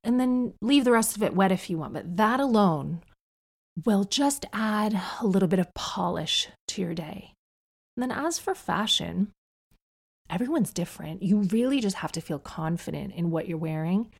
And 0.03 0.21
then 0.21 0.55
leave 0.63 0.85
the 0.85 0.93
rest 0.93 1.17
of 1.17 1.23
it 1.23 1.35
wet 1.35 1.53
if 1.53 1.69
you 1.69 1.79
want. 1.79 1.93
But 1.93 2.17
that 2.17 2.39
alone 2.39 3.03
will 3.85 4.05
just 4.05 4.47
add 4.53 5.01
a 5.21 5.27
little 5.27 5.49
bit 5.49 5.59
of 5.59 5.75
polish 5.75 6.49
to 6.69 6.81
your 6.81 6.95
day. 6.95 7.33
And 7.97 8.03
then, 8.03 8.13
as 8.13 8.39
for 8.39 8.55
fashion, 8.55 9.33
everyone's 10.31 10.73
different. 10.73 11.23
You 11.23 11.41
really 11.41 11.81
just 11.81 11.97
have 11.97 12.13
to 12.13 12.21
feel 12.21 12.39
confident 12.39 13.15
in 13.15 13.31
what 13.31 13.49
you're 13.49 13.59
wearing. 13.59 14.13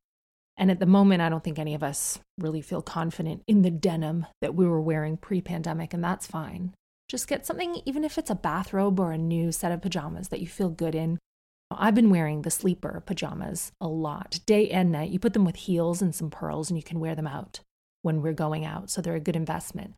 And 0.59 0.71
at 0.71 0.81
the 0.81 0.87
moment, 0.87 1.21
I 1.21 1.29
don't 1.29 1.45
think 1.45 1.59
any 1.59 1.75
of 1.75 1.83
us 1.83 2.19
really 2.39 2.63
feel 2.63 2.83
confident 2.83 3.43
in 3.47 3.63
the 3.63 3.71
denim 3.71 4.27
that 4.41 4.55
we 4.55 4.67
were 4.67 4.81
wearing 4.81 5.17
pre 5.17 5.41
pandemic, 5.41 5.93
and 5.93 6.03
that's 6.03 6.27
fine. 6.27 6.75
Just 7.09 7.29
get 7.29 7.47
something, 7.47 7.83
even 7.85 8.05
if 8.05 8.19
it's 8.19 8.31
a 8.31 8.35
bathrobe 8.35 8.99
or 8.99 9.13
a 9.13 9.19
new 9.19 9.53
set 9.53 9.71
of 9.71 9.83
pajamas 9.83 10.29
that 10.29 10.41
you 10.41 10.47
feel 10.47 10.71
good 10.71 10.95
in. 10.95 11.19
I've 11.71 11.95
been 11.95 12.11
wearing 12.11 12.43
the 12.43 12.51
sleeper 12.51 13.03
pajamas 13.05 13.73
a 13.81 13.89
lot, 13.89 14.39
day 14.47 14.71
and 14.71 14.93
night. 14.93 15.11
You 15.11 15.19
put 15.19 15.33
them 15.33 15.45
with 15.45 15.57
heels 15.57 16.01
and 16.01 16.15
some 16.15 16.31
pearls, 16.31 16.71
and 16.71 16.79
you 16.79 16.83
can 16.83 17.01
wear 17.01 17.15
them 17.15 17.27
out 17.27 17.61
when 18.03 18.23
we're 18.23 18.33
going 18.33 18.65
out. 18.65 18.89
So 18.89 19.01
they're 19.01 19.15
a 19.15 19.21
good 19.21 19.37
investment. 19.37 19.95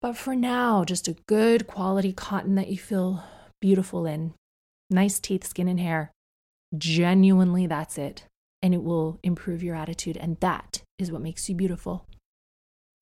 But 0.00 0.16
for 0.16 0.34
now, 0.34 0.84
just 0.84 1.08
a 1.08 1.16
good 1.26 1.66
quality 1.66 2.12
cotton 2.12 2.54
that 2.54 2.68
you 2.68 2.78
feel 2.78 3.22
beautiful 3.60 4.06
in. 4.06 4.34
Nice 4.90 5.20
teeth, 5.20 5.44
skin, 5.44 5.68
and 5.68 5.78
hair. 5.78 6.10
Genuinely, 6.76 7.66
that's 7.66 7.98
it. 7.98 8.24
And 8.62 8.74
it 8.74 8.82
will 8.82 9.18
improve 9.22 9.62
your 9.62 9.74
attitude. 9.74 10.16
And 10.16 10.38
that 10.40 10.82
is 10.98 11.10
what 11.10 11.22
makes 11.22 11.48
you 11.48 11.54
beautiful. 11.54 12.06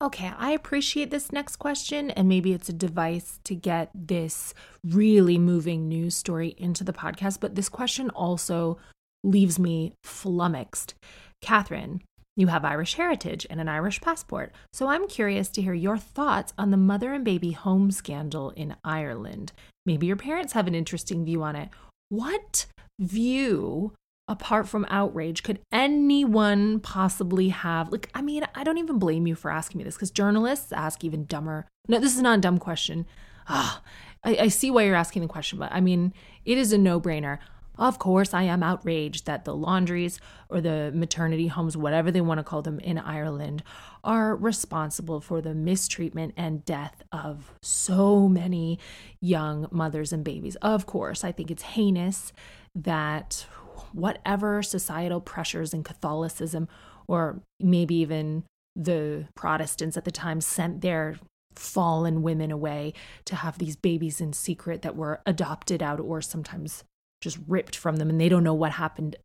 Okay, 0.03 0.33
I 0.39 0.53
appreciate 0.53 1.11
this 1.11 1.31
next 1.31 1.57
question, 1.57 2.11
and 2.13 2.27
maybe 2.27 2.55
it's 2.55 2.71
a 2.71 2.73
device 2.73 3.39
to 3.45 3.55
get 3.55 3.91
this 3.95 4.55
really 4.83 5.37
moving 5.37 5.89
news 5.89 6.15
story 6.15 6.55
into 6.57 6.85
the 6.85 6.95
podcast, 6.95 7.39
but 7.39 7.55
this 7.55 7.69
question 7.69 8.09
also 8.09 8.79
leaves 9.23 9.59
me 9.59 9.93
flummoxed. 10.03 10.95
Catherine, 11.43 12.01
you 12.35 12.47
have 12.47 12.65
Irish 12.65 12.95
heritage 12.95 13.47
and 13.51 13.61
an 13.61 13.69
Irish 13.69 14.01
passport, 14.01 14.55
so 14.73 14.87
I'm 14.87 15.07
curious 15.07 15.51
to 15.51 15.61
hear 15.61 15.75
your 15.75 15.99
thoughts 15.99 16.55
on 16.57 16.71
the 16.71 16.79
mother 16.79 17.13
and 17.13 17.23
baby 17.23 17.51
home 17.53 17.91
scandal 17.91 18.53
in 18.57 18.77
Ireland. 18.83 19.53
Maybe 19.85 20.07
your 20.07 20.17
parents 20.17 20.55
have 20.55 20.67
an 20.67 20.75
interesting 20.75 21.27
view 21.27 21.43
on 21.43 21.57
it. 21.57 21.69
What 22.09 22.65
view 22.99 23.93
apart 24.31 24.69
from 24.69 24.87
outrage 24.89 25.43
could 25.43 25.59
anyone 25.73 26.79
possibly 26.79 27.49
have 27.49 27.91
like 27.91 28.09
i 28.15 28.23
mean 28.23 28.47
i 28.55 28.63
don't 28.63 28.79
even 28.79 28.97
blame 28.99 29.27
you 29.27 29.35
for 29.35 29.51
asking 29.51 29.79
me 29.79 29.85
this 29.85 29.97
because 29.97 30.11
journalists 30.11 30.73
ask 30.73 31.05
even 31.05 31.27
dumber. 31.27 31.67
No 31.89 31.99
this 31.99 32.15
is 32.15 32.23
not 32.23 32.39
a 32.39 32.41
dumb 32.41 32.59
question. 32.59 33.07
Ah 33.49 33.83
I, 34.23 34.37
I 34.43 34.49
see 34.49 34.71
why 34.71 34.85
you're 34.85 34.95
asking 34.95 35.23
the 35.23 35.29
question 35.29 35.59
but 35.59 35.73
i 35.73 35.81
mean 35.81 36.15
it 36.45 36.57
is 36.57 36.73
a 36.73 36.79
no-brainer. 36.79 37.39
Of 37.77 37.99
course 37.99 38.33
i 38.33 38.45
am 38.45 38.63
outraged 38.63 39.27
that 39.27 39.45
the 39.45 39.55
laundries 39.55 40.21
or 40.49 40.61
the 40.61 40.93
maternity 40.95 41.49
homes 41.49 41.77
whatever 41.77 42.13
they 42.13 42.21
want 42.21 42.39
to 42.39 42.45
call 42.45 42.63
them 42.63 42.79
in 42.79 42.99
ireland 42.99 43.65
are 44.05 44.37
responsible 44.37 45.21
for 45.21 45.41
the 45.41 45.55
mistreatment 45.55 46.35
and 46.37 46.65
death 46.65 47.03
of 47.11 47.53
so 47.63 48.29
many 48.29 48.79
young 49.21 49.67
mothers 49.71 50.13
and 50.13 50.23
babies. 50.23 50.55
Of 50.57 50.87
course 50.87 51.25
i 51.25 51.33
think 51.33 51.51
it's 51.51 51.63
heinous 51.63 52.33
that 52.75 53.47
whatever 53.93 54.63
societal 54.63 55.21
pressures 55.21 55.75
in 55.75 55.83
Catholicism, 55.83 56.69
or 57.09 57.43
maybe 57.59 57.95
even 57.97 58.45
the 58.77 59.27
Protestants 59.35 59.97
at 59.97 60.05
the 60.05 60.11
time 60.11 60.41
sent 60.41 60.81
their 60.81 61.17
fallen 61.55 62.23
women 62.23 62.51
away 62.51 62.93
to 63.25 63.37
have 63.37 63.59
these 63.59 63.77
babies 63.77 64.21
in 64.21 64.33
secret 64.33 64.83
that 64.83 64.97
were 64.97 65.21
adopted 65.27 65.83
out 65.83 66.01
or 66.01 66.23
sometimes 66.23 66.85
just 67.21 67.39
ripped 67.49 67.77
from 67.77 67.97
them 67.97 68.09
and 68.09 68.21
they 68.21 68.29
don't 68.29 68.45
know 68.45 68.55
what 68.55 68.73
happened. 68.73 69.17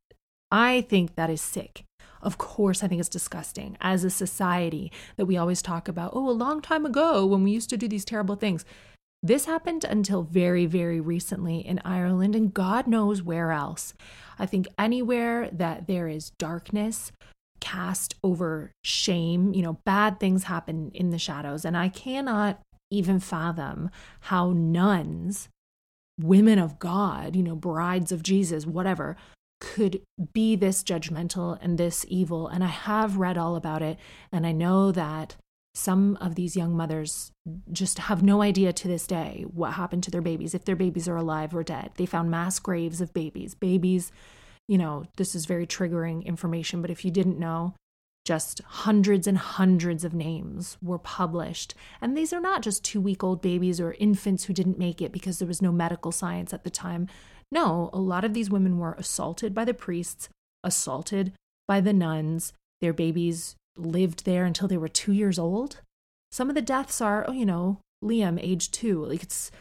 I 0.51 0.81
think 0.81 1.15
that 1.15 1.29
is 1.29 1.41
sick. 1.41 1.83
Of 2.21 2.37
course, 2.37 2.83
I 2.83 2.87
think 2.87 2.99
it's 2.99 3.09
disgusting 3.09 3.77
as 3.81 4.03
a 4.03 4.09
society 4.09 4.91
that 5.15 5.27
we 5.27 5.37
always 5.37 5.61
talk 5.61 5.87
about, 5.87 6.11
oh, 6.13 6.29
a 6.29 6.31
long 6.31 6.61
time 6.61 6.85
ago 6.85 7.25
when 7.25 7.43
we 7.43 7.51
used 7.51 7.69
to 7.69 7.77
do 7.77 7.87
these 7.87 8.05
terrible 8.05 8.35
things. 8.35 8.65
This 9.25 9.45
happened 9.45 9.83
until 9.83 10.21
very, 10.21 10.67
very 10.67 10.99
recently 10.99 11.57
in 11.57 11.81
Ireland, 11.83 12.35
and 12.35 12.53
God 12.53 12.85
knows 12.85 13.23
where 13.23 13.51
else. 13.51 13.95
I 14.37 14.45
think 14.45 14.67
anywhere 14.77 15.49
that 15.51 15.87
there 15.87 16.07
is 16.07 16.29
darkness 16.37 17.11
cast 17.59 18.13
over 18.23 18.71
shame, 18.83 19.51
you 19.55 19.63
know, 19.63 19.79
bad 19.83 20.19
things 20.19 20.43
happen 20.43 20.91
in 20.93 21.09
the 21.09 21.17
shadows. 21.17 21.65
And 21.65 21.75
I 21.75 21.89
cannot 21.89 22.61
even 22.91 23.19
fathom 23.19 23.89
how 24.19 24.51
nuns, 24.51 25.49
women 26.21 26.59
of 26.59 26.77
God, 26.77 27.35
you 27.35 27.41
know, 27.41 27.55
brides 27.55 28.11
of 28.11 28.21
Jesus, 28.21 28.67
whatever, 28.67 29.17
could 29.59 30.03
be 30.33 30.55
this 30.55 30.83
judgmental 30.83 31.57
and 31.63 31.79
this 31.79 32.05
evil. 32.09 32.47
And 32.47 32.63
I 32.63 32.67
have 32.67 33.17
read 33.17 33.39
all 33.39 33.55
about 33.55 33.81
it. 33.81 33.97
And 34.31 34.45
I 34.45 34.51
know 34.51 34.91
that 34.91 35.35
some 35.75 36.17
of 36.21 36.35
these 36.35 36.55
young 36.55 36.75
mothers 36.75 37.31
just 37.71 37.99
have 37.99 38.23
no 38.23 38.41
idea 38.41 38.71
to 38.71 38.87
this 38.87 39.05
day 39.05 39.45
what 39.53 39.73
happened 39.73 40.03
to 40.03 40.11
their 40.11 40.21
babies, 40.21 40.55
if 40.55 40.63
their 40.63 40.75
babies 40.75 41.07
are 41.07 41.17
alive 41.17 41.53
or 41.53 41.63
dead. 41.63 41.91
They 41.97 42.05
found 42.05 42.31
mass 42.31 42.59
graves 42.59 43.01
of 43.01 43.13
babies. 43.13 43.55
Babies, 43.55 44.11
you 44.69 44.77
know, 44.77 45.05
this 45.17 45.35
is 45.35 45.45
very 45.45 45.67
triggering 45.67 46.25
information, 46.25 46.81
but 46.81 46.91
if 46.91 47.03
you 47.03 47.11
didn't 47.11 47.37
know, 47.37 47.75
just 48.23 48.61
hundreds 48.61 49.27
and 49.27 49.37
hundreds 49.37 50.05
of 50.05 50.13
names 50.13 50.77
were 50.81 50.97
published. 50.97 51.75
And 52.01 52.17
these 52.17 52.31
are 52.31 52.39
not 52.39 52.63
just 52.63 52.83
two 52.83 53.01
week 53.01 53.23
old 53.23 53.41
babies 53.41 53.79
or 53.79 53.93
infants 53.99 54.45
who 54.45 54.53
didn't 54.53 54.79
make 54.79 55.01
it 55.01 55.11
because 55.11 55.39
there 55.39 55.47
was 55.47 55.61
no 55.61 55.73
medical 55.73 56.11
science 56.11 56.53
at 56.53 56.63
the 56.63 56.69
time. 56.69 57.07
No, 57.51 57.89
a 57.91 57.99
lot 57.99 58.23
of 58.23 58.33
these 58.33 58.49
women 58.49 58.79
were 58.79 58.93
assaulted 58.93 59.53
by 59.53 59.65
the 59.65 59.73
priests, 59.73 60.29
assaulted 60.63 61.33
by 61.67 61.81
the 61.81 61.93
nuns. 61.93 62.53
Their 62.81 62.93
babies 62.93 63.55
lived 63.77 64.25
there 64.25 64.45
until 64.45 64.67
they 64.67 64.77
were 64.77 64.87
two 64.87 65.13
years 65.13 65.39
old. 65.39 65.81
Some 66.31 66.49
of 66.49 66.55
the 66.55 66.61
deaths 66.61 67.01
are, 67.01 67.25
oh, 67.27 67.31
you 67.31 67.45
know, 67.45 67.79
Liam, 68.03 68.39
age 68.41 68.71
two. 68.71 69.05
Like 69.05 69.23
it's 69.23 69.51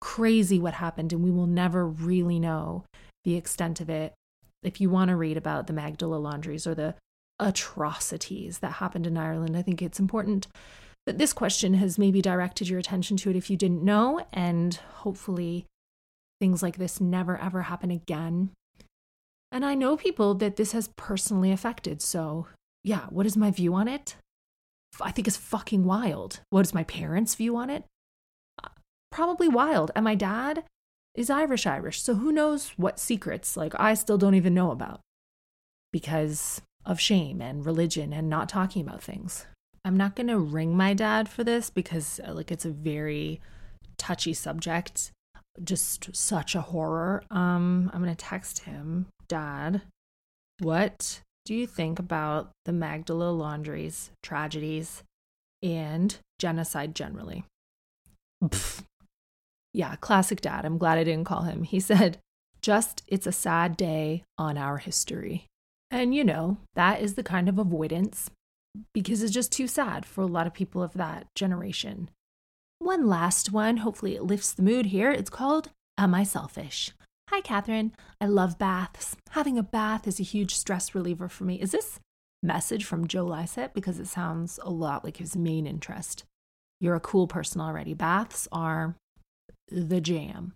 crazy 0.00 0.58
what 0.58 0.74
happened, 0.74 1.12
and 1.12 1.22
we 1.22 1.30
will 1.30 1.46
never 1.46 1.86
really 1.86 2.38
know 2.38 2.84
the 3.24 3.36
extent 3.36 3.80
of 3.80 3.90
it. 3.90 4.14
If 4.62 4.80
you 4.80 4.90
want 4.90 5.08
to 5.08 5.16
read 5.16 5.36
about 5.36 5.66
the 5.66 5.72
Magdalene 5.72 6.22
laundries 6.22 6.66
or 6.66 6.74
the 6.74 6.94
atrocities 7.38 8.58
that 8.58 8.72
happened 8.72 9.06
in 9.06 9.16
Ireland, 9.16 9.56
I 9.56 9.62
think 9.62 9.80
it's 9.80 10.00
important 10.00 10.46
that 11.06 11.18
this 11.18 11.32
question 11.32 11.74
has 11.74 11.98
maybe 11.98 12.20
directed 12.20 12.68
your 12.68 12.78
attention 12.78 13.16
to 13.18 13.30
it 13.30 13.36
if 13.36 13.50
you 13.50 13.56
didn't 13.56 13.82
know, 13.82 14.26
and 14.32 14.74
hopefully 14.74 15.66
things 16.40 16.62
like 16.62 16.78
this 16.78 17.00
never 17.00 17.38
ever 17.38 17.62
happen 17.62 17.90
again. 17.90 18.50
And 19.52 19.64
I 19.64 19.74
know 19.74 19.96
people 19.96 20.34
that 20.34 20.56
this 20.56 20.72
has 20.72 20.90
personally 20.96 21.50
affected. 21.50 22.02
So, 22.02 22.46
yeah, 22.82 23.06
what 23.10 23.26
is 23.26 23.36
my 23.36 23.50
view 23.50 23.74
on 23.74 23.88
it? 23.88 24.16
I 25.00 25.10
think 25.10 25.28
it's 25.28 25.36
fucking 25.36 25.84
wild. 25.84 26.40
What 26.50 26.64
is 26.64 26.74
my 26.74 26.84
parents' 26.84 27.34
view 27.34 27.56
on 27.56 27.70
it? 27.70 27.84
Probably 29.10 29.48
wild. 29.48 29.90
And 29.94 30.04
my 30.04 30.14
dad 30.14 30.64
is 31.14 31.30
Irish 31.30 31.66
Irish. 31.66 32.02
So 32.02 32.14
who 32.14 32.32
knows 32.32 32.70
what 32.76 32.98
secrets 32.98 33.56
like 33.56 33.74
I 33.78 33.94
still 33.94 34.18
don't 34.18 34.34
even 34.34 34.54
know 34.54 34.70
about 34.70 35.00
because 35.92 36.60
of 36.84 37.00
shame 37.00 37.40
and 37.40 37.66
religion 37.66 38.12
and 38.12 38.28
not 38.28 38.48
talking 38.48 38.86
about 38.86 39.02
things. 39.02 39.46
I'm 39.84 39.96
not 39.96 40.14
going 40.14 40.28
to 40.28 40.38
ring 40.38 40.76
my 40.76 40.94
dad 40.94 41.28
for 41.28 41.42
this 41.42 41.70
because 41.70 42.20
like 42.26 42.50
it's 42.50 42.64
a 42.64 42.70
very 42.70 43.40
touchy 43.98 44.34
subject. 44.34 45.10
Just 45.62 46.14
such 46.14 46.54
a 46.54 46.60
horror. 46.60 47.24
Um 47.30 47.90
I'm 47.92 48.02
going 48.02 48.14
to 48.14 48.24
text 48.24 48.60
him, 48.60 49.06
"Dad, 49.28 49.82
what 50.60 51.20
do 51.50 51.56
you 51.56 51.66
think 51.66 51.98
about 51.98 52.52
the 52.64 52.72
Magdalene 52.72 53.36
laundries, 53.36 54.12
tragedies, 54.22 55.02
and 55.64 56.16
genocide 56.38 56.94
generally? 56.94 57.44
Pfft. 58.40 58.84
Yeah, 59.74 59.96
classic 59.96 60.40
dad. 60.42 60.64
I'm 60.64 60.78
glad 60.78 60.96
I 60.96 61.02
didn't 61.02 61.24
call 61.24 61.42
him. 61.42 61.64
He 61.64 61.80
said, 61.80 62.18
just 62.62 63.02
it's 63.08 63.26
a 63.26 63.32
sad 63.32 63.76
day 63.76 64.22
on 64.38 64.56
our 64.56 64.76
history. 64.76 65.46
And 65.90 66.14
you 66.14 66.22
know, 66.22 66.58
that 66.74 67.00
is 67.00 67.14
the 67.14 67.24
kind 67.24 67.48
of 67.48 67.58
avoidance 67.58 68.30
because 68.94 69.20
it's 69.20 69.34
just 69.34 69.50
too 69.50 69.66
sad 69.66 70.06
for 70.06 70.20
a 70.20 70.26
lot 70.26 70.46
of 70.46 70.54
people 70.54 70.84
of 70.84 70.92
that 70.92 71.26
generation. 71.34 72.10
One 72.78 73.08
last 73.08 73.50
one, 73.50 73.78
hopefully 73.78 74.14
it 74.14 74.22
lifts 74.22 74.52
the 74.52 74.62
mood 74.62 74.86
here. 74.86 75.10
It's 75.10 75.30
called 75.30 75.70
Am 75.98 76.14
I 76.14 76.22
Selfish? 76.22 76.92
Hi, 77.30 77.40
Catherine. 77.40 77.92
I 78.20 78.26
love 78.26 78.58
baths. 78.58 79.16
Having 79.30 79.56
a 79.56 79.62
bath 79.62 80.08
is 80.08 80.18
a 80.18 80.24
huge 80.24 80.56
stress 80.56 80.96
reliever 80.96 81.28
for 81.28 81.44
me. 81.44 81.60
Is 81.60 81.70
this 81.70 82.00
message 82.42 82.84
from 82.84 83.06
Joe 83.06 83.24
Lycett? 83.24 83.72
Because 83.72 84.00
it 84.00 84.08
sounds 84.08 84.58
a 84.64 84.70
lot 84.70 85.04
like 85.04 85.18
his 85.18 85.36
main 85.36 85.64
interest. 85.64 86.24
You're 86.80 86.96
a 86.96 87.00
cool 87.00 87.28
person 87.28 87.60
already. 87.60 87.94
Baths 87.94 88.48
are 88.50 88.96
the 89.68 90.00
jam. 90.00 90.54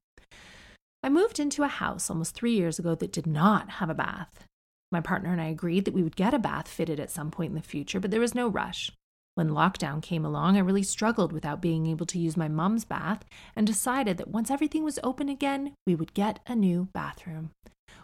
I 1.05 1.11
moved 1.11 1.39
into 1.39 1.63
a 1.63 1.69
house 1.69 2.11
almost 2.11 2.35
three 2.35 2.57
years 2.57 2.81
ago 2.81 2.97
that 2.97 3.13
did 3.13 3.29
not 3.29 3.71
have 3.71 3.89
a 3.89 3.95
bath. 3.95 4.45
My 4.91 5.01
partner 5.01 5.31
and 5.31 5.41
I 5.41 5.47
agreed 5.47 5.85
that 5.85 5.95
we 5.95 6.03
would 6.03 6.17
get 6.17 6.35
a 6.35 6.41
bath 6.41 6.67
fitted 6.67 6.99
at 6.99 7.09
some 7.09 7.31
point 7.31 7.51
in 7.51 7.57
the 7.57 7.63
future, 7.63 8.01
but 8.01 8.11
there 8.11 8.19
was 8.19 8.35
no 8.35 8.49
rush. 8.49 8.91
When 9.35 9.51
lockdown 9.51 10.01
came 10.01 10.25
along, 10.25 10.57
I 10.57 10.61
really 10.61 10.85
struggled 10.85 11.33
without 11.33 11.61
being 11.61 11.87
able 11.87 12.07
to 12.07 12.19
use 12.19 12.37
my 12.37 12.49
mom's 12.49 12.85
bath 12.85 13.25
and 13.57 13.67
decided 13.67 14.17
that 14.19 14.29
once 14.29 14.51
everything 14.51 14.85
was 14.85 15.01
open 15.03 15.29
again, 15.29 15.75
we 15.87 15.97
would 15.97 16.15
get 16.15 16.39
a 16.47 16.55
new 16.55 16.89
bathroom. 16.93 17.51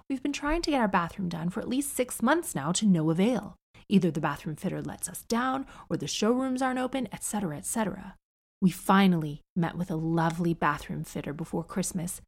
We've 0.08 0.22
been 0.22 0.32
trying 0.32 0.62
to 0.62 0.70
get 0.72 0.80
our 0.80 0.88
bathroom 0.88 1.28
done 1.28 1.50
for 1.50 1.60
at 1.60 1.68
least 1.68 1.94
six 1.94 2.20
months 2.20 2.54
now 2.54 2.72
to 2.72 2.86
no 2.86 3.10
avail. 3.10 3.54
Either 3.88 4.10
the 4.10 4.20
bathroom 4.20 4.56
fitter 4.56 4.82
lets 4.82 5.08
us 5.08 5.22
down, 5.28 5.66
or 5.88 5.96
the 5.96 6.08
showrooms 6.08 6.62
aren't 6.62 6.80
open, 6.80 7.08
etc., 7.12 7.56
etc. 7.56 8.14
We 8.60 8.70
finally 8.70 9.40
met 9.54 9.76
with 9.76 9.90
a 9.90 9.96
lovely 9.96 10.52
bathroom 10.52 11.04
fitter 11.04 11.32
before 11.32 11.64
Christmas 11.64 12.20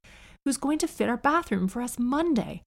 who's 0.45 0.57
going 0.57 0.79
to 0.79 0.89
fit 0.89 1.09
our 1.09 1.17
bathroom 1.17 1.69
for 1.69 1.83
us 1.83 1.99
Monday. 1.99 2.63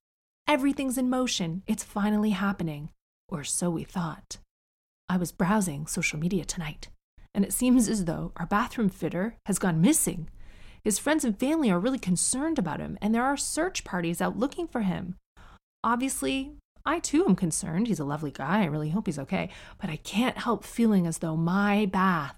Everything's 0.47 0.97
in 0.97 1.09
motion. 1.09 1.63
It's 1.65 1.83
finally 1.83 2.29
happening. 2.31 2.89
Or 3.27 3.43
so 3.43 3.69
we 3.69 3.83
thought. 3.83 4.37
I 5.07 5.17
was 5.17 5.31
browsing 5.31 5.87
social 5.87 6.19
media 6.19 6.45
tonight, 6.45 6.89
and 7.33 7.45
it 7.45 7.53
seems 7.53 7.87
as 7.87 8.05
though 8.05 8.31
our 8.37 8.45
bathroom 8.45 8.89
fitter 8.89 9.37
has 9.45 9.59
gone 9.59 9.81
missing. 9.81 10.29
His 10.83 10.99
friends 10.99 11.23
and 11.23 11.39
family 11.39 11.71
are 11.71 11.79
really 11.79 11.99
concerned 11.99 12.59
about 12.59 12.79
him, 12.79 12.97
and 13.01 13.13
there 13.13 13.23
are 13.23 13.37
search 13.37 13.83
parties 13.83 14.21
out 14.21 14.37
looking 14.37 14.67
for 14.67 14.81
him. 14.81 15.15
Obviously, 15.83 16.53
I 16.85 16.99
too 16.99 17.25
am 17.27 17.35
concerned. 17.35 17.87
He's 17.87 17.99
a 17.99 18.05
lovely 18.05 18.31
guy. 18.31 18.61
I 18.61 18.65
really 18.65 18.89
hope 18.89 19.07
he's 19.07 19.19
okay. 19.19 19.49
But 19.79 19.89
I 19.89 19.97
can't 19.97 20.37
help 20.37 20.63
feeling 20.63 21.07
as 21.07 21.19
though 21.19 21.35
my 21.35 21.85
bath 21.85 22.37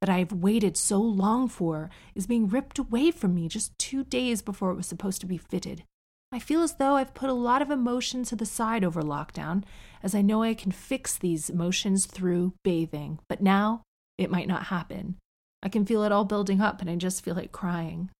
that 0.00 0.10
I've 0.10 0.32
waited 0.32 0.76
so 0.76 0.98
long 1.00 1.48
for 1.48 1.90
is 2.14 2.26
being 2.26 2.48
ripped 2.48 2.78
away 2.78 3.10
from 3.10 3.34
me 3.34 3.48
just 3.48 3.78
two 3.78 4.04
days 4.04 4.42
before 4.42 4.70
it 4.70 4.76
was 4.76 4.86
supposed 4.86 5.20
to 5.20 5.26
be 5.26 5.38
fitted. 5.38 5.84
I 6.32 6.38
feel 6.38 6.62
as 6.62 6.74
though 6.74 6.96
I've 6.96 7.14
put 7.14 7.30
a 7.30 7.34
lot 7.34 7.62
of 7.62 7.70
emotions 7.70 8.28
to 8.28 8.36
the 8.36 8.46
side 8.46 8.84
over 8.84 9.02
lockdown, 9.02 9.62
as 10.02 10.14
I 10.14 10.22
know 10.22 10.42
I 10.42 10.54
can 10.54 10.72
fix 10.72 11.16
these 11.16 11.48
emotions 11.48 12.06
through 12.06 12.54
bathing. 12.64 13.20
But 13.28 13.40
now 13.40 13.82
it 14.18 14.30
might 14.30 14.48
not 14.48 14.64
happen. 14.64 15.16
I 15.62 15.68
can 15.68 15.86
feel 15.86 16.02
it 16.02 16.12
all 16.12 16.24
building 16.24 16.60
up 16.60 16.80
and 16.80 16.90
I 16.90 16.96
just 16.96 17.24
feel 17.24 17.34
like 17.34 17.52
crying. 17.52 18.10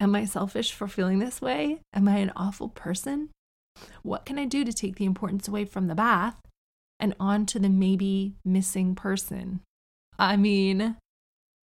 Am 0.00 0.14
I 0.14 0.24
selfish 0.24 0.72
for 0.72 0.88
feeling 0.88 1.20
this 1.20 1.40
way? 1.40 1.80
Am 1.94 2.08
I 2.08 2.18
an 2.18 2.32
awful 2.34 2.68
person? 2.68 3.30
What 4.02 4.24
can 4.24 4.38
I 4.38 4.44
do 4.44 4.64
to 4.64 4.72
take 4.72 4.96
the 4.96 5.04
importance 5.04 5.48
away 5.48 5.64
from 5.64 5.86
the 5.86 5.94
bath 5.94 6.36
and 6.98 7.14
on 7.18 7.46
to 7.46 7.58
the 7.58 7.68
maybe 7.68 8.34
missing 8.44 8.94
person? 8.94 9.60
I 10.18 10.36
mean, 10.36 10.96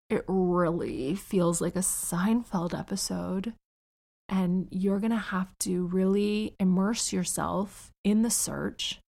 it 0.09 0.23
really 0.27 1.15
feels 1.15 1.61
like 1.61 1.75
a 1.75 1.79
Seinfeld 1.79 2.77
episode 2.77 3.53
and 4.27 4.67
you're 4.71 4.99
going 4.99 5.11
to 5.11 5.17
have 5.17 5.49
to 5.59 5.85
really 5.87 6.55
immerse 6.59 7.13
yourself 7.13 7.91
in 8.03 8.21
the 8.21 8.29
search 8.29 8.99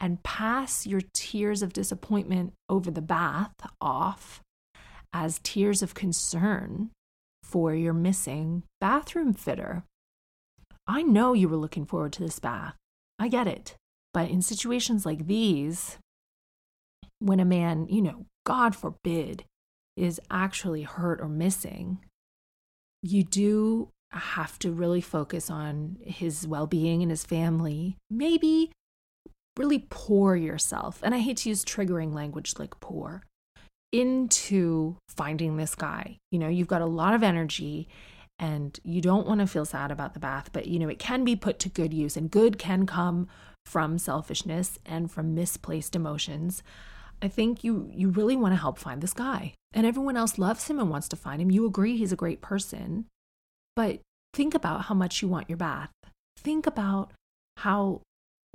and 0.00 0.22
pass 0.22 0.86
your 0.86 1.02
tears 1.12 1.62
of 1.62 1.72
disappointment 1.72 2.52
over 2.68 2.90
the 2.90 3.02
bath 3.02 3.54
off 3.80 4.40
as 5.12 5.40
tears 5.44 5.82
of 5.82 5.94
concern 5.94 6.90
for 7.44 7.74
your 7.74 7.92
missing 7.92 8.64
bathroom 8.80 9.32
fitter. 9.32 9.84
I 10.88 11.02
know 11.02 11.32
you 11.32 11.48
were 11.48 11.56
looking 11.56 11.86
forward 11.86 12.12
to 12.14 12.22
this 12.22 12.40
bath. 12.40 12.74
I 13.18 13.28
get 13.28 13.46
it. 13.46 13.76
But 14.12 14.30
in 14.30 14.42
situations 14.42 15.06
like 15.06 15.26
these, 15.26 15.98
when 17.20 17.38
a 17.38 17.44
man, 17.44 17.86
you 17.88 18.02
know, 18.02 18.26
God 18.44 18.74
forbid, 18.74 19.44
is 19.96 20.20
actually 20.30 20.82
hurt 20.82 21.20
or 21.20 21.28
missing, 21.28 22.00
you 23.02 23.22
do 23.22 23.90
have 24.18 24.58
to 24.60 24.72
really 24.72 25.00
focus 25.00 25.50
on 25.50 25.96
his 26.02 26.46
well 26.46 26.66
being 26.66 27.02
and 27.02 27.10
his 27.10 27.24
family. 27.24 27.96
Maybe 28.10 28.70
really 29.56 29.86
pour 29.90 30.36
yourself, 30.36 31.00
and 31.02 31.14
I 31.14 31.18
hate 31.18 31.38
to 31.38 31.48
use 31.48 31.64
triggering 31.64 32.14
language 32.14 32.54
like 32.58 32.78
pour, 32.80 33.22
into 33.92 34.96
finding 35.08 35.56
this 35.56 35.74
guy. 35.74 36.16
You 36.30 36.38
know, 36.38 36.48
you've 36.48 36.68
got 36.68 36.82
a 36.82 36.86
lot 36.86 37.14
of 37.14 37.22
energy 37.22 37.88
and 38.38 38.78
you 38.82 39.00
don't 39.00 39.26
want 39.26 39.40
to 39.40 39.46
feel 39.46 39.64
sad 39.64 39.90
about 39.90 40.14
the 40.14 40.20
bath, 40.20 40.50
but 40.52 40.66
you 40.66 40.78
know, 40.78 40.88
it 40.88 40.98
can 40.98 41.24
be 41.24 41.36
put 41.36 41.58
to 41.60 41.68
good 41.68 41.94
use, 41.94 42.16
and 42.16 42.30
good 42.30 42.58
can 42.58 42.86
come 42.86 43.28
from 43.66 43.98
selfishness 43.98 44.78
and 44.84 45.10
from 45.10 45.34
misplaced 45.34 45.94
emotions. 45.94 46.62
I 47.20 47.28
think 47.28 47.62
you 47.62 47.88
you 47.92 48.08
really 48.08 48.36
want 48.36 48.52
to 48.52 48.60
help 48.60 48.78
find 48.78 49.00
this 49.00 49.14
guy. 49.14 49.54
And 49.72 49.86
everyone 49.86 50.16
else 50.16 50.38
loves 50.38 50.68
him 50.68 50.78
and 50.78 50.90
wants 50.90 51.08
to 51.08 51.16
find 51.16 51.40
him. 51.40 51.50
You 51.50 51.66
agree 51.66 51.96
he's 51.96 52.12
a 52.12 52.16
great 52.16 52.42
person. 52.42 53.06
But 53.76 54.00
think 54.34 54.54
about 54.54 54.82
how 54.82 54.94
much 54.94 55.22
you 55.22 55.28
want 55.28 55.48
your 55.48 55.58
bath. 55.58 55.90
Think 56.38 56.66
about 56.66 57.12
how 57.58 58.02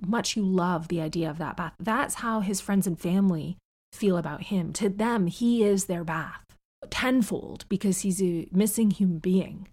much 0.06 0.36
you 0.36 0.44
love 0.44 0.88
the 0.88 1.02
idea 1.02 1.30
of 1.30 1.38
that 1.40 1.58
bath. 1.58 1.74
That's 1.80 2.16
how 2.16 2.42
his 2.42 2.62
friends 2.62 2.86
and 2.86 3.00
family 3.00 3.58
feel 3.94 4.18
about 4.18 4.44
him. 4.44 4.74
To 4.74 4.90
them, 4.90 5.28
he 5.28 5.64
is 5.64 5.86
their 5.86 6.04
bath 6.04 6.44
tenfold 6.90 7.66
because 7.70 8.02
he's 8.02 8.22
a 8.22 8.48
missing 8.52 8.92
human 8.92 9.20
being. 9.20 9.68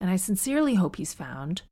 And 0.00 0.10
I 0.10 0.16
sincerely 0.16 0.74
hope 0.74 0.96
he's 0.96 1.14
found. 1.14 1.62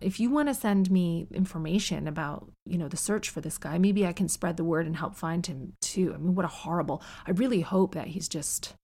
If 0.00 0.20
you 0.20 0.28
want 0.28 0.48
to 0.48 0.54
send 0.54 0.90
me 0.90 1.26
information 1.32 2.06
about, 2.06 2.50
you 2.66 2.76
know, 2.76 2.88
the 2.88 2.98
search 2.98 3.30
for 3.30 3.40
this 3.40 3.56
guy, 3.56 3.78
maybe 3.78 4.06
I 4.06 4.12
can 4.12 4.28
spread 4.28 4.58
the 4.58 4.64
word 4.64 4.86
and 4.86 4.96
help 4.96 5.16
find 5.16 5.46
him 5.46 5.72
too. 5.80 6.12
I 6.12 6.18
mean, 6.18 6.34
what 6.34 6.44
a 6.44 6.48
horrible. 6.48 7.02
I 7.26 7.30
really 7.30 7.62
hope 7.62 7.94
that 7.94 8.08
he's 8.08 8.28
just 8.28 8.74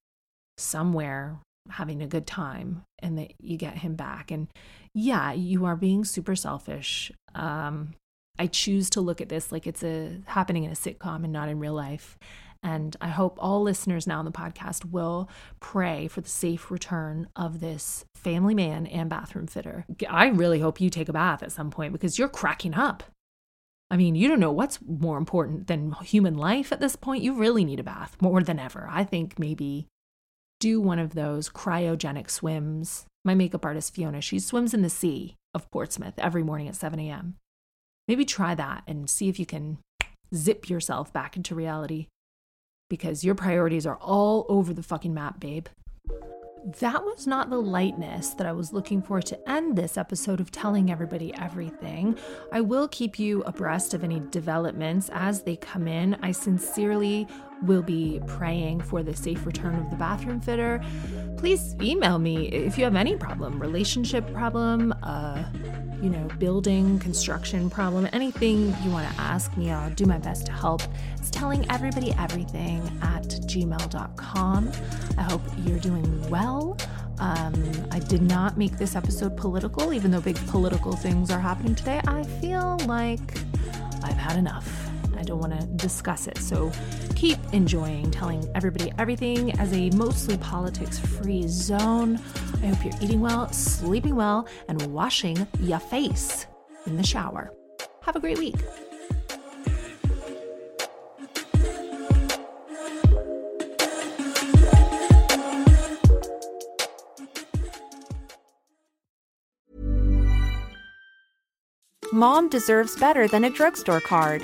somewhere 0.57 1.37
having 1.69 2.01
a 2.01 2.07
good 2.07 2.27
time 2.27 2.83
and 2.99 3.17
that 3.17 3.33
you 3.39 3.57
get 3.57 3.77
him 3.77 3.95
back. 3.95 4.31
And 4.31 4.47
yeah, 4.93 5.31
you 5.33 5.65
are 5.65 5.75
being 5.75 6.03
super 6.03 6.35
selfish. 6.35 7.11
Um, 7.35 7.93
I 8.37 8.47
choose 8.47 8.89
to 8.91 9.01
look 9.01 9.21
at 9.21 9.29
this 9.29 9.51
like 9.51 9.67
it's 9.67 9.83
a 9.83 10.19
happening 10.25 10.63
in 10.63 10.71
a 10.71 10.75
sitcom 10.75 11.23
and 11.23 11.31
not 11.31 11.49
in 11.49 11.59
real 11.59 11.73
life. 11.73 12.17
And 12.63 12.95
I 13.01 13.09
hope 13.09 13.37
all 13.39 13.61
listeners 13.61 14.07
now 14.07 14.19
on 14.19 14.25
the 14.25 14.31
podcast 14.31 14.85
will 14.85 15.29
pray 15.59 16.07
for 16.07 16.21
the 16.21 16.29
safe 16.29 16.71
return 16.71 17.27
of 17.35 17.59
this 17.59 18.05
family 18.15 18.55
man 18.55 18.87
and 18.87 19.09
bathroom 19.09 19.47
fitter. 19.47 19.85
I 20.09 20.27
really 20.27 20.61
hope 20.61 20.79
you 20.79 20.89
take 20.89 21.09
a 21.09 21.13
bath 21.13 21.43
at 21.43 21.51
some 21.51 21.71
point 21.71 21.91
because 21.91 22.17
you're 22.17 22.29
cracking 22.29 22.73
up. 22.73 23.03
I 23.91 23.97
mean, 23.97 24.15
you 24.15 24.27
don't 24.27 24.39
know 24.39 24.51
what's 24.51 24.79
more 24.81 25.17
important 25.17 25.67
than 25.67 25.91
human 26.03 26.37
life 26.37 26.71
at 26.71 26.79
this 26.79 26.95
point. 26.95 27.21
You 27.21 27.33
really 27.33 27.65
need 27.65 27.81
a 27.81 27.83
bath 27.83 28.15
more 28.21 28.41
than 28.41 28.57
ever. 28.57 28.87
I 28.89 29.03
think 29.03 29.37
maybe 29.37 29.87
do 30.63 30.79
one 30.79 30.97
of 30.97 31.13
those 31.13 31.49
cryogenic 31.49 32.29
swims. 32.29 33.05
My 33.25 33.35
makeup 33.35 33.65
artist, 33.65 33.93
Fiona, 33.93 34.21
she 34.21 34.39
swims 34.39 34.73
in 34.73 34.81
the 34.81 34.89
sea 34.89 35.35
of 35.53 35.69
Portsmouth 35.71 36.13
every 36.17 36.41
morning 36.41 36.69
at 36.69 36.75
7 36.77 36.97
a.m. 37.01 37.35
Maybe 38.07 38.23
try 38.23 38.55
that 38.55 38.83
and 38.87 39.09
see 39.09 39.27
if 39.27 39.37
you 39.37 39.45
can 39.45 39.79
zip 40.33 40.69
yourself 40.69 41.11
back 41.11 41.35
into 41.35 41.53
reality 41.53 42.07
because 42.89 43.25
your 43.25 43.35
priorities 43.35 43.85
are 43.85 43.97
all 43.97 44.45
over 44.47 44.73
the 44.73 44.81
fucking 44.81 45.13
map, 45.13 45.41
babe 45.41 45.67
that 46.79 47.03
was 47.03 47.27
not 47.27 47.49
the 47.49 47.61
lightness 47.61 48.29
that 48.35 48.47
I 48.47 48.53
was 48.53 48.71
looking 48.71 49.01
for 49.01 49.21
to 49.21 49.49
end 49.49 49.75
this 49.77 49.97
episode 49.97 50.39
of 50.39 50.49
telling 50.49 50.89
everybody 50.89 51.33
everything. 51.35 52.17
I 52.53 52.61
will 52.61 52.87
keep 52.87 53.19
you 53.19 53.43
abreast 53.43 53.93
of 53.93 54.03
any 54.03 54.21
developments 54.31 55.09
as 55.13 55.43
they 55.43 55.57
come 55.57 55.87
in. 55.87 56.15
I 56.21 56.31
sincerely 56.31 57.27
will 57.63 57.81
be 57.81 58.19
praying 58.27 58.81
for 58.81 59.03
the 59.03 59.15
safe 59.15 59.45
return 59.45 59.75
of 59.75 59.89
the 59.89 59.95
bathroom 59.95 60.39
fitter. 60.39 60.83
Please 61.37 61.75
email 61.81 62.19
me 62.19 62.47
if 62.47 62.77
you 62.77 62.83
have 62.83 62.95
any 62.95 63.15
problem, 63.15 63.59
relationship 63.59 64.31
problem, 64.33 64.93
uh, 65.03 65.43
you 66.01 66.09
know, 66.09 66.27
building, 66.37 66.99
construction 66.99 67.69
problem, 67.69 68.07
anything 68.13 68.75
you 68.83 68.91
want 68.91 69.09
to 69.13 69.21
ask 69.21 69.55
me, 69.57 69.71
I'll 69.71 69.89
do 69.91 70.05
my 70.05 70.17
best 70.17 70.45
to 70.47 70.51
help. 70.51 70.81
It's 71.17 71.29
telling 71.29 71.69
everybody 71.71 72.13
everything 72.19 72.81
at 73.01 73.23
gmail.com. 73.23 74.71
I 75.17 75.21
hope 75.21 75.41
you're 75.65 75.79
doing 75.79 76.29
well. 76.29 76.77
Um, 77.19 77.53
I 77.91 77.99
did 77.99 78.21
not 78.21 78.57
make 78.57 78.77
this 78.77 78.95
episode 78.95 79.37
political, 79.37 79.93
even 79.93 80.11
though 80.11 80.21
big 80.21 80.35
political 80.47 80.93
things 80.93 81.31
are 81.31 81.39
happening 81.39 81.75
today. 81.75 82.01
I 82.07 82.23
feel 82.41 82.77
like 82.85 83.37
I've 84.03 84.17
had 84.17 84.37
enough. 84.37 84.82
I 85.23 85.25
don't 85.25 85.39
want 85.39 85.57
to 85.57 85.65
discuss 85.67 86.27
it. 86.27 86.37
So 86.39 86.69
keep 87.15 87.37
enjoying 87.53 88.11
telling 88.11 88.45
everybody 88.55 88.91
everything 88.99 89.57
as 89.57 89.71
a 89.71 89.89
mostly 89.91 90.37
politics 90.37 90.99
free 90.99 91.47
zone. 91.47 92.19
I 92.61 92.65
hope 92.67 92.83
you're 92.83 93.01
eating 93.01 93.21
well, 93.21 93.49
sleeping 93.53 94.17
well, 94.17 94.49
and 94.67 94.81
washing 94.91 95.47
your 95.61 95.79
face 95.79 96.45
in 96.87 96.97
the 96.97 97.03
shower. 97.03 97.53
Have 98.01 98.17
a 98.17 98.19
great 98.19 98.37
week. 98.37 98.57
Mom 112.11 112.49
deserves 112.49 112.97
better 112.97 113.29
than 113.29 113.45
a 113.45 113.49
drugstore 113.49 114.01
card. 114.01 114.43